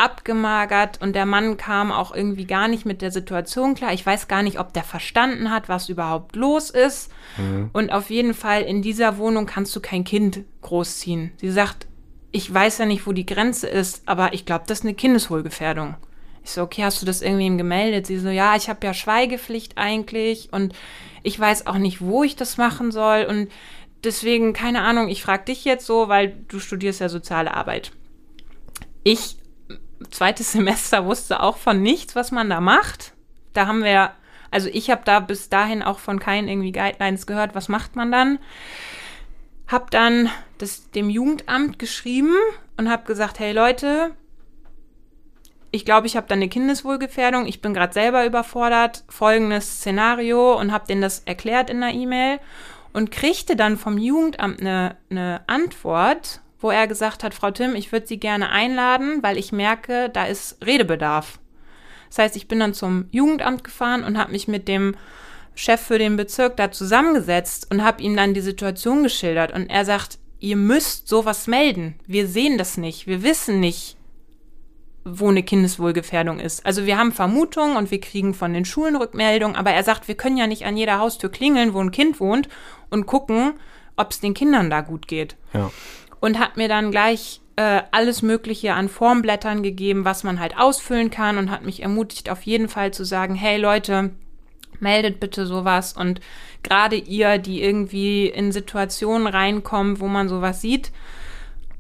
abgemagert 0.01 0.99
und 0.99 1.13
der 1.13 1.27
Mann 1.27 1.57
kam 1.57 1.91
auch 1.91 2.13
irgendwie 2.13 2.45
gar 2.45 2.67
nicht 2.67 2.85
mit 2.85 3.01
der 3.01 3.11
Situation 3.11 3.75
klar. 3.75 3.93
Ich 3.93 4.05
weiß 4.05 4.27
gar 4.27 4.41
nicht, 4.41 4.59
ob 4.59 4.73
der 4.73 4.83
verstanden 4.83 5.51
hat, 5.51 5.69
was 5.69 5.89
überhaupt 5.89 6.35
los 6.35 6.71
ist. 6.71 7.11
Mhm. 7.37 7.69
Und 7.71 7.91
auf 7.91 8.09
jeden 8.09 8.33
Fall 8.33 8.63
in 8.63 8.81
dieser 8.81 9.17
Wohnung 9.17 9.45
kannst 9.45 9.75
du 9.75 9.79
kein 9.79 10.03
Kind 10.03 10.41
großziehen. 10.61 11.31
Sie 11.37 11.51
sagt, 11.51 11.85
ich 12.31 12.51
weiß 12.51 12.79
ja 12.79 12.85
nicht, 12.85 13.05
wo 13.05 13.11
die 13.11 13.25
Grenze 13.25 13.67
ist, 13.67 14.01
aber 14.07 14.33
ich 14.33 14.45
glaube, 14.45 14.63
das 14.65 14.79
ist 14.79 14.85
eine 14.85 14.95
Kindeswohlgefährdung. 14.95 15.95
Ich 16.43 16.51
so, 16.51 16.63
okay, 16.63 16.83
hast 16.83 16.99
du 17.01 17.05
das 17.05 17.21
irgendwie 17.21 17.45
ihm 17.45 17.59
gemeldet? 17.59 18.07
Sie 18.07 18.17
so, 18.17 18.29
ja, 18.29 18.55
ich 18.55 18.69
habe 18.69 18.85
ja 18.85 18.95
Schweigepflicht 18.95 19.77
eigentlich 19.77 20.49
und 20.51 20.73
ich 21.21 21.39
weiß 21.39 21.67
auch 21.67 21.77
nicht, 21.77 22.01
wo 22.01 22.23
ich 22.23 22.35
das 22.35 22.57
machen 22.57 22.91
soll 22.91 23.25
und 23.29 23.51
deswegen, 24.03 24.53
keine 24.53 24.81
Ahnung, 24.81 25.09
ich 25.09 25.21
frage 25.21 25.45
dich 25.45 25.63
jetzt 25.63 25.85
so, 25.85 26.07
weil 26.07 26.35
du 26.47 26.59
studierst 26.59 27.01
ja 27.01 27.09
soziale 27.09 27.53
Arbeit. 27.53 27.91
Ich 29.03 29.37
zweites 30.09 30.51
Semester 30.53 31.05
wusste 31.05 31.41
auch 31.41 31.57
von 31.57 31.81
nichts, 31.81 32.15
was 32.15 32.31
man 32.31 32.49
da 32.49 32.61
macht. 32.61 33.13
Da 33.53 33.67
haben 33.67 33.83
wir, 33.83 34.11
also 34.49 34.69
ich 34.71 34.89
habe 34.89 35.01
da 35.05 35.19
bis 35.19 35.49
dahin 35.49 35.83
auch 35.83 35.99
von 35.99 36.19
keinen 36.19 36.47
irgendwie 36.47 36.71
Guidelines 36.71 37.27
gehört, 37.27 37.55
was 37.55 37.69
macht 37.69 37.95
man 37.95 38.11
dann. 38.11 38.39
Hab 39.67 39.91
dann 39.91 40.29
das 40.57 40.91
dem 40.91 41.09
Jugendamt 41.09 41.79
geschrieben 41.79 42.35
und 42.77 42.89
habe 42.89 43.05
gesagt, 43.05 43.39
hey 43.39 43.53
Leute, 43.53 44.11
ich 45.71 45.85
glaube, 45.85 46.07
ich 46.07 46.17
habe 46.17 46.27
da 46.27 46.35
eine 46.35 46.49
Kindeswohlgefährdung, 46.49 47.45
ich 47.45 47.61
bin 47.61 47.73
gerade 47.73 47.93
selber 47.93 48.25
überfordert, 48.25 49.05
folgendes 49.07 49.77
Szenario 49.77 50.59
und 50.59 50.73
habe 50.73 50.87
denen 50.87 51.01
das 51.01 51.19
erklärt 51.19 51.69
in 51.69 51.79
der 51.79 51.93
E-Mail 51.93 52.39
und 52.91 53.11
kriegte 53.11 53.55
dann 53.55 53.77
vom 53.77 53.97
Jugendamt 53.97 54.59
eine, 54.59 54.97
eine 55.09 55.41
Antwort, 55.47 56.41
wo 56.61 56.69
er 56.69 56.87
gesagt 56.87 57.23
hat, 57.23 57.33
Frau 57.33 57.51
Tim, 57.51 57.75
ich 57.75 57.91
würde 57.91 58.07
Sie 58.07 58.19
gerne 58.19 58.49
einladen, 58.49 59.21
weil 59.21 59.37
ich 59.37 59.51
merke, 59.51 60.09
da 60.09 60.25
ist 60.25 60.63
Redebedarf. 60.65 61.39
Das 62.09 62.19
heißt, 62.19 62.35
ich 62.35 62.47
bin 62.47 62.59
dann 62.59 62.73
zum 62.73 63.05
Jugendamt 63.11 63.63
gefahren 63.63 64.03
und 64.03 64.17
habe 64.17 64.31
mich 64.31 64.47
mit 64.47 64.67
dem 64.67 64.95
Chef 65.55 65.81
für 65.81 65.97
den 65.97 66.17
Bezirk 66.17 66.57
da 66.57 66.71
zusammengesetzt 66.71 67.67
und 67.71 67.83
habe 67.83 68.03
ihm 68.03 68.15
dann 68.15 68.33
die 68.33 68.41
Situation 68.41 69.03
geschildert. 69.03 69.53
Und 69.53 69.69
er 69.69 69.85
sagt, 69.85 70.19
ihr 70.39 70.55
müsst 70.55 71.07
sowas 71.07 71.47
melden. 71.47 71.95
Wir 72.05 72.27
sehen 72.27 72.57
das 72.57 72.77
nicht. 72.77 73.07
Wir 73.07 73.23
wissen 73.23 73.59
nicht, 73.59 73.97
wo 75.03 75.29
eine 75.29 75.43
Kindeswohlgefährdung 75.43 76.39
ist. 76.39 76.65
Also 76.65 76.85
wir 76.85 76.97
haben 76.97 77.11
Vermutungen 77.11 77.77
und 77.77 77.91
wir 77.91 78.01
kriegen 78.01 78.33
von 78.33 78.53
den 78.53 78.65
Schulen 78.65 78.95
Rückmeldungen, 78.95 79.55
aber 79.55 79.71
er 79.71 79.83
sagt, 79.83 80.07
wir 80.07 80.15
können 80.15 80.37
ja 80.37 80.47
nicht 80.47 80.65
an 80.65 80.77
jeder 80.77 80.99
Haustür 80.99 81.31
klingeln, 81.31 81.73
wo 81.73 81.79
ein 81.79 81.91
Kind 81.91 82.19
wohnt 82.19 82.49
und 82.89 83.07
gucken, 83.07 83.53
ob 83.95 84.11
es 84.11 84.19
den 84.19 84.33
Kindern 84.33 84.69
da 84.69 84.81
gut 84.81 85.07
geht. 85.07 85.37
Ja 85.53 85.71
und 86.21 86.39
hat 86.39 86.55
mir 86.55 86.69
dann 86.69 86.91
gleich 86.91 87.41
äh, 87.57 87.81
alles 87.91 88.21
Mögliche 88.21 88.73
an 88.73 88.87
Formblättern 88.87 89.63
gegeben, 89.63 90.05
was 90.05 90.23
man 90.23 90.39
halt 90.39 90.57
ausfüllen 90.57 91.11
kann 91.11 91.37
und 91.37 91.51
hat 91.51 91.65
mich 91.65 91.83
ermutigt, 91.83 92.29
auf 92.29 92.43
jeden 92.43 92.69
Fall 92.69 92.93
zu 92.93 93.03
sagen, 93.03 93.35
hey 93.35 93.57
Leute, 93.57 94.11
meldet 94.79 95.19
bitte 95.19 95.45
sowas 95.45 95.91
und 95.93 96.21
gerade 96.63 96.95
ihr, 96.95 97.37
die 97.37 97.61
irgendwie 97.61 98.27
in 98.27 98.53
Situationen 98.53 99.27
reinkommen, 99.27 99.99
wo 99.99 100.07
man 100.07 100.29
sowas 100.29 100.61
sieht. 100.61 100.93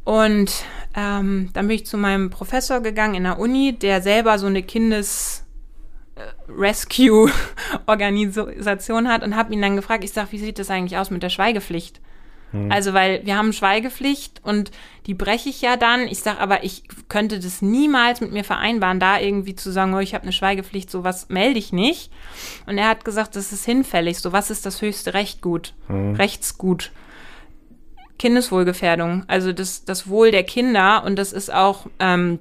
Und 0.03 0.51
ähm, 0.95 1.51
dann 1.53 1.67
bin 1.67 1.75
ich 1.75 1.85
zu 1.85 1.95
meinem 1.97 2.31
Professor 2.31 2.81
gegangen 2.81 3.15
in 3.15 3.23
der 3.23 3.39
Uni, 3.39 3.77
der 3.77 4.01
selber 4.01 4.39
so 4.39 4.47
eine 4.47 4.63
Kindes- 4.63 5.45
äh, 6.15 6.21
Rescue-Organisation 6.51 9.07
hat 9.07 9.23
und 9.23 9.35
habe 9.35 9.53
ihn 9.53 9.61
dann 9.61 9.75
gefragt, 9.75 10.03
ich 10.03 10.11
sage, 10.11 10.31
wie 10.31 10.39
sieht 10.39 10.57
das 10.59 10.71
eigentlich 10.71 10.97
aus 10.97 11.11
mit 11.11 11.23
der 11.23 11.29
Schweigepflicht? 11.29 12.01
Hm. 12.51 12.71
Also, 12.71 12.93
weil 12.93 13.25
wir 13.25 13.37
haben 13.37 13.53
Schweigepflicht 13.53 14.41
und 14.43 14.71
die 15.07 15.13
breche 15.13 15.49
ich 15.49 15.61
ja 15.61 15.77
dann. 15.77 16.07
Ich 16.07 16.19
sage 16.19 16.39
aber, 16.39 16.63
ich 16.63 16.83
könnte 17.09 17.39
das 17.39 17.61
niemals 17.61 18.21
mit 18.21 18.31
mir 18.31 18.43
vereinbaren, 18.43 18.99
da 18.99 19.19
irgendwie 19.19 19.55
zu 19.55 19.71
sagen, 19.71 19.93
oh, 19.93 19.99
ich 19.99 20.13
habe 20.13 20.23
eine 20.23 20.33
Schweigepflicht, 20.33 20.89
sowas 20.91 21.27
melde 21.29 21.59
ich 21.59 21.73
nicht. 21.73 22.11
Und 22.65 22.77
er 22.77 22.87
hat 22.87 23.05
gesagt, 23.05 23.35
das 23.35 23.51
ist 23.51 23.65
hinfällig. 23.65 24.19
So, 24.19 24.31
was 24.31 24.49
ist 24.49 24.65
das 24.65 24.81
höchste 24.81 25.13
Recht 25.13 25.41
gut? 25.41 25.73
Hm. 25.87 26.15
Rechtsgut. 26.15 26.91
Kindeswohlgefährdung, 28.21 29.23
also 29.25 29.51
das, 29.51 29.83
das 29.83 30.07
Wohl 30.07 30.29
der 30.29 30.43
Kinder 30.43 31.03
und 31.05 31.15
das 31.15 31.33
ist 31.33 31.51
auch 31.51 31.87
ähm, 31.97 32.37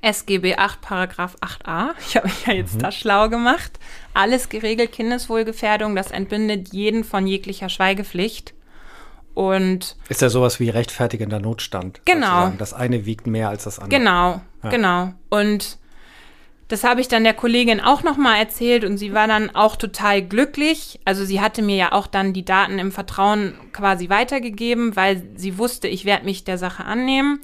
SGB 0.00 0.56
8, 0.56 0.80
Paragraph 0.80 1.36
8a. 1.42 1.90
Ich 2.08 2.16
habe 2.16 2.26
mich 2.26 2.46
ja 2.46 2.54
jetzt 2.54 2.76
mhm. 2.76 2.78
da 2.78 2.90
schlau 2.90 3.28
gemacht. 3.28 3.78
Alles 4.14 4.48
geregelt, 4.48 4.92
Kindeswohlgefährdung, 4.92 5.94
das 5.94 6.10
entbindet 6.10 6.72
jeden 6.72 7.04
von 7.04 7.26
jeglicher 7.26 7.68
Schweigepflicht. 7.68 8.54
Und 9.34 9.96
ist 10.08 10.22
ja 10.22 10.28
sowas 10.28 10.60
wie 10.60 10.70
rechtfertigender 10.70 11.40
Notstand. 11.40 12.00
Genau. 12.04 12.26
Sozusagen. 12.26 12.58
Das 12.58 12.74
eine 12.74 13.06
wiegt 13.06 13.26
mehr 13.26 13.48
als 13.48 13.64
das 13.64 13.78
andere. 13.78 13.98
Genau, 13.98 14.40
ja. 14.62 14.70
genau. 14.70 15.12
Und 15.28 15.78
das 16.70 16.84
habe 16.84 17.00
ich 17.00 17.08
dann 17.08 17.24
der 17.24 17.34
Kollegin 17.34 17.80
auch 17.80 18.04
nochmal 18.04 18.38
erzählt 18.38 18.84
und 18.84 18.96
sie 18.96 19.12
war 19.12 19.26
dann 19.26 19.54
auch 19.54 19.74
total 19.74 20.22
glücklich. 20.22 21.00
Also 21.04 21.24
sie 21.24 21.40
hatte 21.40 21.62
mir 21.62 21.74
ja 21.74 21.92
auch 21.92 22.06
dann 22.06 22.32
die 22.32 22.44
Daten 22.44 22.78
im 22.78 22.92
Vertrauen 22.92 23.54
quasi 23.72 24.08
weitergegeben, 24.08 24.94
weil 24.94 25.22
sie 25.34 25.58
wusste, 25.58 25.88
ich 25.88 26.04
werde 26.04 26.24
mich 26.24 26.44
der 26.44 26.58
Sache 26.58 26.84
annehmen. 26.84 27.40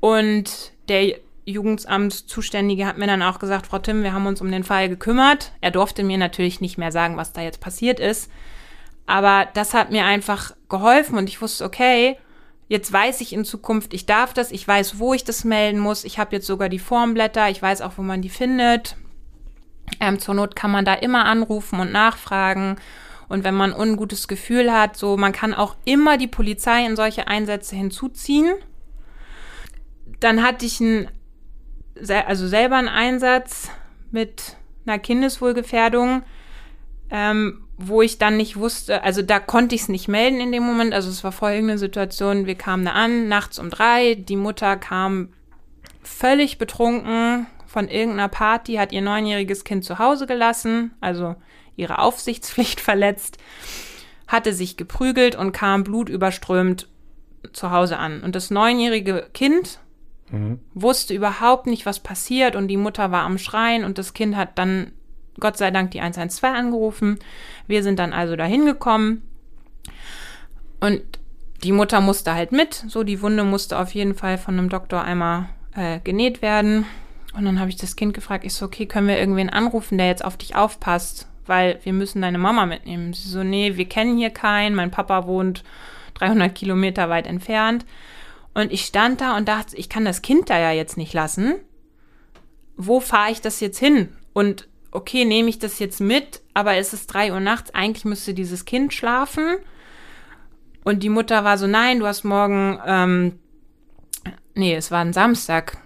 Und 0.00 0.72
der 0.88 1.16
Jugendamtszuständige 1.44 2.86
hat 2.86 2.96
mir 2.96 3.06
dann 3.06 3.22
auch 3.22 3.38
gesagt, 3.38 3.66
Frau 3.66 3.78
Tim, 3.78 4.02
wir 4.02 4.14
haben 4.14 4.26
uns 4.26 4.40
um 4.40 4.50
den 4.50 4.64
Fall 4.64 4.88
gekümmert. 4.88 5.52
Er 5.60 5.70
durfte 5.70 6.02
mir 6.02 6.16
natürlich 6.16 6.62
nicht 6.62 6.78
mehr 6.78 6.92
sagen, 6.92 7.18
was 7.18 7.34
da 7.34 7.42
jetzt 7.42 7.60
passiert 7.60 8.00
ist. 8.00 8.30
Aber 9.06 9.48
das 9.52 9.74
hat 9.74 9.90
mir 9.90 10.06
einfach 10.06 10.54
geholfen 10.70 11.18
und 11.18 11.28
ich 11.28 11.42
wusste, 11.42 11.64
okay, 11.64 12.16
Jetzt 12.70 12.92
weiß 12.92 13.20
ich 13.20 13.32
in 13.32 13.44
Zukunft, 13.44 13.92
ich 13.92 14.06
darf 14.06 14.32
das, 14.32 14.52
ich 14.52 14.66
weiß, 14.66 15.00
wo 15.00 15.12
ich 15.12 15.24
das 15.24 15.42
melden 15.42 15.80
muss. 15.80 16.04
Ich 16.04 16.20
habe 16.20 16.36
jetzt 16.36 16.46
sogar 16.46 16.68
die 16.68 16.78
Formblätter, 16.78 17.50
ich 17.50 17.60
weiß 17.60 17.80
auch, 17.80 17.94
wo 17.96 18.02
man 18.02 18.22
die 18.22 18.28
findet. 18.28 18.94
Ähm, 19.98 20.20
zur 20.20 20.34
Not 20.36 20.54
kann 20.54 20.70
man 20.70 20.84
da 20.84 20.94
immer 20.94 21.24
anrufen 21.24 21.80
und 21.80 21.90
nachfragen. 21.90 22.76
Und 23.28 23.42
wenn 23.42 23.56
man 23.56 23.72
ein 23.72 23.80
ungutes 23.80 24.28
Gefühl 24.28 24.72
hat, 24.72 24.96
so, 24.96 25.16
man 25.16 25.32
kann 25.32 25.52
auch 25.52 25.74
immer 25.84 26.16
die 26.16 26.28
Polizei 26.28 26.86
in 26.86 26.94
solche 26.94 27.26
Einsätze 27.26 27.74
hinzuziehen. 27.74 28.54
Dann 30.20 30.40
hatte 30.40 30.64
ich 30.64 30.80
einen, 30.80 31.08
also 32.24 32.46
selber 32.46 32.76
einen 32.76 32.86
Einsatz 32.86 33.68
mit 34.12 34.56
einer 34.86 35.00
Kindeswohlgefährdung, 35.00 36.22
ähm, 37.10 37.64
wo 37.82 38.02
ich 38.02 38.18
dann 38.18 38.36
nicht 38.36 38.58
wusste, 38.58 39.02
also 39.02 39.22
da 39.22 39.40
konnte 39.40 39.74
ich 39.74 39.82
es 39.82 39.88
nicht 39.88 40.06
melden 40.06 40.40
in 40.40 40.52
dem 40.52 40.62
Moment. 40.62 40.92
Also 40.92 41.08
es 41.08 41.24
war 41.24 41.32
folgende 41.32 41.78
Situation, 41.78 42.46
wir 42.46 42.54
kamen 42.54 42.84
da 42.84 42.92
an, 42.92 43.28
nachts 43.28 43.58
um 43.58 43.70
drei, 43.70 44.14
die 44.14 44.36
Mutter 44.36 44.76
kam 44.76 45.30
völlig 46.02 46.58
betrunken 46.58 47.46
von 47.66 47.88
irgendeiner 47.88 48.28
Party, 48.28 48.74
hat 48.74 48.92
ihr 48.92 49.00
neunjähriges 49.00 49.64
Kind 49.64 49.84
zu 49.84 49.98
Hause 49.98 50.26
gelassen, 50.26 50.92
also 51.00 51.36
ihre 51.74 52.00
Aufsichtspflicht 52.00 52.80
verletzt, 52.80 53.38
hatte 54.28 54.52
sich 54.52 54.76
geprügelt 54.76 55.34
und 55.34 55.52
kam 55.52 55.82
blutüberströmt 55.82 56.86
zu 57.52 57.70
Hause 57.70 57.96
an. 57.96 58.22
Und 58.22 58.34
das 58.34 58.50
neunjährige 58.50 59.28
Kind 59.32 59.80
mhm. 60.30 60.60
wusste 60.74 61.14
überhaupt 61.14 61.66
nicht, 61.66 61.86
was 61.86 62.00
passiert 62.00 62.56
und 62.56 62.68
die 62.68 62.76
Mutter 62.76 63.10
war 63.10 63.22
am 63.22 63.38
Schreien 63.38 63.84
und 63.84 63.96
das 63.96 64.12
Kind 64.12 64.36
hat 64.36 64.58
dann 64.58 64.92
Gott 65.40 65.56
sei 65.56 65.70
Dank 65.70 65.90
die 65.90 66.00
112 66.00 66.54
angerufen. 66.54 67.18
Wir 67.66 67.82
sind 67.82 67.98
dann 67.98 68.12
also 68.12 68.36
dahin 68.36 68.64
gekommen 68.66 69.22
und 70.80 71.02
die 71.62 71.72
Mutter 71.72 72.00
musste 72.00 72.34
halt 72.34 72.52
mit. 72.52 72.84
So, 72.88 73.02
die 73.02 73.20
Wunde 73.22 73.44
musste 73.44 73.78
auf 73.78 73.92
jeden 73.92 74.14
Fall 74.14 74.38
von 74.38 74.58
einem 74.58 74.68
Doktor 74.68 75.04
einmal 75.04 75.48
äh, 75.74 76.00
genäht 76.00 76.42
werden. 76.42 76.86
Und 77.34 77.44
dann 77.44 77.60
habe 77.60 77.70
ich 77.70 77.76
das 77.76 77.96
Kind 77.96 78.14
gefragt, 78.14 78.44
ich 78.44 78.54
so, 78.54 78.66
okay, 78.66 78.86
können 78.86 79.08
wir 79.08 79.18
irgendwen 79.18 79.50
anrufen, 79.50 79.98
der 79.98 80.08
jetzt 80.08 80.24
auf 80.24 80.36
dich 80.36 80.56
aufpasst? 80.56 81.28
Weil 81.46 81.78
wir 81.84 81.92
müssen 81.92 82.22
deine 82.22 82.38
Mama 82.38 82.66
mitnehmen. 82.66 83.12
Sie 83.12 83.28
so, 83.28 83.42
nee, 83.42 83.76
wir 83.76 83.88
kennen 83.88 84.16
hier 84.16 84.30
keinen. 84.30 84.74
Mein 84.74 84.90
Papa 84.90 85.26
wohnt 85.26 85.64
300 86.14 86.54
Kilometer 86.54 87.08
weit 87.08 87.26
entfernt. 87.26 87.84
Und 88.54 88.72
ich 88.72 88.84
stand 88.84 89.20
da 89.20 89.36
und 89.36 89.48
dachte, 89.48 89.76
ich 89.76 89.88
kann 89.88 90.04
das 90.04 90.22
Kind 90.22 90.50
da 90.50 90.58
ja 90.58 90.72
jetzt 90.72 90.96
nicht 90.96 91.12
lassen. 91.12 91.54
Wo 92.76 93.00
fahre 93.00 93.30
ich 93.30 93.40
das 93.40 93.60
jetzt 93.60 93.78
hin? 93.78 94.08
Und 94.32 94.68
okay, 94.92 95.24
nehme 95.24 95.48
ich 95.48 95.58
das 95.58 95.78
jetzt 95.78 96.00
mit, 96.00 96.40
aber 96.54 96.76
es 96.76 96.92
ist 96.92 97.06
drei 97.06 97.32
Uhr 97.32 97.40
nachts, 97.40 97.74
eigentlich 97.74 98.04
müsste 98.04 98.34
dieses 98.34 98.64
Kind 98.64 98.92
schlafen. 98.92 99.56
Und 100.84 101.02
die 101.02 101.08
Mutter 101.08 101.44
war 101.44 101.58
so, 101.58 101.66
nein, 101.66 102.00
du 102.00 102.06
hast 102.06 102.24
morgen, 102.24 102.80
ähm, 102.86 103.38
nee, 104.54 104.74
es 104.74 104.90
war 104.90 105.00
ein 105.00 105.12
Samstag. 105.12 105.78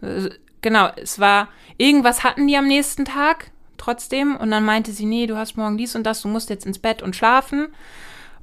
Äh, 0.00 0.30
genau, 0.62 0.90
es 0.96 1.18
war, 1.18 1.48
irgendwas 1.76 2.24
hatten 2.24 2.46
die 2.48 2.56
am 2.56 2.66
nächsten 2.66 3.04
Tag 3.04 3.50
trotzdem. 3.76 4.36
Und 4.36 4.50
dann 4.50 4.64
meinte 4.64 4.92
sie, 4.92 5.04
nee, 5.04 5.26
du 5.26 5.36
hast 5.36 5.56
morgen 5.56 5.76
dies 5.76 5.94
und 5.94 6.04
das, 6.04 6.22
du 6.22 6.28
musst 6.28 6.50
jetzt 6.50 6.66
ins 6.66 6.78
Bett 6.78 7.02
und 7.02 7.14
schlafen. 7.14 7.68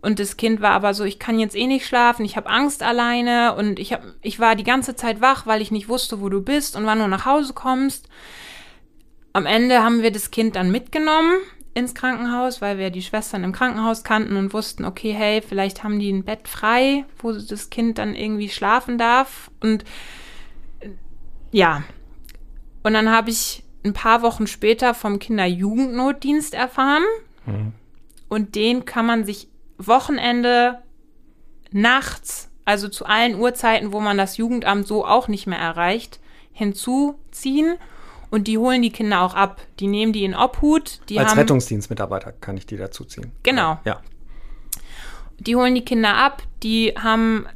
Und 0.02 0.20
das 0.20 0.38
Kind 0.38 0.62
war 0.62 0.72
aber 0.72 0.94
so, 0.94 1.04
ich 1.04 1.20
kann 1.20 1.40
jetzt 1.40 1.56
eh 1.56 1.68
nicht 1.68 1.86
schlafen, 1.86 2.24
ich 2.24 2.38
habe 2.38 2.50
Angst 2.50 2.84
alleine 2.84 3.56
und 3.56 3.80
ich, 3.80 3.92
hab, 3.92 4.02
ich 4.22 4.40
war 4.40 4.56
die 4.56 4.64
ganze 4.64 4.96
Zeit 4.96 5.20
wach, 5.20 5.46
weil 5.46 5.62
ich 5.62 5.72
nicht 5.72 5.90
wusste, 5.90 6.22
wo 6.22 6.30
du 6.30 6.42
bist 6.42 6.78
und 6.78 6.86
wann 6.86 7.00
du 7.00 7.08
nach 7.08 7.26
Hause 7.26 7.54
kommst. 7.54 8.08
Am 9.34 9.46
Ende 9.46 9.84
haben 9.84 10.02
wir 10.02 10.12
das 10.12 10.32
Kind 10.32 10.56
dann 10.56 10.72
mitgenommen 10.72 11.34
ins 11.74 11.94
Krankenhaus, 11.94 12.62
weil 12.62 12.78
wir 12.78 12.90
die 12.90 13.02
Schwestern 13.02 13.44
im 13.44 13.52
Krankenhaus 13.52 14.04
kannten 14.04 14.36
und 14.36 14.54
wussten, 14.54 14.86
okay, 14.86 15.14
hey, 15.14 15.42
vielleicht 15.42 15.84
haben 15.84 16.00
die 16.00 16.12
ein 16.12 16.24
Bett 16.24 16.48
frei, 16.48 17.06
wo 17.20 17.32
das 17.32 17.70
Kind 17.70 17.98
dann 17.98 18.16
irgendwie 18.16 18.50
schlafen 18.50 18.98
darf. 18.98 19.52
Und 19.60 19.86
ja, 21.52 21.84
und 22.84 22.94
dann 22.94 23.10
habe 23.12 23.30
ich 23.30 23.64
ein 23.86 23.94
paar 23.94 24.22
Wochen 24.22 24.48
später 24.48 24.94
vom 24.94 25.20
Kinderjugendnotdienst 25.20 26.54
erfahren. 26.54 27.04
Mhm. 27.46 27.74
Und 28.28 28.56
den 28.56 28.86
kann 28.86 29.06
man 29.06 29.26
sich 29.26 29.48
Wochenende, 29.78 30.82
nachts, 31.72 32.50
also 32.66 32.90
zu 32.90 33.06
allen 33.06 33.36
Uhrzeiten, 33.36 33.94
wo 33.94 34.00
man 34.00 34.18
das 34.18 34.38
Jugendamt 34.38 34.88
so 34.88 35.06
auch 35.06 35.28
nicht 35.28 35.48
mehr 35.48 35.60
erreicht, 35.60 36.20
hinzuziehen. 36.52 37.78
Und 38.30 38.48
die 38.48 38.58
holen 38.58 38.82
die 38.82 38.92
Kinder 38.92 39.22
auch 39.22 39.34
ab. 39.34 39.62
Die 39.80 39.88
nehmen 39.88 40.14
die 40.14 40.24
in 40.24 40.36
Obhut. 40.36 41.02
Die 41.10 41.20
Als 41.20 41.32
haben, 41.32 41.40
Rettungsdienstmitarbeiter 41.40 42.34
kann 42.34 42.58
ich 42.58 42.66
die 42.66 42.78
dazuziehen. 42.78 43.32
Genau. 43.44 43.80
Ja. 43.86 44.02
Die 45.40 45.56
holen 45.56 45.74
die 45.74 45.86
Kinder 45.86 46.16
ab, 46.16 46.44
die 46.64 46.94
haben 47.02 47.48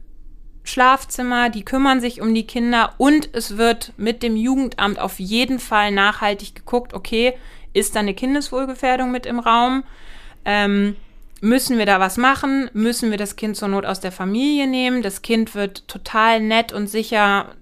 Schlafzimmer, 0.64 1.50
die 1.50 1.66
kümmern 1.66 2.00
sich 2.00 2.22
um 2.22 2.34
die 2.34 2.48
Kinder 2.48 2.94
und 2.98 3.30
es 3.34 3.58
wird 3.58 3.92
mit 3.98 4.24
dem 4.24 4.38
Jugendamt 4.38 5.00
auf 5.00 5.20
jeden 5.20 5.60
Fall 5.60 5.92
nachhaltig 5.92 6.56
geguckt, 6.56 6.94
okay, 6.94 7.34
ist 7.74 7.96
da 7.96 8.00
eine 8.00 8.14
Kindeswohlgefährdung 8.14 9.12
mit 9.12 9.26
im 9.26 9.40
Raum? 9.40 9.84
Ähm, 10.46 10.96
müssen 11.42 11.78
wir 11.78 11.86
da 11.86 12.00
was 12.00 12.18
machen? 12.18 12.70
Müssen 12.74 13.12
wir 13.12 13.18
das 13.18 13.36
Kind 13.36 13.58
zur 13.58 13.68
Not 13.68 13.86
aus 13.86 14.00
der 14.00 14.12
Familie 14.12 14.68
nehmen? 14.68 15.02
Das 15.02 15.22
Kind 15.22 15.56
wird 15.56 15.88
total 15.88 16.40
nett 16.40 16.72
und 16.72 16.88
sicher 16.88 17.56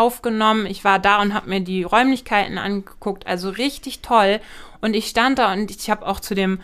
aufgenommen. 0.00 0.66
Ich 0.66 0.84
war 0.84 0.98
da 0.98 1.20
und 1.20 1.34
habe 1.34 1.48
mir 1.48 1.60
die 1.60 1.82
Räumlichkeiten 1.82 2.58
angeguckt. 2.58 3.26
Also 3.26 3.50
richtig 3.50 4.00
toll. 4.00 4.40
Und 4.80 4.94
ich 4.94 5.06
stand 5.06 5.38
da 5.38 5.52
und 5.52 5.70
ich 5.70 5.90
habe 5.90 6.06
auch 6.06 6.20
zu 6.20 6.34
dem 6.34 6.60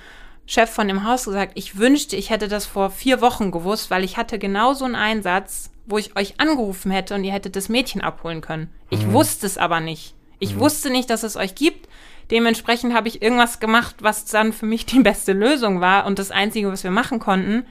Chef 0.46 0.70
von 0.70 0.88
dem 0.88 1.04
Haus 1.04 1.24
gesagt, 1.24 1.52
ich 1.54 1.76
wünschte, 1.76 2.16
ich 2.16 2.30
hätte 2.30 2.48
das 2.48 2.66
vor 2.66 2.90
vier 2.90 3.20
Wochen 3.20 3.50
gewusst, 3.50 3.90
weil 3.90 4.04
ich 4.04 4.16
hatte 4.16 4.38
genau 4.38 4.74
so 4.74 4.84
einen 4.84 4.94
Einsatz, 4.94 5.70
wo 5.86 5.98
ich 5.98 6.16
euch 6.16 6.40
angerufen 6.40 6.90
hätte 6.90 7.14
und 7.14 7.24
ihr 7.24 7.32
hättet 7.32 7.56
das 7.56 7.68
Mädchen 7.68 8.00
abholen 8.00 8.40
können. 8.40 8.70
Ich 8.90 9.04
mhm. 9.04 9.12
wusste 9.12 9.46
es 9.46 9.58
aber 9.58 9.80
nicht. 9.80 10.14
Ich 10.38 10.54
mhm. 10.54 10.60
wusste 10.60 10.90
nicht, 10.90 11.10
dass 11.10 11.24
es 11.24 11.36
euch 11.36 11.54
gibt. 11.54 11.88
Dementsprechend 12.30 12.94
habe 12.94 13.08
ich 13.08 13.22
irgendwas 13.22 13.60
gemacht, 13.60 13.96
was 14.00 14.24
dann 14.24 14.52
für 14.52 14.66
mich 14.66 14.86
die 14.86 15.00
beste 15.00 15.32
Lösung 15.32 15.80
war 15.80 16.06
und 16.06 16.18
das 16.18 16.30
Einzige, 16.30 16.70
was 16.70 16.84
wir 16.84 16.90
machen 16.90 17.18
konnten. 17.18 17.66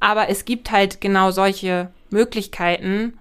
Aber 0.00 0.28
es 0.28 0.44
gibt 0.44 0.70
halt 0.70 1.00
genau 1.00 1.32
solche 1.32 1.90
Möglichkeiten 2.10 3.17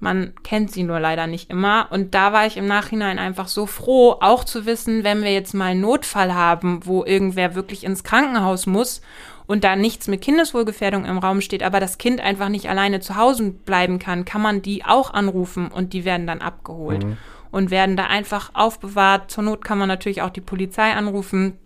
man 0.00 0.32
kennt 0.42 0.72
sie 0.72 0.82
nur 0.82 0.98
leider 0.98 1.26
nicht 1.26 1.50
immer. 1.50 1.88
Und 1.90 2.14
da 2.14 2.32
war 2.32 2.46
ich 2.46 2.56
im 2.56 2.66
Nachhinein 2.66 3.18
einfach 3.18 3.48
so 3.48 3.66
froh, 3.66 4.16
auch 4.20 4.44
zu 4.44 4.66
wissen, 4.66 5.04
wenn 5.04 5.22
wir 5.22 5.32
jetzt 5.32 5.54
mal 5.54 5.66
einen 5.66 5.82
Notfall 5.82 6.34
haben, 6.34 6.80
wo 6.86 7.04
irgendwer 7.04 7.54
wirklich 7.54 7.84
ins 7.84 8.02
Krankenhaus 8.02 8.66
muss 8.66 9.02
und 9.46 9.64
da 9.64 9.76
nichts 9.76 10.08
mit 10.08 10.22
Kindeswohlgefährdung 10.22 11.04
im 11.04 11.18
Raum 11.18 11.40
steht, 11.40 11.62
aber 11.62 11.80
das 11.80 11.98
Kind 11.98 12.20
einfach 12.20 12.48
nicht 12.48 12.70
alleine 12.70 13.00
zu 13.00 13.16
Hause 13.16 13.50
bleiben 13.50 13.98
kann, 13.98 14.24
kann 14.24 14.40
man 14.40 14.62
die 14.62 14.84
auch 14.84 15.12
anrufen 15.12 15.68
und 15.68 15.92
die 15.92 16.04
werden 16.04 16.26
dann 16.26 16.40
abgeholt 16.40 17.04
mhm. 17.04 17.16
und 17.50 17.70
werden 17.70 17.96
da 17.96 18.06
einfach 18.06 18.52
aufbewahrt. 18.54 19.30
Zur 19.30 19.44
Not 19.44 19.64
kann 19.64 19.78
man 19.78 19.88
natürlich 19.88 20.22
auch 20.22 20.30
die 20.30 20.40
Polizei 20.40 20.92
anrufen. 20.92 21.58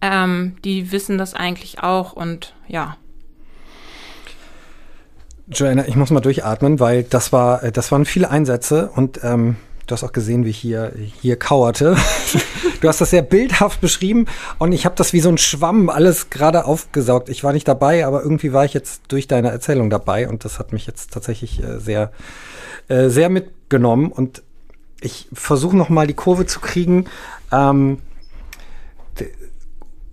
Ähm, 0.00 0.56
die 0.64 0.92
wissen 0.92 1.18
das 1.18 1.34
eigentlich 1.34 1.82
auch 1.82 2.12
und 2.12 2.54
ja, 2.68 2.96
Joanna, 5.52 5.86
ich 5.86 5.96
muss 5.96 6.10
mal 6.10 6.20
durchatmen, 6.20 6.80
weil 6.80 7.04
das 7.04 7.32
war, 7.32 7.62
äh, 7.62 7.72
das 7.72 7.92
waren 7.92 8.04
viele 8.04 8.30
Einsätze 8.30 8.90
und 8.94 9.20
ähm, 9.22 9.56
du 9.86 9.92
hast 9.92 10.04
auch 10.04 10.12
gesehen, 10.12 10.44
wie 10.44 10.50
ich 10.50 10.58
hier, 10.58 10.92
hier 11.20 11.36
kauerte. 11.38 11.96
du 12.80 12.88
hast 12.88 13.00
das 13.00 13.10
sehr 13.10 13.22
bildhaft 13.22 13.80
beschrieben 13.80 14.26
und 14.58 14.72
ich 14.72 14.84
habe 14.84 14.94
das 14.96 15.12
wie 15.12 15.20
so 15.20 15.28
ein 15.28 15.38
Schwamm 15.38 15.90
alles 15.90 16.30
gerade 16.30 16.64
aufgesaugt. 16.64 17.28
Ich 17.28 17.44
war 17.44 17.52
nicht 17.52 17.68
dabei, 17.68 18.06
aber 18.06 18.22
irgendwie 18.22 18.52
war 18.52 18.64
ich 18.64 18.74
jetzt 18.74 19.02
durch 19.08 19.28
deine 19.28 19.50
Erzählung 19.50 19.90
dabei 19.90 20.28
und 20.28 20.44
das 20.44 20.58
hat 20.58 20.72
mich 20.72 20.86
jetzt 20.86 21.12
tatsächlich 21.12 21.62
äh, 21.62 21.78
sehr, 21.78 22.12
äh, 22.88 23.08
sehr 23.08 23.28
mitgenommen 23.28 24.10
und 24.10 24.42
ich 25.00 25.28
versuche 25.32 25.76
noch 25.76 25.88
mal 25.88 26.06
die 26.06 26.14
Kurve 26.14 26.46
zu 26.46 26.60
kriegen, 26.60 27.06
ähm, 27.50 27.98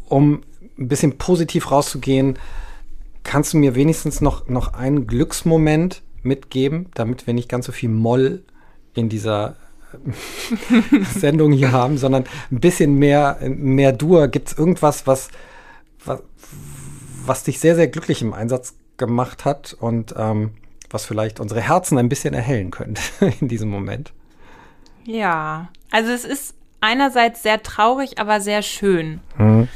um 0.08 0.42
ein 0.78 0.88
bisschen 0.88 1.18
positiv 1.18 1.72
rauszugehen 1.72 2.40
Kannst 3.30 3.54
du 3.54 3.58
mir 3.58 3.76
wenigstens 3.76 4.22
noch, 4.22 4.48
noch 4.48 4.74
einen 4.74 5.06
Glücksmoment 5.06 6.02
mitgeben, 6.24 6.88
damit 6.96 7.28
wir 7.28 7.36
nicht 7.36 7.48
ganz 7.48 7.68
so 7.68 7.72
viel 7.72 7.90
Moll 7.90 8.44
in 8.96 9.08
dieser 9.08 9.56
äh, 9.94 11.04
Sendung 11.20 11.52
hier 11.52 11.72
haben, 11.72 12.00
sondern 12.00 12.24
ein 12.50 12.60
bisschen 12.60 12.96
mehr, 12.96 13.38
mehr 13.48 13.92
Dur? 13.92 14.30
Gibt 14.30 14.48
es 14.48 14.58
irgendwas, 14.58 15.06
was, 15.06 15.28
was, 16.04 16.24
was 17.24 17.44
dich 17.44 17.60
sehr, 17.60 17.76
sehr 17.76 17.88
glücklich 17.88 18.24
im 18.24 18.34
Einsatz 18.34 18.74
gemacht 18.98 19.46
hat 19.46 19.78
und 19.80 20.16
ähm, 20.18 20.56
was 20.90 21.06
vielleicht 21.06 21.40
unsere 21.40 21.62
Herzen 21.62 22.00
ein 22.00 22.10
bisschen 22.10 22.34
erhellen 22.34 22.72
könnte 22.72 23.00
in 23.42 23.48
diesem 23.48 23.70
Moment. 23.70 24.12
Ja, 25.06 25.70
also 25.92 26.10
es 26.10 26.26
ist 26.26 26.56
einerseits 26.82 27.44
sehr 27.44 27.62
traurig, 27.62 28.18
aber 28.18 28.42
sehr 28.42 28.64
schön. 28.64 29.22
Mhm. 29.38 29.68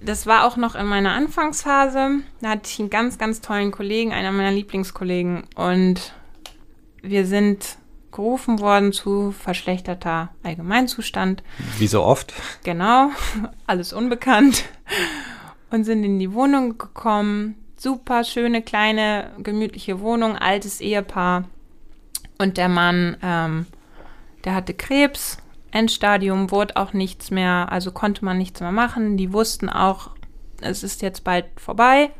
Das 0.00 0.26
war 0.26 0.44
auch 0.46 0.56
noch 0.56 0.74
in 0.74 0.86
meiner 0.86 1.12
Anfangsphase. 1.12 2.20
Da 2.40 2.50
hatte 2.50 2.68
ich 2.70 2.78
einen 2.78 2.90
ganz, 2.90 3.18
ganz 3.18 3.40
tollen 3.40 3.72
Kollegen, 3.72 4.12
einer 4.12 4.30
meiner 4.30 4.52
Lieblingskollegen. 4.52 5.44
Und 5.56 6.12
wir 7.02 7.26
sind 7.26 7.78
gerufen 8.12 8.60
worden 8.60 8.92
zu 8.92 9.32
verschlechterter 9.32 10.30
Allgemeinzustand. 10.42 11.42
Wie 11.78 11.86
so 11.86 12.02
oft. 12.02 12.32
Genau, 12.64 13.10
alles 13.66 13.92
unbekannt. 13.92 14.64
Und 15.70 15.84
sind 15.84 16.04
in 16.04 16.18
die 16.18 16.32
Wohnung 16.32 16.78
gekommen. 16.78 17.56
Super 17.76 18.24
schöne, 18.24 18.62
kleine, 18.62 19.30
gemütliche 19.38 20.00
Wohnung, 20.00 20.36
altes 20.36 20.80
Ehepaar. 20.80 21.44
Und 22.38 22.56
der 22.56 22.68
Mann, 22.68 23.16
ähm, 23.22 23.66
der 24.44 24.54
hatte 24.54 24.74
Krebs 24.74 25.38
Endstadium 25.70 26.50
wurde 26.50 26.76
auch 26.76 26.92
nichts 26.92 27.30
mehr, 27.30 27.70
also 27.70 27.92
konnte 27.92 28.24
man 28.24 28.38
nichts 28.38 28.60
mehr 28.60 28.72
machen. 28.72 29.16
Die 29.16 29.32
wussten 29.32 29.68
auch, 29.68 30.10
es 30.60 30.82
ist 30.82 31.02
jetzt 31.02 31.24
bald 31.24 31.46
vorbei. 31.56 32.10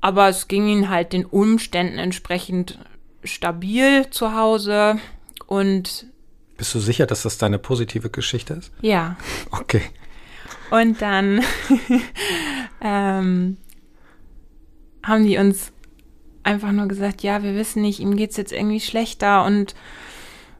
Aber 0.00 0.28
es 0.28 0.48
ging 0.48 0.68
ihnen 0.68 0.88
halt 0.88 1.12
den 1.12 1.24
Umständen 1.24 1.98
entsprechend 1.98 2.78
stabil 3.24 4.08
zu 4.10 4.34
Hause 4.34 4.98
und 5.46 6.06
bist 6.56 6.74
du 6.74 6.80
sicher, 6.80 7.06
dass 7.06 7.22
das 7.22 7.38
deine 7.38 7.58
positive 7.58 8.10
Geschichte 8.10 8.54
ist? 8.54 8.72
Ja. 8.82 9.16
Okay. 9.52 9.82
Und 10.70 11.00
dann 11.00 11.40
ähm, 12.80 13.56
haben 15.04 15.24
die 15.24 15.38
uns 15.38 15.72
einfach 16.42 16.72
nur 16.72 16.88
gesagt, 16.88 17.22
ja, 17.22 17.42
wir 17.44 17.54
wissen 17.54 17.80
nicht, 17.80 18.00
ihm 18.00 18.16
geht 18.16 18.30
es 18.30 18.36
jetzt 18.36 18.52
irgendwie 18.52 18.80
schlechter 18.80 19.44
und 19.44 19.76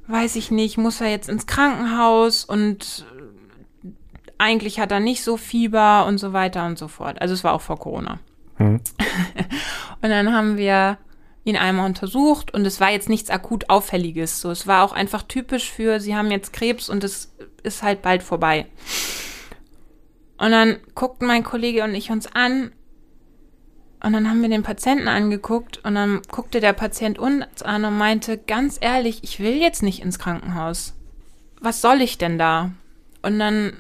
weiß 0.09 0.37
ich 0.37 0.51
nicht, 0.51 0.79
muss 0.79 1.01
er 1.01 1.09
jetzt 1.09 1.29
ins 1.29 1.47
Krankenhaus 1.47 2.45
und 2.45 3.07
eigentlich 4.39 4.81
hat 4.81 4.91
er 4.91 5.01
nicht 5.01 5.23
so 5.23 5.37
Fieber 5.37 6.07
und 6.07 6.19
so 6.19 6.33
weiter 6.33 6.67
und 6.67 6.79
so 6.79 6.89
fort. 6.89 7.21
Also 7.21 7.35
es 7.35 7.45
war 7.45 7.53
auch 7.53 7.61
vor 7.61 7.79
Corona. 7.79 8.19
Hm. 8.57 8.81
und 10.03 10.09
dann 10.09 10.33
haben 10.33 10.57
wir 10.57 10.99
ihn 11.45 11.57
einmal 11.57 11.87
untersucht 11.87 12.53
und 12.53 12.67
es 12.67 12.81
war 12.81 12.91
jetzt 12.91 13.09
nichts 13.09 13.31
akut 13.31 13.69
auffälliges. 13.71 14.41
So, 14.41 14.51
es 14.51 14.67
war 14.67 14.85
auch 14.85 14.93
einfach 14.93 15.23
typisch 15.23 15.71
für, 15.71 16.01
sie 16.01 16.17
haben 16.17 16.31
jetzt 16.31 16.53
Krebs 16.53 16.89
und 16.89 17.05
es 17.05 17.35
ist 17.63 17.83
halt 17.83 18.03
bald 18.03 18.23
vorbei. 18.23 18.67
Und 20.39 20.53
dann 20.53 20.79
guckten 20.95 21.27
mein 21.27 21.43
Kollege 21.43 21.85
und 21.85 21.95
ich 21.95 22.11
uns 22.11 22.27
an 22.33 22.73
und 24.03 24.13
dann 24.13 24.29
haben 24.29 24.43
wir 24.43 24.49
den 24.49 24.63
Patienten 24.63 25.09
angeguckt 25.09 25.85
und 25.85 25.97
dann 25.97 26.23
guckte 26.31 26.61
der 26.61 26.73
Patient 26.73 27.19
uns 27.19 27.63
an 27.63 27.85
und 27.85 27.99
meinte, 27.99 28.39
ganz 28.39 28.79
ehrlich, 28.81 29.25
ich 29.25 29.41
will 29.41 29.57
jetzt 29.57 29.83
nicht 29.83 30.03
ins 30.03 30.19
Krankenhaus. 30.19 30.95
Was 31.61 31.81
soll 31.81 32.01
ich 32.01 32.17
denn 32.17 32.39
da? 32.39 32.71
Und 33.23 33.41
dann 33.41 33.73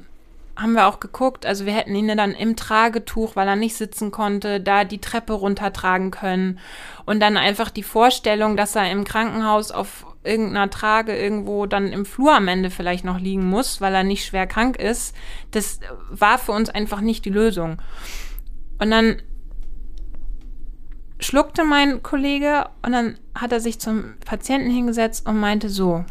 haben 0.56 0.72
wir 0.72 0.88
auch 0.88 0.98
geguckt, 0.98 1.46
also 1.46 1.66
wir 1.66 1.72
hätten 1.72 1.94
ihn 1.94 2.16
dann 2.16 2.32
im 2.32 2.56
Tragetuch, 2.56 3.36
weil 3.36 3.46
er 3.46 3.54
nicht 3.54 3.76
sitzen 3.76 4.10
konnte, 4.10 4.60
da 4.60 4.82
die 4.82 5.00
Treppe 5.00 5.34
runtertragen 5.34 6.10
können. 6.10 6.58
Und 7.06 7.20
dann 7.20 7.36
einfach 7.36 7.70
die 7.70 7.84
Vorstellung, 7.84 8.56
dass 8.56 8.74
er 8.74 8.90
im 8.90 9.04
Krankenhaus 9.04 9.70
auf 9.70 10.04
irgendeiner 10.24 10.68
Trage 10.68 11.16
irgendwo 11.16 11.66
dann 11.66 11.92
im 11.92 12.04
Flur 12.04 12.34
am 12.34 12.48
Ende 12.48 12.70
vielleicht 12.70 13.04
noch 13.04 13.20
liegen 13.20 13.48
muss, 13.48 13.80
weil 13.80 13.94
er 13.94 14.02
nicht 14.02 14.26
schwer 14.26 14.48
krank 14.48 14.76
ist, 14.76 15.14
das 15.52 15.78
war 16.10 16.38
für 16.38 16.52
uns 16.52 16.70
einfach 16.70 17.00
nicht 17.00 17.24
die 17.24 17.30
Lösung. 17.30 17.80
Und 18.80 18.90
dann 18.90 19.22
schluckte 21.29 21.62
mein 21.62 22.03
Kollege 22.03 22.70
und 22.81 22.93
dann 22.93 23.18
hat 23.35 23.53
er 23.53 23.61
sich 23.61 23.79
zum 23.79 24.14
Patienten 24.24 24.70
hingesetzt 24.70 25.26
und 25.26 25.39
meinte 25.39 25.68
so, 25.68 26.07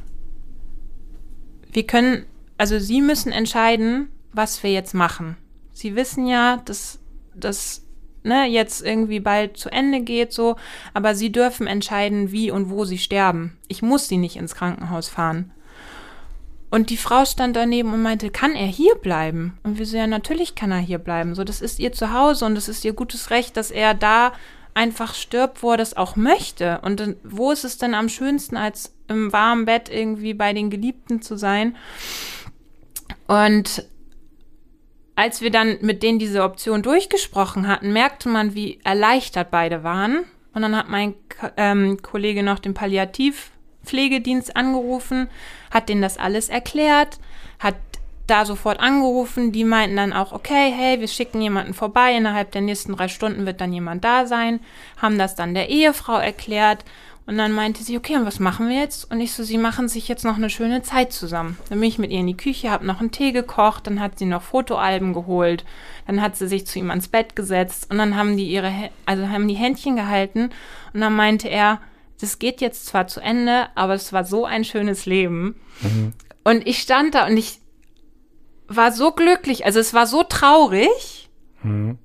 wir 1.71 1.87
können, 1.87 2.27
also 2.59 2.77
Sie 2.77 3.01
müssen 3.01 3.31
entscheiden, 3.31 4.09
was 4.31 4.61
wir 4.61 4.71
jetzt 4.71 4.93
machen. 4.93 5.35
Sie 5.73 5.95
wissen 5.95 6.27
ja, 6.27 6.57
dass 6.65 6.99
das 7.33 7.83
ne, 8.21 8.45
jetzt 8.45 8.85
irgendwie 8.85 9.19
bald 9.19 9.57
zu 9.57 9.69
Ende 9.69 10.01
geht, 10.01 10.33
so, 10.33 10.55
aber 10.93 11.15
Sie 11.15 11.31
dürfen 11.31 11.65
entscheiden, 11.65 12.31
wie 12.31 12.51
und 12.51 12.69
wo 12.69 12.85
Sie 12.85 12.99
sterben. 12.99 13.57
Ich 13.67 13.81
muss 13.81 14.07
Sie 14.07 14.17
nicht 14.17 14.35
ins 14.35 14.53
Krankenhaus 14.53 15.09
fahren. 15.09 15.51
Und 16.69 16.91
die 16.91 16.97
Frau 16.97 17.25
stand 17.25 17.55
daneben 17.55 17.91
und 17.91 18.03
meinte, 18.03 18.29
kann 18.29 18.53
er 18.53 18.67
hier 18.67 18.93
bleiben? 18.95 19.57
Und 19.63 19.79
wir 19.79 19.87
so, 19.87 19.97
ja, 19.97 20.05
natürlich 20.05 20.53
kann 20.53 20.69
er 20.69 20.77
hier 20.77 20.99
bleiben. 20.99 21.33
So, 21.33 21.43
das 21.43 21.61
ist 21.61 21.79
ihr 21.79 21.91
Zuhause 21.91 22.45
und 22.45 22.53
das 22.53 22.67
ist 22.67 22.85
ihr 22.85 22.93
gutes 22.93 23.31
Recht, 23.31 23.57
dass 23.57 23.71
er 23.71 23.95
da 23.95 24.33
einfach 24.77 25.15
stirbt, 25.15 25.63
wo 25.63 25.71
er 25.71 25.77
das 25.77 25.97
auch 25.97 26.15
möchte. 26.15 26.79
Und 26.83 27.17
wo 27.23 27.51
ist 27.51 27.65
es 27.65 27.79
denn 27.79 27.95
am 27.95 28.09
schönsten, 28.09 28.55
als 28.55 28.93
im 29.07 29.33
warmen 29.33 29.65
Bett 29.65 29.89
irgendwie 29.89 30.35
bei 30.35 30.53
den 30.53 30.69
Geliebten 30.69 31.21
zu 31.23 31.35
sein? 31.35 31.75
Und 33.27 33.85
als 35.15 35.41
wir 35.41 35.49
dann 35.49 35.79
mit 35.81 36.03
denen 36.03 36.19
diese 36.19 36.43
Option 36.43 36.83
durchgesprochen 36.83 37.67
hatten, 37.67 37.91
merkte 37.91 38.29
man, 38.29 38.53
wie 38.53 38.79
erleichtert 38.83 39.49
beide 39.49 39.83
waren. 39.83 40.25
Und 40.53 40.61
dann 40.61 40.75
hat 40.75 40.89
mein 40.89 41.15
ähm, 41.57 41.99
Kollege 42.03 42.43
noch 42.43 42.59
den 42.59 42.75
Palliativpflegedienst 42.75 44.55
angerufen, 44.55 45.27
hat 45.71 45.89
denen 45.89 46.03
das 46.03 46.19
alles 46.19 46.49
erklärt, 46.49 47.19
hat 47.57 47.75
da 48.27 48.45
sofort 48.45 48.79
angerufen. 48.79 49.51
Die 49.51 49.63
meinten 49.63 49.95
dann 49.95 50.13
auch, 50.13 50.31
okay, 50.31 50.71
hey, 50.75 50.99
wir 50.99 51.07
schicken 51.07 51.41
jemanden 51.41 51.73
vorbei. 51.73 52.15
Innerhalb 52.15 52.51
der 52.51 52.61
nächsten 52.61 52.95
drei 52.95 53.07
Stunden 53.07 53.45
wird 53.45 53.61
dann 53.61 53.73
jemand 53.73 54.03
da 54.03 54.25
sein. 54.25 54.59
Haben 55.01 55.17
das 55.17 55.35
dann 55.35 55.53
der 55.53 55.69
Ehefrau 55.69 56.17
erklärt. 56.17 56.83
Und 57.27 57.37
dann 57.37 57.51
meinte 57.51 57.83
sie, 57.83 57.97
okay, 57.97 58.15
und 58.15 58.25
was 58.25 58.39
machen 58.39 58.69
wir 58.69 58.79
jetzt? 58.79 59.11
Und 59.11 59.19
ich 59.19 59.33
so, 59.33 59.43
sie 59.43 59.57
machen 59.57 59.89
sich 59.89 60.07
jetzt 60.07 60.23
noch 60.23 60.37
eine 60.37 60.49
schöne 60.49 60.81
Zeit 60.81 61.11
zusammen. 61.11 61.57
Dann 61.67 61.81
bin 61.81 61.89
ich 61.89 61.99
mit 61.99 62.09
ihr 62.09 62.21
in 62.21 62.27
die 62.27 62.37
Küche, 62.37 62.71
habe 62.71 62.85
noch 62.85 63.01
einen 63.01 63.11
Tee 63.11 63.33
gekocht, 63.33 63.85
dann 63.85 63.99
hat 63.99 64.17
sie 64.17 64.25
noch 64.25 64.41
Fotoalben 64.41 65.11
geholt, 65.11 65.65
dann 66.05 66.21
hat 66.21 66.37
sie 66.37 66.47
sich 66.47 66.65
zu 66.65 66.79
ihm 66.79 66.89
ans 66.89 67.09
Bett 67.09 67.35
gesetzt 67.35 67.91
und 67.91 67.97
dann 67.97 68.15
haben 68.15 68.37
die 68.37 68.47
ihre, 68.47 68.71
also 69.05 69.27
haben 69.27 69.49
die 69.49 69.55
Händchen 69.55 69.97
gehalten 69.97 70.51
und 70.93 71.01
dann 71.01 71.17
meinte 71.17 71.49
er, 71.49 71.81
das 72.21 72.39
geht 72.39 72.61
jetzt 72.61 72.85
zwar 72.85 73.07
zu 73.07 73.19
Ende, 73.19 73.67
aber 73.75 73.93
es 73.93 74.13
war 74.13 74.23
so 74.23 74.45
ein 74.45 74.63
schönes 74.63 75.05
Leben. 75.05 75.55
Mhm. 75.81 76.13
Und 76.45 76.65
ich 76.65 76.79
stand 76.79 77.13
da 77.13 77.27
und 77.27 77.35
ich, 77.35 77.59
war 78.67 78.91
so 78.91 79.11
glücklich. 79.11 79.65
Also 79.65 79.79
es 79.79 79.93
war 79.93 80.07
so 80.07 80.23
traurig. 80.23 81.29
Mhm. 81.63 81.97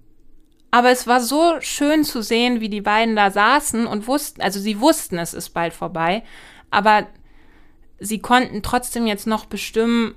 Aber 0.71 0.91
es 0.91 1.07
war 1.07 1.21
so 1.21 1.61
schön 1.61 2.03
zu 2.03 2.23
sehen, 2.23 2.61
wie 2.61 2.71
die 2.71 2.81
beiden 2.81 3.15
da 3.15 3.31
saßen 3.31 3.87
und 3.87 4.07
wussten, 4.07 4.41
also 4.41 4.59
sie 4.59 4.81
wussten, 4.81 5.19
es 5.19 5.35
ist 5.35 5.51
bald 5.51 5.75
vorbei, 5.75 6.23
aber 6.71 7.09
sie 8.01 8.21
konnten 8.21 8.63
trotzdem 8.63 9.07
jetzt 9.07 9.27
noch 9.27 9.45
bestimmen, 9.45 10.15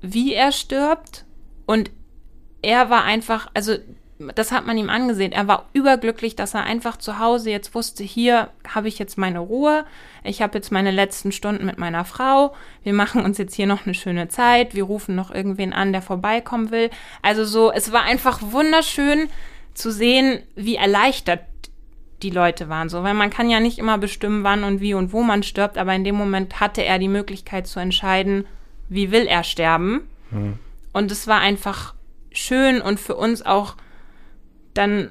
wie 0.00 0.32
er 0.32 0.52
stirbt. 0.52 1.24
Und 1.66 1.90
er 2.62 2.88
war 2.88 3.02
einfach, 3.02 3.50
also 3.52 3.76
das 4.34 4.52
hat 4.52 4.66
man 4.66 4.76
ihm 4.76 4.90
angesehen. 4.90 5.32
Er 5.32 5.48
war 5.48 5.66
überglücklich, 5.72 6.36
dass 6.36 6.54
er 6.54 6.64
einfach 6.64 6.98
zu 6.98 7.18
Hause 7.18 7.50
jetzt 7.50 7.74
wusste, 7.74 8.04
hier 8.04 8.50
habe 8.68 8.88
ich 8.88 8.98
jetzt 8.98 9.16
meine 9.16 9.38
Ruhe. 9.38 9.84
Ich 10.24 10.42
habe 10.42 10.58
jetzt 10.58 10.70
meine 10.70 10.90
letzten 10.90 11.32
Stunden 11.32 11.64
mit 11.64 11.78
meiner 11.78 12.04
Frau. 12.04 12.54
Wir 12.82 12.92
machen 12.92 13.24
uns 13.24 13.38
jetzt 13.38 13.54
hier 13.54 13.66
noch 13.66 13.86
eine 13.86 13.94
schöne 13.94 14.28
Zeit. 14.28 14.74
Wir 14.74 14.84
rufen 14.84 15.14
noch 15.14 15.30
irgendwen 15.30 15.72
an, 15.72 15.92
der 15.92 16.02
vorbeikommen 16.02 16.70
will. 16.70 16.90
Also 17.22 17.44
so, 17.44 17.72
es 17.72 17.92
war 17.92 18.02
einfach 18.02 18.40
wunderschön 18.42 19.28
zu 19.72 19.90
sehen, 19.90 20.42
wie 20.54 20.76
erleichtert 20.76 21.40
die 22.22 22.30
Leute 22.30 22.68
waren. 22.68 22.90
So, 22.90 23.02
weil 23.02 23.14
man 23.14 23.30
kann 23.30 23.48
ja 23.48 23.60
nicht 23.60 23.78
immer 23.78 23.96
bestimmen, 23.96 24.44
wann 24.44 24.64
und 24.64 24.82
wie 24.82 24.92
und 24.92 25.14
wo 25.14 25.22
man 25.22 25.42
stirbt, 25.42 25.78
aber 25.78 25.94
in 25.94 26.04
dem 26.04 26.16
Moment 26.16 26.60
hatte 26.60 26.84
er 26.84 26.98
die 26.98 27.08
Möglichkeit 27.08 27.66
zu 27.66 27.80
entscheiden, 27.80 28.44
wie 28.90 29.10
will 29.10 29.26
er 29.26 29.44
sterben. 29.44 30.02
Hm. 30.30 30.58
Und 30.92 31.10
es 31.10 31.26
war 31.26 31.40
einfach 31.40 31.94
schön 32.32 32.82
und 32.82 33.00
für 33.00 33.16
uns 33.16 33.44
auch 33.46 33.76
dann, 34.74 35.10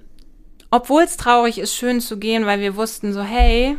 obwohl 0.71 1.03
es 1.03 1.17
traurig 1.17 1.59
ist, 1.59 1.75
schön 1.75 2.01
zu 2.01 2.17
gehen, 2.17 2.45
weil 2.45 2.59
wir 2.59 2.75
wussten 2.75 3.13
so, 3.13 3.21
hey, 3.21 3.77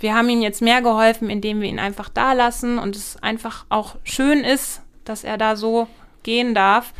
wir 0.00 0.14
haben 0.14 0.28
ihm 0.28 0.42
jetzt 0.42 0.62
mehr 0.62 0.82
geholfen, 0.82 1.30
indem 1.30 1.60
wir 1.60 1.68
ihn 1.68 1.78
einfach 1.78 2.08
da 2.08 2.32
lassen 2.32 2.78
und 2.78 2.96
es 2.96 3.16
einfach 3.22 3.64
auch 3.68 3.96
schön 4.04 4.44
ist, 4.44 4.82
dass 5.04 5.24
er 5.24 5.38
da 5.38 5.56
so 5.56 5.88
gehen 6.22 6.54
darf, 6.54 6.92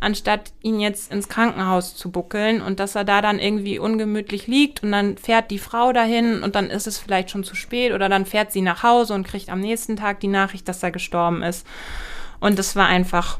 anstatt 0.00 0.52
ihn 0.62 0.80
jetzt 0.80 1.10
ins 1.10 1.28
Krankenhaus 1.28 1.96
zu 1.96 2.10
buckeln 2.10 2.60
und 2.60 2.78
dass 2.78 2.94
er 2.94 3.04
da 3.04 3.22
dann 3.22 3.38
irgendwie 3.38 3.78
ungemütlich 3.78 4.46
liegt 4.46 4.82
und 4.82 4.92
dann 4.92 5.16
fährt 5.16 5.50
die 5.50 5.58
Frau 5.58 5.92
dahin 5.92 6.42
und 6.42 6.54
dann 6.54 6.70
ist 6.70 6.86
es 6.86 6.98
vielleicht 6.98 7.30
schon 7.30 7.44
zu 7.44 7.56
spät 7.56 7.92
oder 7.92 8.08
dann 8.08 8.26
fährt 8.26 8.52
sie 8.52 8.60
nach 8.60 8.82
Hause 8.82 9.14
und 9.14 9.26
kriegt 9.26 9.48
am 9.48 9.60
nächsten 9.60 9.96
Tag 9.96 10.20
die 10.20 10.28
Nachricht, 10.28 10.68
dass 10.68 10.82
er 10.82 10.90
gestorben 10.90 11.42
ist. 11.42 11.66
Und 12.38 12.58
das 12.58 12.76
war 12.76 12.86
einfach 12.86 13.38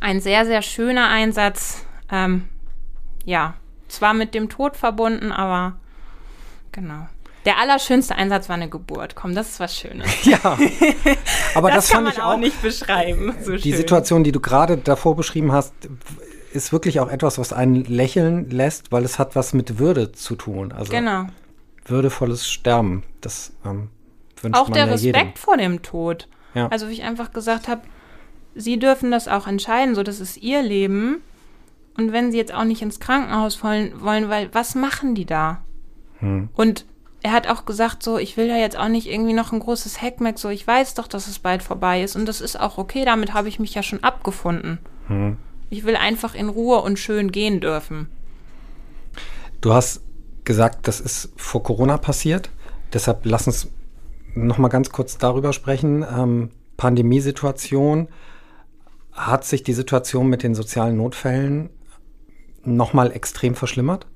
ein 0.00 0.20
sehr, 0.20 0.44
sehr 0.44 0.62
schöner 0.62 1.08
Einsatz. 1.08 1.84
Ähm, 2.10 2.48
ja, 3.24 3.54
zwar 3.88 4.14
mit 4.14 4.34
dem 4.34 4.48
Tod 4.48 4.76
verbunden, 4.76 5.32
aber 5.32 5.74
genau. 6.72 7.08
Der 7.46 7.58
allerschönste 7.58 8.14
Einsatz 8.16 8.48
war 8.48 8.56
eine 8.56 8.68
Geburt. 8.68 9.14
Komm, 9.14 9.34
das 9.34 9.50
ist 9.50 9.60
was 9.60 9.76
Schönes. 9.76 10.08
Ja, 10.24 10.58
aber 11.54 11.70
das, 11.70 11.86
das 11.86 11.90
kann 11.90 12.04
man 12.04 12.18
auch 12.20 12.36
nicht 12.36 12.60
beschreiben. 12.60 13.34
So 13.42 13.56
die 13.56 13.70
schön. 13.70 13.76
Situation, 13.76 14.24
die 14.24 14.32
du 14.32 14.40
gerade 14.40 14.76
davor 14.76 15.16
beschrieben 15.16 15.52
hast, 15.52 15.72
ist 16.52 16.72
wirklich 16.72 17.00
auch 17.00 17.08
etwas, 17.08 17.38
was 17.38 17.52
einen 17.52 17.84
lächeln 17.84 18.50
lässt, 18.50 18.92
weil 18.92 19.04
es 19.04 19.18
hat 19.18 19.36
was 19.36 19.54
mit 19.54 19.78
Würde 19.78 20.12
zu 20.12 20.36
tun. 20.36 20.72
Also 20.72 20.90
genau. 20.90 21.26
würdevolles 21.86 22.50
Sterben. 22.50 23.04
Das 23.20 23.52
ähm, 23.64 23.88
wünscht 24.42 24.58
Auch 24.58 24.68
man 24.68 24.74
der 24.74 24.86
ja 24.86 24.92
Respekt 24.92 25.16
jedem. 25.16 25.36
vor 25.36 25.56
dem 25.56 25.82
Tod. 25.82 26.28
Ja. 26.54 26.68
Also 26.68 26.88
wie 26.88 26.92
ich 26.92 27.04
einfach 27.04 27.32
gesagt 27.32 27.68
habe, 27.68 27.82
sie 28.54 28.78
dürfen 28.78 29.10
das 29.10 29.28
auch 29.28 29.46
entscheiden, 29.46 29.94
so 29.94 30.02
das 30.02 30.20
ist 30.20 30.36
ihr 30.36 30.62
Leben. 30.62 31.22
Und 31.96 32.12
wenn 32.12 32.30
sie 32.30 32.38
jetzt 32.38 32.54
auch 32.54 32.64
nicht 32.64 32.82
ins 32.82 33.00
Krankenhaus 33.00 33.62
wollen, 33.62 34.00
wollen 34.00 34.28
weil 34.28 34.52
was 34.54 34.74
machen 34.74 35.14
die 35.14 35.26
da? 35.26 35.64
Hm. 36.18 36.48
Und 36.54 36.86
er 37.22 37.32
hat 37.32 37.48
auch 37.48 37.64
gesagt, 37.66 38.02
so, 38.02 38.18
ich 38.18 38.36
will 38.36 38.46
ja 38.46 38.56
jetzt 38.56 38.78
auch 38.78 38.88
nicht 38.88 39.06
irgendwie 39.06 39.32
noch 39.32 39.52
ein 39.52 39.60
großes 39.60 40.00
Hackmack, 40.00 40.38
so, 40.38 40.48
ich 40.48 40.66
weiß 40.66 40.94
doch, 40.94 41.06
dass 41.06 41.26
es 41.26 41.38
bald 41.38 41.62
vorbei 41.62 42.02
ist 42.02 42.16
und 42.16 42.26
das 42.26 42.40
ist 42.40 42.58
auch 42.58 42.78
okay, 42.78 43.04
damit 43.04 43.34
habe 43.34 43.48
ich 43.48 43.58
mich 43.58 43.74
ja 43.74 43.82
schon 43.82 44.02
abgefunden. 44.02 44.78
Hm. 45.08 45.36
Ich 45.68 45.84
will 45.84 45.96
einfach 45.96 46.34
in 46.34 46.48
Ruhe 46.48 46.80
und 46.80 46.98
schön 46.98 47.30
gehen 47.30 47.60
dürfen. 47.60 48.08
Du 49.60 49.72
hast 49.72 50.02
gesagt, 50.44 50.88
das 50.88 51.00
ist 51.00 51.32
vor 51.36 51.62
Corona 51.62 51.98
passiert. 51.98 52.50
Deshalb 52.92 53.20
lass 53.24 53.46
uns 53.46 53.68
noch 54.34 54.58
mal 54.58 54.68
ganz 54.68 54.90
kurz 54.90 55.18
darüber 55.18 55.52
sprechen. 55.52 56.02
Ähm, 56.02 56.50
Pandemiesituation. 56.76 58.08
Hat 59.12 59.44
sich 59.44 59.62
die 59.62 59.74
Situation 59.74 60.28
mit 60.28 60.42
den 60.42 60.54
sozialen 60.54 60.96
Notfällen 60.96 61.70
noch 62.64 62.92
mal 62.92 63.12
extrem 63.12 63.54
verschlimmert? 63.54 64.06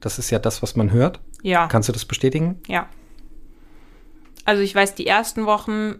Das 0.00 0.18
ist 0.18 0.30
ja 0.30 0.38
das, 0.38 0.62
was 0.62 0.76
man 0.76 0.90
hört. 0.90 1.20
Ja. 1.42 1.66
Kannst 1.66 1.88
du 1.88 1.92
das 1.92 2.04
bestätigen? 2.04 2.60
Ja. 2.66 2.88
Also 4.44 4.62
ich 4.62 4.74
weiß, 4.74 4.94
die 4.94 5.06
ersten 5.06 5.46
Wochen 5.46 5.96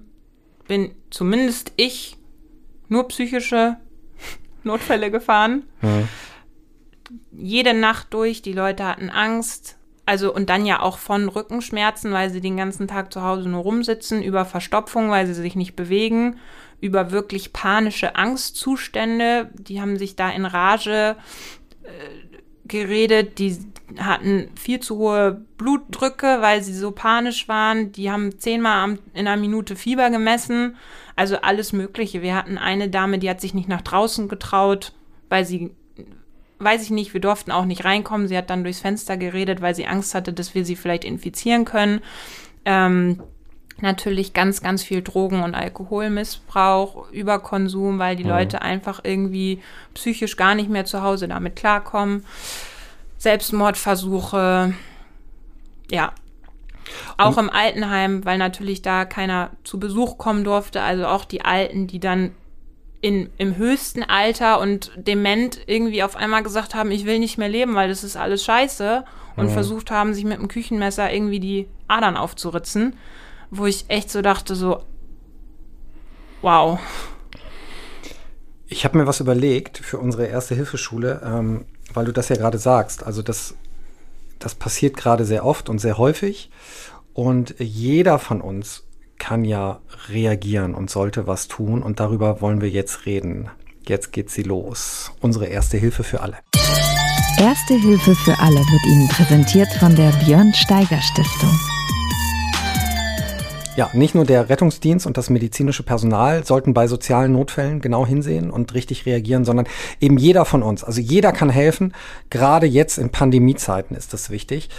bin 0.67 0.95
zumindest 1.11 1.73
ich 1.77 2.17
nur 2.89 3.09
psychische 3.09 3.77
Notfälle 4.63 5.11
gefahren. 5.11 5.65
Ja. 5.83 6.09
Jede 7.33 7.75
Nacht 7.75 8.13
durch, 8.15 8.43
die 8.43 8.53
Leute 8.53 8.85
hatten 8.85 9.11
Angst. 9.11 9.77
Also 10.07 10.35
und 10.35 10.51
dann 10.51 10.67
ja 10.67 10.81
auch 10.81 10.99
von 10.99 11.29
Rückenschmerzen, 11.29 12.13
weil 12.13 12.31
sie 12.31 12.43
den 12.43 12.59
ganzen 12.59 12.89
Tag 12.89 13.13
zu 13.13 13.23
Hause 13.23 13.49
nur 13.49 13.63
rumsitzen, 13.63 14.23
über 14.23 14.45
Verstopfung, 14.45 15.11
weil 15.11 15.27
sie 15.27 15.35
sich 15.35 15.57
nicht 15.57 15.77
bewegen, 15.77 16.39
über 16.81 17.11
wirklich 17.11 17.55
panische 17.55 18.17
Angstzustände. 18.17 19.51
Die 19.55 19.81
haben 19.81 19.97
sich 19.97 20.17
da 20.17 20.29
in 20.29 20.45
Rage 20.45 21.17
geredet, 22.67 23.39
die 23.39 23.57
hatten 23.99 24.49
viel 24.57 24.81
zu 24.81 24.97
hohe 24.97 25.43
Blutdrücke, 25.59 26.39
weil 26.41 26.63
sie 26.63 26.75
so 26.75 26.91
panisch 26.91 27.49
waren. 27.49 27.93
Die 27.93 28.11
haben 28.11 28.39
zehnmal 28.39 28.99
in 29.13 29.29
einer 29.29 29.41
Minute 29.41 29.77
Fieber 29.77 30.11
gemessen. 30.11 30.77
Also 31.17 31.37
alles 31.37 31.73
Mögliche. 31.73 32.23
Wir 32.23 32.35
hatten 32.35 32.59
eine 32.59 32.89
Dame, 32.89 33.19
die 33.19 33.31
hat 33.31 33.41
sich 33.41 33.55
nicht 33.55 33.69
nach 33.69 33.83
draußen 33.83 34.29
getraut, 34.29 34.93
weil 35.29 35.45
sie, 35.45 35.71
weiß 36.59 36.83
ich 36.83 36.91
nicht, 36.91 37.15
wir 37.15 37.21
durften 37.21 37.53
auch 37.53 37.67
nicht 37.67 37.85
reinkommen. 37.85 38.27
Sie 38.27 38.37
hat 38.37 38.51
dann 38.51 38.65
durchs 38.65 38.81
Fenster 38.81 39.17
geredet, 39.17 39.61
weil 39.61 39.75
sie 39.75 39.87
Angst 39.87 40.15
hatte, 40.15 40.33
dass 40.33 40.55
wir 40.55 40.65
sie 40.65 40.77
vielleicht 40.77 41.05
infizieren 41.05 41.65
können. 41.65 42.01
Ähm, 42.65 43.23
natürlich 43.81 44.33
ganz, 44.33 44.63
ganz 44.63 44.83
viel 44.83 45.03
Drogen- 45.03 45.43
und 45.43 45.55
Alkoholmissbrauch, 45.55 47.11
Überkonsum, 47.11 47.99
weil 47.99 48.17
die 48.17 48.25
Mhm. 48.25 48.31
Leute 48.31 48.63
einfach 48.63 49.01
irgendwie 49.03 49.61
psychisch 49.95 50.37
gar 50.37 50.55
nicht 50.55 50.71
mehr 50.71 50.85
zu 50.85 51.03
Hause 51.03 51.29
damit 51.29 51.57
klarkommen. 51.57 52.25
Selbstmordversuche, 53.19 54.75
ja. 55.91 56.13
Auch 57.17 57.39
im 57.39 57.49
Altenheim, 57.51 58.25
weil 58.25 58.37
natürlich 58.39 58.83
da 58.83 59.05
keiner 59.07 59.51
zu 59.65 59.81
Besuch 59.81 60.19
kommen 60.19 60.45
durfte. 60.45 60.83
Also 60.83 61.07
auch 61.07 61.25
die 61.25 61.43
Alten, 61.45 61.87
die 61.87 61.99
dann 61.99 62.33
in, 63.01 63.31
im 63.39 63.57
höchsten 63.57 64.03
Alter 64.03 64.61
und 64.61 64.93
dement 64.97 65.59
irgendwie 65.67 66.03
auf 66.03 66.15
einmal 66.17 66.43
gesagt 66.43 66.75
haben, 66.75 66.91
ich 66.91 67.07
will 67.07 67.19
nicht 67.19 67.39
mehr 67.39 67.49
leben, 67.49 67.75
weil 67.75 67.89
das 67.89 68.05
ist 68.05 68.17
alles 68.17 68.45
scheiße. 68.45 69.05
Und 69.37 69.47
Mhm. 69.47 69.51
versucht 69.51 69.91
haben, 69.91 70.15
sich 70.15 70.25
mit 70.25 70.39
dem 70.39 70.47
Küchenmesser 70.49 71.13
irgendwie 71.13 71.41
die 71.41 71.67
Adern 71.89 72.17
aufzuritzen. 72.17 72.95
Wo 73.57 73.67
ich 73.67 73.85
echt 73.87 74.11
so 74.11 74.21
dachte, 74.21 74.57
so, 74.57 74.83
wow. 76.43 76.81
Ich 78.67 78.85
habe 78.85 78.99
mir 78.99 79.07
was 79.07 79.21
überlegt 79.21 79.79
für 79.79 79.99
unsere 79.99 80.27
erste 80.27 80.57
Hilfeschule, 80.57 81.23
ähm, 81.25 81.65
weil 81.93 82.05
du 82.05 82.13
das 82.13 82.29
ja 82.29 82.37
gerade 82.37 82.59
sagst. 82.59 83.05
Also 83.05 83.23
das, 83.23 83.55
das 84.41 84.57
passiert 84.57 84.97
gerade 84.97 85.25
sehr 85.25 85.45
oft 85.45 85.69
und 85.69 85.79
sehr 85.79 85.99
häufig. 85.99 86.51
Und 87.13 87.55
jeder 87.61 88.19
von 88.19 88.41
uns 88.41 88.83
kann 89.19 89.45
ja 89.45 89.81
reagieren 90.09 90.75
und 90.75 90.91
sollte 90.91 91.29
was 91.29 91.47
tun. 91.47 91.81
Und 91.81 92.01
darüber 92.01 92.41
wollen 92.41 92.61
wir 92.61 92.71
jetzt 92.71 93.07
reden. 93.07 93.51
Jetzt 93.87 94.13
geht 94.13 94.31
sie 94.31 94.43
los. 94.43 95.13
Unsere 95.21 95.47
erste 95.47 95.77
Hilfe 95.77 96.03
für 96.03 96.23
alle. 96.23 96.39
Erste 97.39 97.75
Hilfe 97.75 98.17
für 98.17 98.37
alle 98.41 98.57
wird 98.57 98.87
Ihnen 98.89 99.09
präsentiert 99.09 99.73
von 99.75 99.95
der 99.95 100.11
Björn 100.25 100.53
Steiger 100.55 101.01
Stiftung. 101.01 101.74
Ja, 103.77 103.91
nicht 103.93 104.15
nur 104.15 104.25
der 104.25 104.49
Rettungsdienst 104.49 105.05
und 105.05 105.17
das 105.17 105.31
medizinische 105.31 105.83
Personal 105.83 106.45
sollten 106.45 106.75
bei 106.75 106.87
sozialen 106.87 107.33
Notfällen 107.33 107.81
genau 107.81 108.07
hinsehen 108.07 108.53
und 108.53 108.73
richtig 108.73 109.05
reagieren, 109.05 109.45
sondern 109.45 109.67
eben 110.01 110.17
jeder 110.17 110.45
von 110.45 110.63
uns. 110.63 110.85
Also 110.85 111.01
jeder 111.01 111.33
kann 111.33 111.51
helfen. 111.51 111.93
Gerade 112.31 112.67
jetzt 112.67 112.99
in 112.99 113.11
Pandemiezeiten 113.11 113.97
ist 113.97 114.13
das 114.13 114.31
wichtig. 114.31 114.71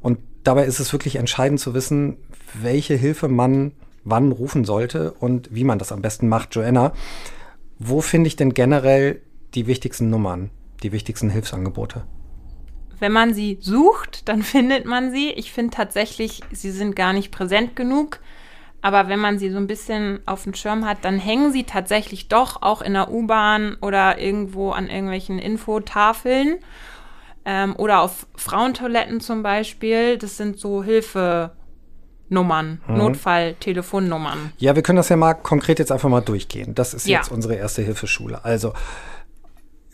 Und 0.00 0.18
dabei 0.42 0.64
ist 0.64 0.80
es 0.80 0.92
wirklich 0.92 1.14
entscheidend 1.16 1.60
zu 1.60 1.74
wissen, 1.74 2.16
welche 2.60 2.94
Hilfe 2.94 3.28
man 3.28 3.72
wann 4.02 4.32
rufen 4.32 4.64
sollte 4.64 5.12
und 5.12 5.54
wie 5.54 5.64
man 5.64 5.78
das 5.78 5.92
am 5.92 6.02
besten 6.02 6.28
macht. 6.28 6.54
Joanna, 6.56 6.92
wo 7.78 8.00
finde 8.00 8.28
ich 8.28 8.36
denn 8.36 8.54
generell 8.54 9.20
die 9.54 9.68
wichtigsten 9.68 10.10
Nummern, 10.10 10.50
die 10.82 10.90
wichtigsten 10.90 11.30
Hilfsangebote? 11.30 12.04
Wenn 12.98 13.12
man 13.12 13.32
sie 13.32 13.58
sucht, 13.60 14.28
dann 14.28 14.42
findet 14.44 14.86
man 14.86 15.12
sie. 15.12 15.30
Ich 15.30 15.52
finde 15.52 15.76
tatsächlich, 15.76 16.40
sie 16.50 16.70
sind 16.70 16.96
gar 16.96 17.12
nicht 17.12 17.30
präsent 17.30 17.76
genug. 17.76 18.20
Aber 18.82 19.08
wenn 19.08 19.18
man 19.20 19.38
sie 19.38 19.50
so 19.50 19.58
ein 19.58 19.66
bisschen 19.66 20.20
auf 20.26 20.44
dem 20.44 20.54
Schirm 20.54 20.86
hat, 20.86 20.98
dann 21.04 21.18
hängen 21.18 21.52
sie 21.52 21.64
tatsächlich 21.64 22.28
doch 22.28 22.62
auch 22.62 22.80
in 22.80 22.94
der 22.94 23.10
U-Bahn 23.10 23.76
oder 23.82 24.18
irgendwo 24.18 24.70
an 24.70 24.88
irgendwelchen 24.88 25.38
Infotafeln. 25.38 26.58
Ähm, 27.44 27.74
oder 27.76 28.00
auf 28.00 28.26
Frauentoiletten 28.36 29.20
zum 29.20 29.42
Beispiel. 29.42 30.16
Das 30.18 30.36
sind 30.36 30.58
so 30.58 30.82
Hilfenummern, 30.82 32.80
Mhm. 32.86 32.96
Notfall-Telefonnummern. 32.96 34.52
Ja, 34.58 34.74
wir 34.74 34.82
können 34.82 34.96
das 34.96 35.08
ja 35.08 35.16
mal 35.16 35.34
konkret 35.34 35.78
jetzt 35.78 35.92
einfach 35.92 36.08
mal 36.08 36.20
durchgehen. 36.20 36.74
Das 36.74 36.94
ist 36.94 37.06
Ja. 37.06 37.18
jetzt 37.18 37.30
unsere 37.30 37.54
erste 37.56 37.82
Hilfeschule. 37.82 38.44
Also 38.44 38.72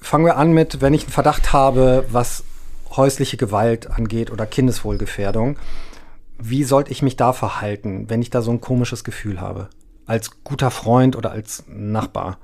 fangen 0.00 0.24
wir 0.26 0.36
an 0.36 0.52
mit, 0.52 0.80
wenn 0.80 0.94
ich 0.94 1.04
einen 1.04 1.12
Verdacht 1.12 1.52
habe, 1.52 2.04
was 2.10 2.44
häusliche 2.96 3.36
Gewalt 3.36 3.90
angeht 3.90 4.30
oder 4.30 4.46
Kindeswohlgefährdung. 4.46 5.56
Wie 6.38 6.64
sollte 6.64 6.92
ich 6.92 7.02
mich 7.02 7.16
da 7.16 7.32
verhalten, 7.32 8.08
wenn 8.10 8.22
ich 8.22 8.30
da 8.30 8.42
so 8.42 8.50
ein 8.50 8.60
komisches 8.60 9.04
Gefühl 9.04 9.40
habe? 9.40 9.68
Als 10.06 10.42
guter 10.44 10.70
Freund 10.70 11.16
oder 11.16 11.30
als 11.32 11.64
Nachbar? 11.68 12.38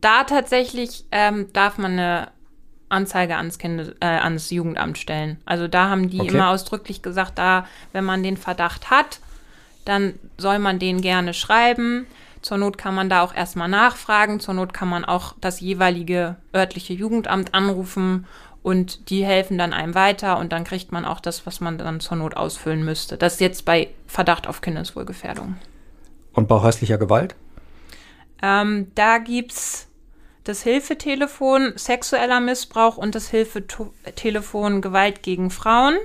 Da 0.00 0.24
tatsächlich 0.24 1.04
ähm, 1.10 1.52
darf 1.52 1.76
man 1.78 1.92
eine 1.92 2.28
Anzeige 2.88 3.36
ans, 3.36 3.58
Kindes 3.58 3.94
äh, 4.00 4.06
ans 4.06 4.50
Jugendamt 4.50 4.98
stellen. 4.98 5.38
Also 5.44 5.68
da 5.68 5.88
haben 5.90 6.10
die 6.10 6.18
Okay. 6.20 6.28
immer 6.28 6.50
ausdrücklich 6.50 7.02
gesagt, 7.02 7.38
da, 7.38 7.66
wenn 7.92 8.04
man 8.04 8.22
den 8.22 8.36
Verdacht 8.36 8.90
hat, 8.90 9.20
dann 9.84 10.14
soll 10.38 10.58
man 10.58 10.78
den 10.78 11.00
gerne 11.00 11.34
schreiben. 11.34 12.06
Zur 12.42 12.56
Not 12.58 12.78
kann 12.78 12.94
man 12.94 13.10
da 13.10 13.22
auch 13.22 13.34
erstmal 13.34 13.68
nachfragen. 13.68 14.40
Zur 14.40 14.54
Not 14.54 14.72
kann 14.72 14.88
man 14.88 15.04
auch 15.04 15.34
das 15.40 15.60
jeweilige 15.60 16.36
örtliche 16.54 16.94
Jugendamt 16.94 17.54
anrufen 17.54 18.26
und 18.62 19.10
die 19.10 19.24
helfen 19.24 19.58
dann 19.58 19.72
einem 19.72 19.94
weiter 19.94 20.38
und 20.38 20.52
dann 20.52 20.64
kriegt 20.64 20.92
man 20.92 21.04
auch 21.04 21.20
das, 21.20 21.46
was 21.46 21.60
man 21.60 21.78
dann 21.78 22.00
zur 22.00 22.18
Not 22.18 22.36
ausfüllen 22.36 22.84
müsste. 22.84 23.16
Das 23.16 23.34
ist 23.34 23.40
jetzt 23.40 23.64
bei 23.64 23.88
Verdacht 24.06 24.46
auf 24.46 24.60
Kindeswohlgefährdung. 24.60 25.56
Und 26.32 26.48
bei 26.48 26.60
häuslicher 26.60 26.98
Gewalt? 26.98 27.34
Ähm, 28.42 28.90
da 28.94 29.18
gibt's 29.18 29.88
das 30.44 30.62
Hilfetelefon 30.62 31.72
sexueller 31.76 32.40
Missbrauch 32.40 32.96
und 32.96 33.14
das 33.14 33.28
Hilfetelefon 33.28 34.80
Gewalt 34.80 35.22
gegen 35.22 35.50
Frauen. 35.50 35.96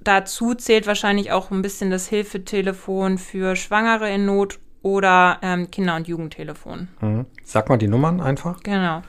Dazu 0.00 0.54
zählt 0.54 0.86
wahrscheinlich 0.86 1.32
auch 1.32 1.50
ein 1.50 1.62
bisschen 1.62 1.90
das 1.90 2.08
Hilfetelefon 2.08 3.18
für 3.18 3.56
Schwangere 3.56 4.08
in 4.12 4.26
Not 4.26 4.60
oder 4.82 5.38
ähm, 5.42 5.68
Kinder- 5.72 5.96
und 5.96 6.06
Jugendtelefon. 6.06 6.88
Mhm. 7.00 7.26
Sag 7.42 7.68
mal 7.68 7.76
die 7.76 7.88
Nummern 7.88 8.20
einfach. 8.20 8.62
Genau. 8.62 9.02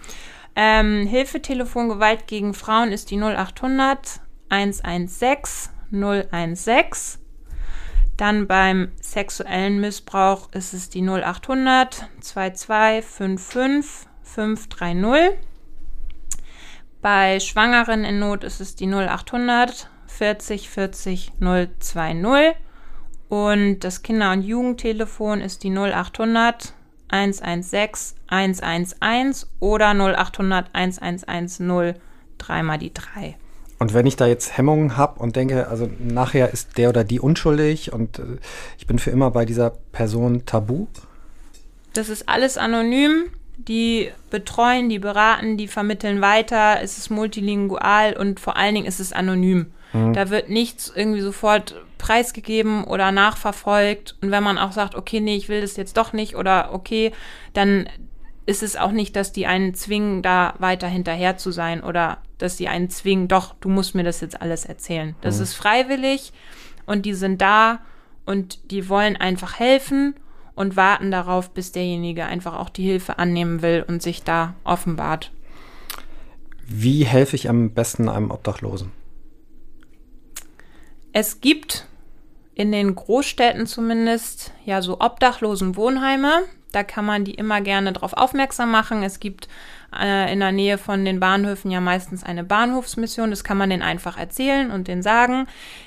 Ähm, 0.59 1.05
Hilfetelefon 1.05 1.87
Gewalt 1.87 2.25
gegen 2.25 2.55
Frauen 2.55 2.91
ist 2.91 3.11
die 3.11 3.17
0800 3.21 4.21
116 4.49 5.69
016. 5.91 7.21
Dann 8.17 8.47
beim 8.47 8.91
sexuellen 8.99 9.79
Missbrauch 9.79 10.51
ist 10.53 10.73
es 10.73 10.89
die 10.89 11.03
0800 11.03 12.09
2255 12.21 14.07
530. 14.23 15.37
Bei 17.03 17.39
Schwangeren 17.39 18.03
in 18.03 18.17
Not 18.17 18.43
ist 18.43 18.59
es 18.59 18.75
die 18.75 18.87
0800 18.87 19.91
40 20.07 20.71
40 20.71 21.33
020. 21.39 22.55
Und 23.29 23.81
das 23.81 24.01
Kinder- 24.01 24.31
und 24.31 24.41
Jugendtelefon 24.41 25.39
ist 25.39 25.61
die 25.63 25.69
0800 25.69 26.73
116 27.09 28.17
111 28.27 29.45
oder 29.59 29.93
0800 29.93 30.69
1110 30.73 31.95
dreimal 32.37 32.77
die 32.77 32.93
3. 32.93 33.35
Und 33.79 33.93
wenn 33.93 34.05
ich 34.05 34.15
da 34.15 34.25
jetzt 34.25 34.57
Hemmungen 34.57 34.97
habe 34.97 35.19
und 35.19 35.35
denke, 35.35 35.67
also 35.67 35.89
nachher 35.99 36.51
ist 36.51 36.77
der 36.77 36.89
oder 36.89 37.03
die 37.03 37.19
unschuldig 37.19 37.93
und 37.93 38.19
äh, 38.19 38.23
ich 38.77 38.87
bin 38.87 38.97
für 38.97 39.11
immer 39.11 39.31
bei 39.31 39.45
dieser 39.45 39.69
Person 39.69 40.45
tabu? 40.45 40.87
Das 41.93 42.09
ist 42.09 42.27
alles 42.27 42.57
anonym. 42.57 43.25
Die 43.57 44.11
betreuen, 44.29 44.89
die 44.89 44.99
beraten, 44.99 45.57
die 45.57 45.67
vermitteln 45.67 46.21
weiter. 46.21 46.79
Es 46.81 46.97
ist 46.97 47.09
multilingual 47.09 48.15
und 48.15 48.39
vor 48.39 48.55
allen 48.57 48.75
Dingen 48.75 48.87
ist 48.87 48.99
es 48.99 49.13
anonym. 49.13 49.67
Mhm. 49.93 50.13
Da 50.13 50.29
wird 50.29 50.49
nichts 50.49 50.91
irgendwie 50.95 51.21
sofort 51.21 51.75
preisgegeben 51.97 52.83
oder 52.83 53.11
nachverfolgt. 53.11 54.15
Und 54.21 54.31
wenn 54.31 54.43
man 54.43 54.57
auch 54.57 54.71
sagt, 54.71 54.95
okay, 54.95 55.19
nee, 55.19 55.35
ich 55.35 55.49
will 55.49 55.61
das 55.61 55.77
jetzt 55.77 55.97
doch 55.97 56.13
nicht 56.13 56.35
oder 56.35 56.73
okay, 56.73 57.11
dann 57.53 57.89
ist 58.45 58.63
es 58.63 58.77
auch 58.77 58.91
nicht, 58.91 59.15
dass 59.15 59.33
die 59.33 59.45
einen 59.45 59.73
zwingen, 59.73 60.21
da 60.21 60.53
weiter 60.59 60.87
hinterher 60.87 61.37
zu 61.37 61.51
sein 61.51 61.83
oder 61.83 62.19
dass 62.37 62.55
die 62.55 62.69
einen 62.69 62.89
zwingen, 62.89 63.27
doch, 63.27 63.55
du 63.59 63.69
musst 63.69 63.93
mir 63.93 64.03
das 64.03 64.21
jetzt 64.21 64.41
alles 64.41 64.65
erzählen. 64.65 65.15
Das 65.21 65.37
mhm. 65.37 65.43
ist 65.43 65.53
freiwillig 65.53 66.31
und 66.85 67.05
die 67.05 67.13
sind 67.13 67.41
da 67.41 67.79
und 68.25 68.71
die 68.71 68.89
wollen 68.89 69.17
einfach 69.17 69.59
helfen 69.59 70.15
und 70.55 70.75
warten 70.75 71.11
darauf, 71.11 71.51
bis 71.51 71.71
derjenige 71.71 72.25
einfach 72.25 72.57
auch 72.57 72.69
die 72.69 72.83
Hilfe 72.83 73.19
annehmen 73.19 73.61
will 73.61 73.85
und 73.87 74.01
sich 74.01 74.23
da 74.23 74.55
offenbart. 74.63 75.31
Wie 76.65 77.05
helfe 77.05 77.35
ich 77.35 77.49
am 77.49 77.71
besten 77.71 78.09
einem 78.09 78.31
Obdachlosen? 78.31 78.91
Es 81.13 81.41
gibt 81.41 81.86
in 82.57 82.71
den 82.71 82.95
Großstädten 82.95 83.67
zumindest 83.67 84.51
ja 84.65 84.81
so 84.81 84.99
obdachlosen 84.99 85.75
Wohnheime. 85.75 86.41
Da 86.71 86.83
kann 86.83 87.05
man 87.05 87.23
die 87.23 87.35
immer 87.35 87.61
gerne 87.61 87.93
darauf 87.93 88.13
aufmerksam 88.13 88.71
machen. 88.71 89.03
Es 89.03 89.19
gibt 89.19 89.47
äh, 89.95 90.33
in 90.33 90.39
der 90.39 90.51
Nähe 90.51 90.79
von 90.79 91.05
den 91.05 91.19
Bahnhöfen 91.19 91.69
ja 91.69 91.79
meistens 91.81 92.23
eine 92.23 92.43
Bahnhofsmission. 92.43 93.29
Das 93.29 93.43
kann 93.43 93.57
man 93.57 93.69
denen 93.69 93.83
einfach 93.83 94.17
erzählen 94.17 94.71
und 94.71 94.87
denen 94.87 95.03
sagen. 95.03 95.45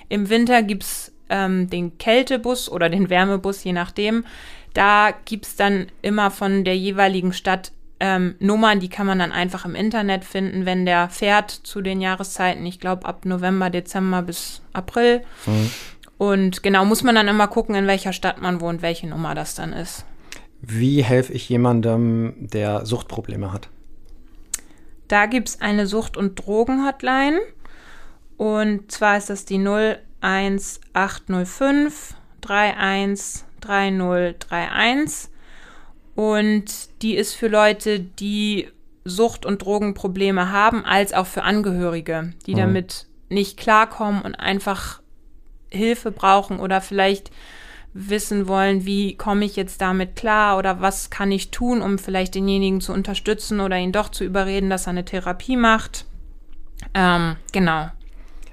Im 0.09 0.31
Winter 0.31 0.63
gibt's 0.63 1.13
ähm, 1.29 1.69
den 1.69 1.99
Kältebus 1.99 2.71
oder 2.71 2.89
den 2.89 3.11
Wärmebus, 3.11 3.65
je 3.65 3.73
nachdem. 3.73 4.25
Da 4.73 5.13
gibt's 5.25 5.57
dann 5.57 5.89
immer 6.03 6.31
von 6.31 6.63
der 6.63 6.77
jeweiligen 6.77 7.33
Stadt 7.33 7.73
ähm, 7.99 8.37
Nummern, 8.39 8.79
die 8.79 8.89
kann 8.89 9.09
man 9.09 9.19
dann 9.19 9.33
einfach 9.33 9.65
im 9.65 9.75
Internet 9.75 10.25
finden, 10.25 10.67
wenn 10.67 10.87
der 10.87 11.11
fährt 11.11 11.51
zu 11.51 11.83
den 11.83 12.01
Jahreszeiten. 12.01 12.65
Ich 12.65 12.79
glaube 12.79 13.07
ab 13.07 13.25
November, 13.25 13.71
Dezember 13.71 14.23
bis 14.23 14.63
April. 14.73 15.23
Mhm. 15.47 15.71
Und 16.21 16.63
genau 16.63 16.85
muss 16.85 17.03
man 17.03 17.15
dann 17.15 17.29
immer 17.29 17.49
gucken, 17.49 17.75
in 17.75 17.87
welcher 17.87 18.13
Stadt 18.13 18.43
man 18.43 18.61
wohnt, 18.61 18.83
welche 18.83 19.07
Nummer 19.07 19.35
das 19.35 19.55
dann 19.55 19.73
ist. 19.73 20.05
Wie 20.61 21.03
helfe 21.03 21.33
ich 21.33 21.49
jemandem, 21.49 22.35
der 22.37 22.85
Suchtprobleme 22.85 23.55
hat? 23.55 23.71
Da 25.09 25.25
gibt 25.25 25.49
es 25.49 25.63
eine 25.63 25.87
Sucht- 25.87 26.19
und 26.19 26.35
Drogen-Hotline. 26.35 27.41
Und 28.37 28.93
zwar 28.93 29.17
ist 29.17 29.31
das 29.31 29.47
die 29.47 29.67
01805 30.21 32.15
313031. 32.43 35.31
Und 36.17 37.01
die 37.01 37.17
ist 37.17 37.33
für 37.33 37.49
Leute, 37.49 37.99
die 37.99 38.69
Sucht- 39.07 39.47
und 39.47 39.65
Drogenprobleme 39.65 40.53
haben, 40.53 40.85
als 40.85 41.15
auch 41.15 41.27
für 41.27 41.45
Angehörige, 41.45 42.35
die 42.47 42.57
mhm. 42.57 42.59
damit 42.59 43.07
nicht 43.31 43.57
klarkommen 43.57 44.21
und 44.21 44.35
einfach 44.35 45.01
Hilfe 45.71 46.11
brauchen 46.11 46.61
oder 46.61 46.81
vielleicht 46.81 47.31
wissen 47.93 48.47
wollen, 48.47 48.87
wie 48.87 49.17
komme 49.17 49.45
ich 49.45 49.57
jetzt 49.57 49.81
damit 49.81 50.15
klar 50.15 50.59
oder 50.59 50.81
was 50.81 51.11
kann 51.11 51.33
ich 51.33 51.51
tun, 51.51 51.83
um 51.83 51.99
vielleicht 51.99 52.35
denjenigen 52.35 52.81
zu 52.81 52.93
unterstützen 52.93 53.61
oder 53.61 53.77
ihn 53.77 53.93
doch 53.93 54.11
zu 54.11 54.25
überreden, 54.25 54.71
dass 54.71 54.87
er 54.87 54.91
eine 54.91 55.05
Therapie 55.05 55.57
macht. 55.57 56.07
Ähm, 56.95 57.37
genau. 57.53 57.89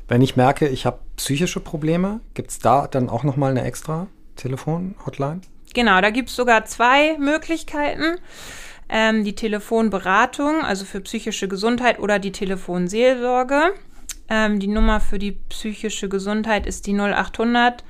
Wenn 0.07 0.22
ich 0.22 0.36
merke, 0.36 0.68
ich 0.68 0.86
habe 0.86 0.99
psychische 1.18 1.59
Probleme, 1.59 2.22
gibt 2.34 2.51
es 2.51 2.59
da 2.59 2.88
dann 2.88 3.09
auch 3.09 3.24
nochmal 3.24 3.51
eine 3.51 3.63
extra 3.63 4.07
Telefon-Hotline? 4.38 5.41
Genau, 5.74 6.01
da 6.01 6.09
gibt 6.09 6.30
es 6.30 6.36
sogar 6.36 6.65
zwei 6.65 7.18
Möglichkeiten. 7.20 8.18
Ähm, 8.89 9.26
die 9.26 9.36
Telefonberatung, 9.36 10.63
also 10.63 10.86
für 10.86 11.01
psychische 11.01 11.47
Gesundheit 11.47 11.99
oder 11.99 12.20
die 12.20 12.32
Telefonseelsorge. 12.32 13.74
Ähm, 14.30 14.59
die 14.59 14.67
Nummer 14.67 14.99
für 14.99 15.19
die 15.19 15.34
psychische 15.49 16.09
Gesundheit 16.09 16.65
ist 16.65 16.88
die 16.88 16.93
0800 16.93 17.84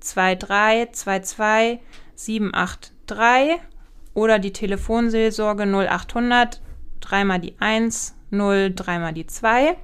2322 0.00 1.80
783 2.14 3.60
oder 4.12 4.38
die 4.38 4.52
Telefonseelsorge 4.52 5.64
0800 5.64 6.60
dreimal 7.00 7.40
die 7.40 7.54
1 7.58 8.14
0 8.30 8.72
dreimal 8.74 9.12
die 9.12 9.26
2. 9.26 9.76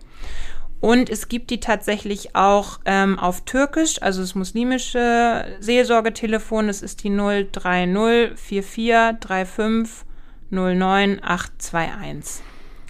Und 0.80 1.10
es 1.10 1.28
gibt 1.28 1.50
die 1.50 1.60
tatsächlich 1.60 2.34
auch 2.34 2.80
ähm, 2.86 3.18
auf 3.18 3.44
Türkisch, 3.44 4.00
also 4.00 4.22
das 4.22 4.34
muslimische 4.34 5.44
Seelsorgetelefon, 5.60 6.68
das 6.68 6.80
ist 6.82 7.04
die 7.04 7.10
030 7.10 8.38
44 8.38 9.46
35 9.46 10.06
09 10.50 11.20
821. 11.22 12.42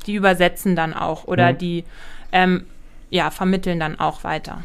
Die 0.07 0.15
übersetzen 0.15 0.77
dann 0.77 0.95
auch 0.95 1.25
oder 1.25 1.53
mhm. 1.53 1.59
die 1.59 1.85
ähm, 2.33 2.67
ja, 3.11 3.31
vermitteln 3.31 3.81
dann 3.81 3.99
auch 3.99 4.25
weiter. 4.25 4.65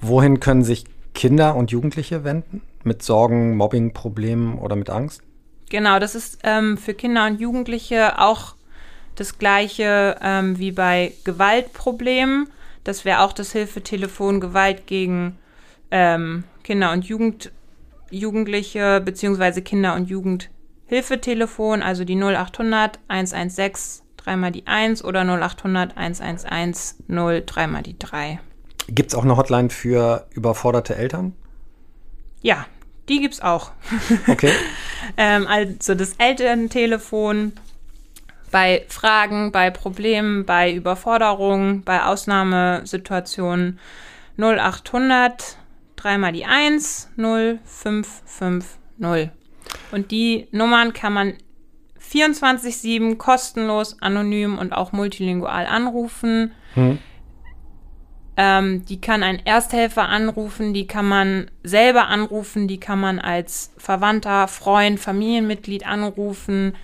Wohin 0.00 0.40
können 0.40 0.64
sich 0.64 0.84
Kinder 1.14 1.54
und 1.56 1.70
Jugendliche 1.70 2.24
wenden? 2.24 2.62
Mit 2.82 3.02
Sorgen, 3.02 3.56
Mobbing-Problemen 3.56 4.58
oder 4.58 4.76
mit 4.76 4.90
Angst? 4.90 5.22
Genau, 5.70 5.98
das 5.98 6.14
ist 6.14 6.38
ähm, 6.44 6.76
für 6.76 6.94
Kinder 6.94 7.26
und 7.26 7.40
Jugendliche 7.40 8.18
auch 8.18 8.54
das 9.14 9.38
gleiche 9.38 10.16
ähm, 10.20 10.58
wie 10.58 10.72
bei 10.72 11.12
Gewaltproblemen. 11.24 12.48
Das 12.84 13.04
wäre 13.04 13.20
auch 13.20 13.32
das 13.32 13.52
Hilfetelefon 13.52 14.40
Gewalt 14.40 14.86
gegen 14.86 15.38
ähm, 15.90 16.44
Kinder 16.62 16.92
und 16.92 17.04
Jugend, 17.06 17.50
Jugendliche 18.10 19.00
beziehungsweise 19.00 19.62
Kinder- 19.62 19.94
und 19.94 20.10
Jugendhilfetelefon, 20.10 21.82
also 21.82 22.04
die 22.04 22.16
0800 22.16 22.98
116 23.08 24.03
dreimal 24.24 24.52
die 24.52 24.66
1 24.66 25.04
oder 25.04 25.22
0800 25.22 25.96
111 25.96 26.94
0 27.06 27.42
dreimal 27.44 27.82
die 27.82 27.98
3. 27.98 28.40
Gibt 28.88 29.10
es 29.10 29.14
auch 29.14 29.24
eine 29.24 29.36
Hotline 29.36 29.70
für 29.70 30.26
überforderte 30.32 30.96
Eltern? 30.96 31.34
Ja, 32.42 32.66
die 33.08 33.20
gibt 33.20 33.34
es 33.34 33.40
auch. 33.40 33.72
Okay. 34.26 34.52
ähm, 35.16 35.46
also 35.46 35.94
das 35.94 36.14
Elterntelefon 36.16 37.52
bei 38.50 38.84
Fragen, 38.88 39.52
bei 39.52 39.70
Problemen, 39.70 40.44
bei 40.44 40.72
Überforderungen, 40.72 41.82
bei 41.82 42.04
Ausnahmesituationen 42.04 43.78
0800 44.38 45.56
dreimal 45.96 46.32
die 46.32 46.44
1 46.44 47.10
0550. 47.16 48.78
Und 49.90 50.10
die 50.10 50.48
Nummern 50.52 50.92
kann 50.92 51.12
man 51.12 51.34
24-7 52.14 53.16
kostenlos, 53.16 53.96
anonym 54.00 54.58
und 54.58 54.72
auch 54.72 54.92
multilingual 54.92 55.66
anrufen. 55.66 56.52
Hm. 56.74 56.98
Ähm, 58.36 58.84
die 58.86 59.00
kann 59.00 59.22
ein 59.22 59.44
Ersthelfer 59.44 60.08
anrufen, 60.08 60.74
die 60.74 60.86
kann 60.86 61.06
man 61.06 61.50
selber 61.62 62.08
anrufen, 62.08 62.66
die 62.66 62.80
kann 62.80 63.00
man 63.00 63.20
als 63.20 63.72
Verwandter, 63.76 64.48
Freund, 64.48 64.98
Familienmitglied 64.98 65.86
anrufen. 65.86 66.74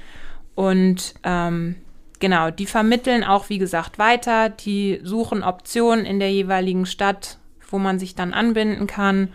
Und 0.55 1.15
ähm, 1.25 1.77
genau, 2.21 2.51
die 2.51 2.67
vermitteln 2.67 3.25
auch, 3.25 3.49
wie 3.49 3.59
gesagt, 3.59 3.99
weiter. 3.99 4.49
Die 4.49 5.01
suchen 5.03 5.43
Optionen 5.43 6.05
in 6.05 6.21
der 6.21 6.31
jeweiligen 6.33 6.87
Stadt, 6.87 7.39
wo 7.69 7.79
man 7.79 7.99
sich 7.99 8.15
dann 8.15 8.33
anbinden 8.33 8.87
kann. 8.87 9.33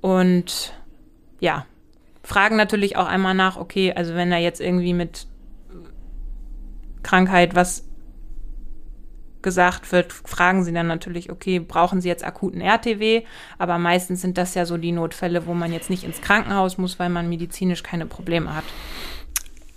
Und 0.00 0.72
ja, 1.38 1.66
fragen 2.24 2.56
natürlich 2.56 2.96
auch 2.96 3.06
einmal 3.06 3.34
nach, 3.34 3.56
okay, 3.56 3.92
also 3.94 4.14
wenn 4.14 4.32
er 4.32 4.38
jetzt 4.38 4.60
irgendwie 4.60 4.94
mit 4.94 5.26
Krankheit 7.02 7.54
was 7.54 7.84
gesagt 9.42 9.92
wird, 9.92 10.12
fragen 10.12 10.64
sie 10.64 10.72
dann 10.72 10.88
natürlich, 10.88 11.30
okay, 11.30 11.60
brauchen 11.60 12.00
sie 12.00 12.08
jetzt 12.08 12.24
akuten 12.24 12.60
RTW? 12.60 13.22
Aber 13.58 13.78
meistens 13.78 14.22
sind 14.22 14.38
das 14.38 14.54
ja 14.54 14.64
so 14.64 14.78
die 14.78 14.90
Notfälle, 14.90 15.46
wo 15.46 15.54
man 15.54 15.72
jetzt 15.72 15.90
nicht 15.90 16.02
ins 16.02 16.20
Krankenhaus 16.22 16.78
muss, 16.78 16.98
weil 16.98 17.10
man 17.10 17.28
medizinisch 17.28 17.82
keine 17.82 18.06
Probleme 18.06 18.56
hat. 18.56 18.64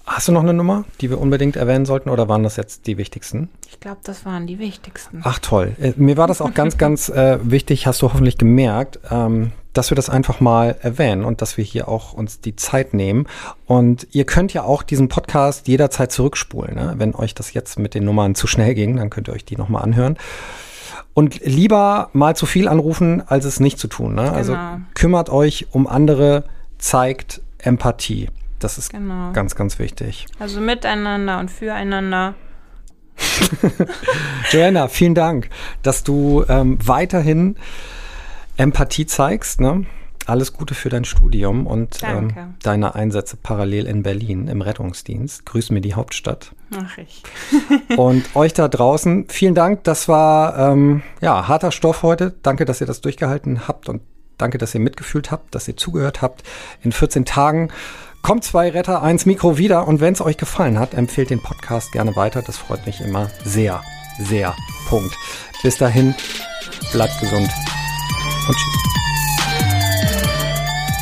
Hast 0.07 0.29
du 0.29 0.31
noch 0.31 0.41
eine 0.41 0.53
Nummer, 0.53 0.85
die 1.01 1.09
wir 1.09 1.19
unbedingt 1.19 1.57
erwähnen 1.57 1.85
sollten 1.85 2.09
oder 2.09 2.29
waren 2.29 2.43
das 2.43 2.55
jetzt 2.55 2.87
die 2.87 2.97
wichtigsten? 2.97 3.49
Ich 3.69 3.81
glaube, 3.81 3.99
das 4.05 4.25
waren 4.25 4.47
die 4.47 4.57
wichtigsten. 4.57 5.19
Ach 5.25 5.37
toll. 5.39 5.75
Äh, 5.81 5.93
mir 5.97 6.15
war 6.15 6.27
das 6.27 6.41
auch 6.41 6.53
ganz, 6.53 6.77
ganz 6.79 7.09
äh, 7.09 7.37
wichtig, 7.43 7.85
hast 7.87 8.01
du 8.01 8.13
hoffentlich 8.13 8.37
gemerkt, 8.37 8.99
ähm, 9.11 9.51
dass 9.77 9.91
wir 9.91 9.95
das 9.95 10.09
einfach 10.09 10.39
mal 10.39 10.75
erwähnen 10.81 11.23
und 11.23 11.41
dass 11.41 11.57
wir 11.57 11.63
hier 11.63 11.87
auch 11.87 12.13
uns 12.13 12.41
die 12.41 12.55
Zeit 12.55 12.93
nehmen. 12.95 13.27
Und 13.65 14.07
ihr 14.11 14.25
könnt 14.25 14.51
ja 14.53 14.63
auch 14.63 14.81
diesen 14.81 15.07
Podcast 15.07 15.67
jederzeit 15.67 16.11
zurückspulen. 16.11 16.75
Ne? 16.75 16.95
Wenn 16.97 17.13
euch 17.13 17.35
das 17.35 17.53
jetzt 17.53 17.77
mit 17.77 17.93
den 17.93 18.03
Nummern 18.03 18.33
zu 18.33 18.47
schnell 18.47 18.73
ging, 18.73 18.97
dann 18.97 19.11
könnt 19.11 19.27
ihr 19.27 19.33
euch 19.33 19.45
die 19.45 19.55
nochmal 19.55 19.83
anhören. 19.83 20.17
Und 21.13 21.45
lieber 21.45 22.09
mal 22.13 22.35
zu 22.35 22.45
viel 22.45 22.67
anrufen, 22.67 23.21
als 23.27 23.45
es 23.45 23.59
nicht 23.59 23.77
zu 23.77 23.87
tun. 23.87 24.15
Ne? 24.15 24.31
Also 24.31 24.53
genau. 24.53 24.63
Also 24.63 24.81
kümmert 24.95 25.29
euch 25.29 25.67
um 25.71 25.87
andere, 25.87 26.45
zeigt 26.79 27.41
Empathie. 27.59 28.29
Das 28.59 28.79
ist 28.79 28.89
genau. 28.89 29.31
ganz, 29.33 29.55
ganz 29.55 29.77
wichtig. 29.77 30.25
Also 30.39 30.59
miteinander 30.59 31.39
und 31.39 31.51
füreinander. 31.51 32.33
Joanna, 34.51 34.87
vielen 34.87 35.15
Dank, 35.15 35.49
dass 35.83 36.03
du 36.03 36.43
ähm, 36.49 36.77
weiterhin 36.83 37.57
Empathie 38.57 39.05
zeigst. 39.05 39.61
Ne? 39.61 39.85
Alles 40.25 40.51
Gute 40.51 40.75
für 40.75 40.89
dein 40.89 41.05
Studium 41.05 41.65
und 41.65 41.99
ähm, 42.03 42.55
deine 42.61 42.95
Einsätze 42.95 43.37
parallel 43.37 43.85
in 43.85 44.03
Berlin 44.03 44.49
im 44.49 44.61
Rettungsdienst. 44.61 45.45
Grüß 45.45 45.69
mir 45.69 45.79
die 45.79 45.93
Hauptstadt. 45.93 46.53
Mach 46.69 46.97
ich. 46.97 47.23
und 47.97 48.35
euch 48.35 48.53
da 48.53 48.67
draußen, 48.67 49.27
vielen 49.29 49.55
Dank. 49.55 49.85
Das 49.85 50.09
war 50.09 50.71
ähm, 50.71 51.01
ja 51.21 51.47
harter 51.47 51.71
Stoff 51.71 52.03
heute. 52.03 52.35
Danke, 52.41 52.65
dass 52.65 52.81
ihr 52.81 52.87
das 52.87 52.99
durchgehalten 52.99 53.69
habt 53.69 53.87
und 53.87 54.01
danke, 54.37 54.57
dass 54.57 54.73
ihr 54.75 54.81
mitgefühlt 54.81 55.31
habt, 55.31 55.55
dass 55.55 55.67
ihr 55.67 55.77
zugehört 55.77 56.21
habt. 56.21 56.43
In 56.81 56.91
14 56.91 57.23
Tagen 57.23 57.69
kommt 58.21 58.43
zwei 58.43 58.69
Retter, 58.69 59.01
eins 59.01 59.25
Mikro 59.25 59.57
wieder. 59.57 59.87
Und 59.87 60.01
wenn 60.01 60.13
es 60.13 60.19
euch 60.19 60.35
gefallen 60.35 60.77
hat, 60.77 60.93
empfehlt 60.93 61.29
den 61.29 61.41
Podcast 61.41 61.93
gerne 61.93 62.17
weiter. 62.17 62.41
Das 62.41 62.57
freut 62.57 62.85
mich 62.85 62.99
immer 62.99 63.29
sehr, 63.45 63.81
sehr. 64.19 64.53
Punkt. 64.89 65.15
Bis 65.63 65.77
dahin, 65.77 66.15
bleibt 66.91 67.19
gesund 67.21 67.49
und. 68.47 68.57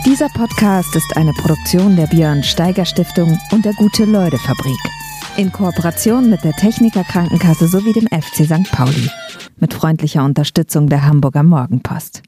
Dieser 0.06 0.30
Podcast 0.30 0.96
ist 0.96 1.18
eine 1.18 1.34
Produktion 1.34 1.96
der 1.96 2.08
Björn 2.08 2.44
Steiger 2.44 2.86
Stiftung 2.86 3.40
und 3.52 3.66
der 3.66 3.74
Gute-Leute 3.74 4.38
Fabrik. 4.38 4.80
In 5.38 5.52
Kooperation 5.52 6.30
mit 6.30 6.44
der 6.44 6.54
Techniker 6.54 7.04
Krankenkasse 7.04 7.68
sowie 7.68 7.94
dem 7.94 8.08
FC 8.08 8.46
St. 8.46 8.72
Pauli. 8.72 9.10
Mit 9.58 9.74
freundlicher 9.74 10.24
Unterstützung 10.24 10.88
der 10.88 11.06
Hamburger 11.06 11.44
Morgenpost. 11.44 12.22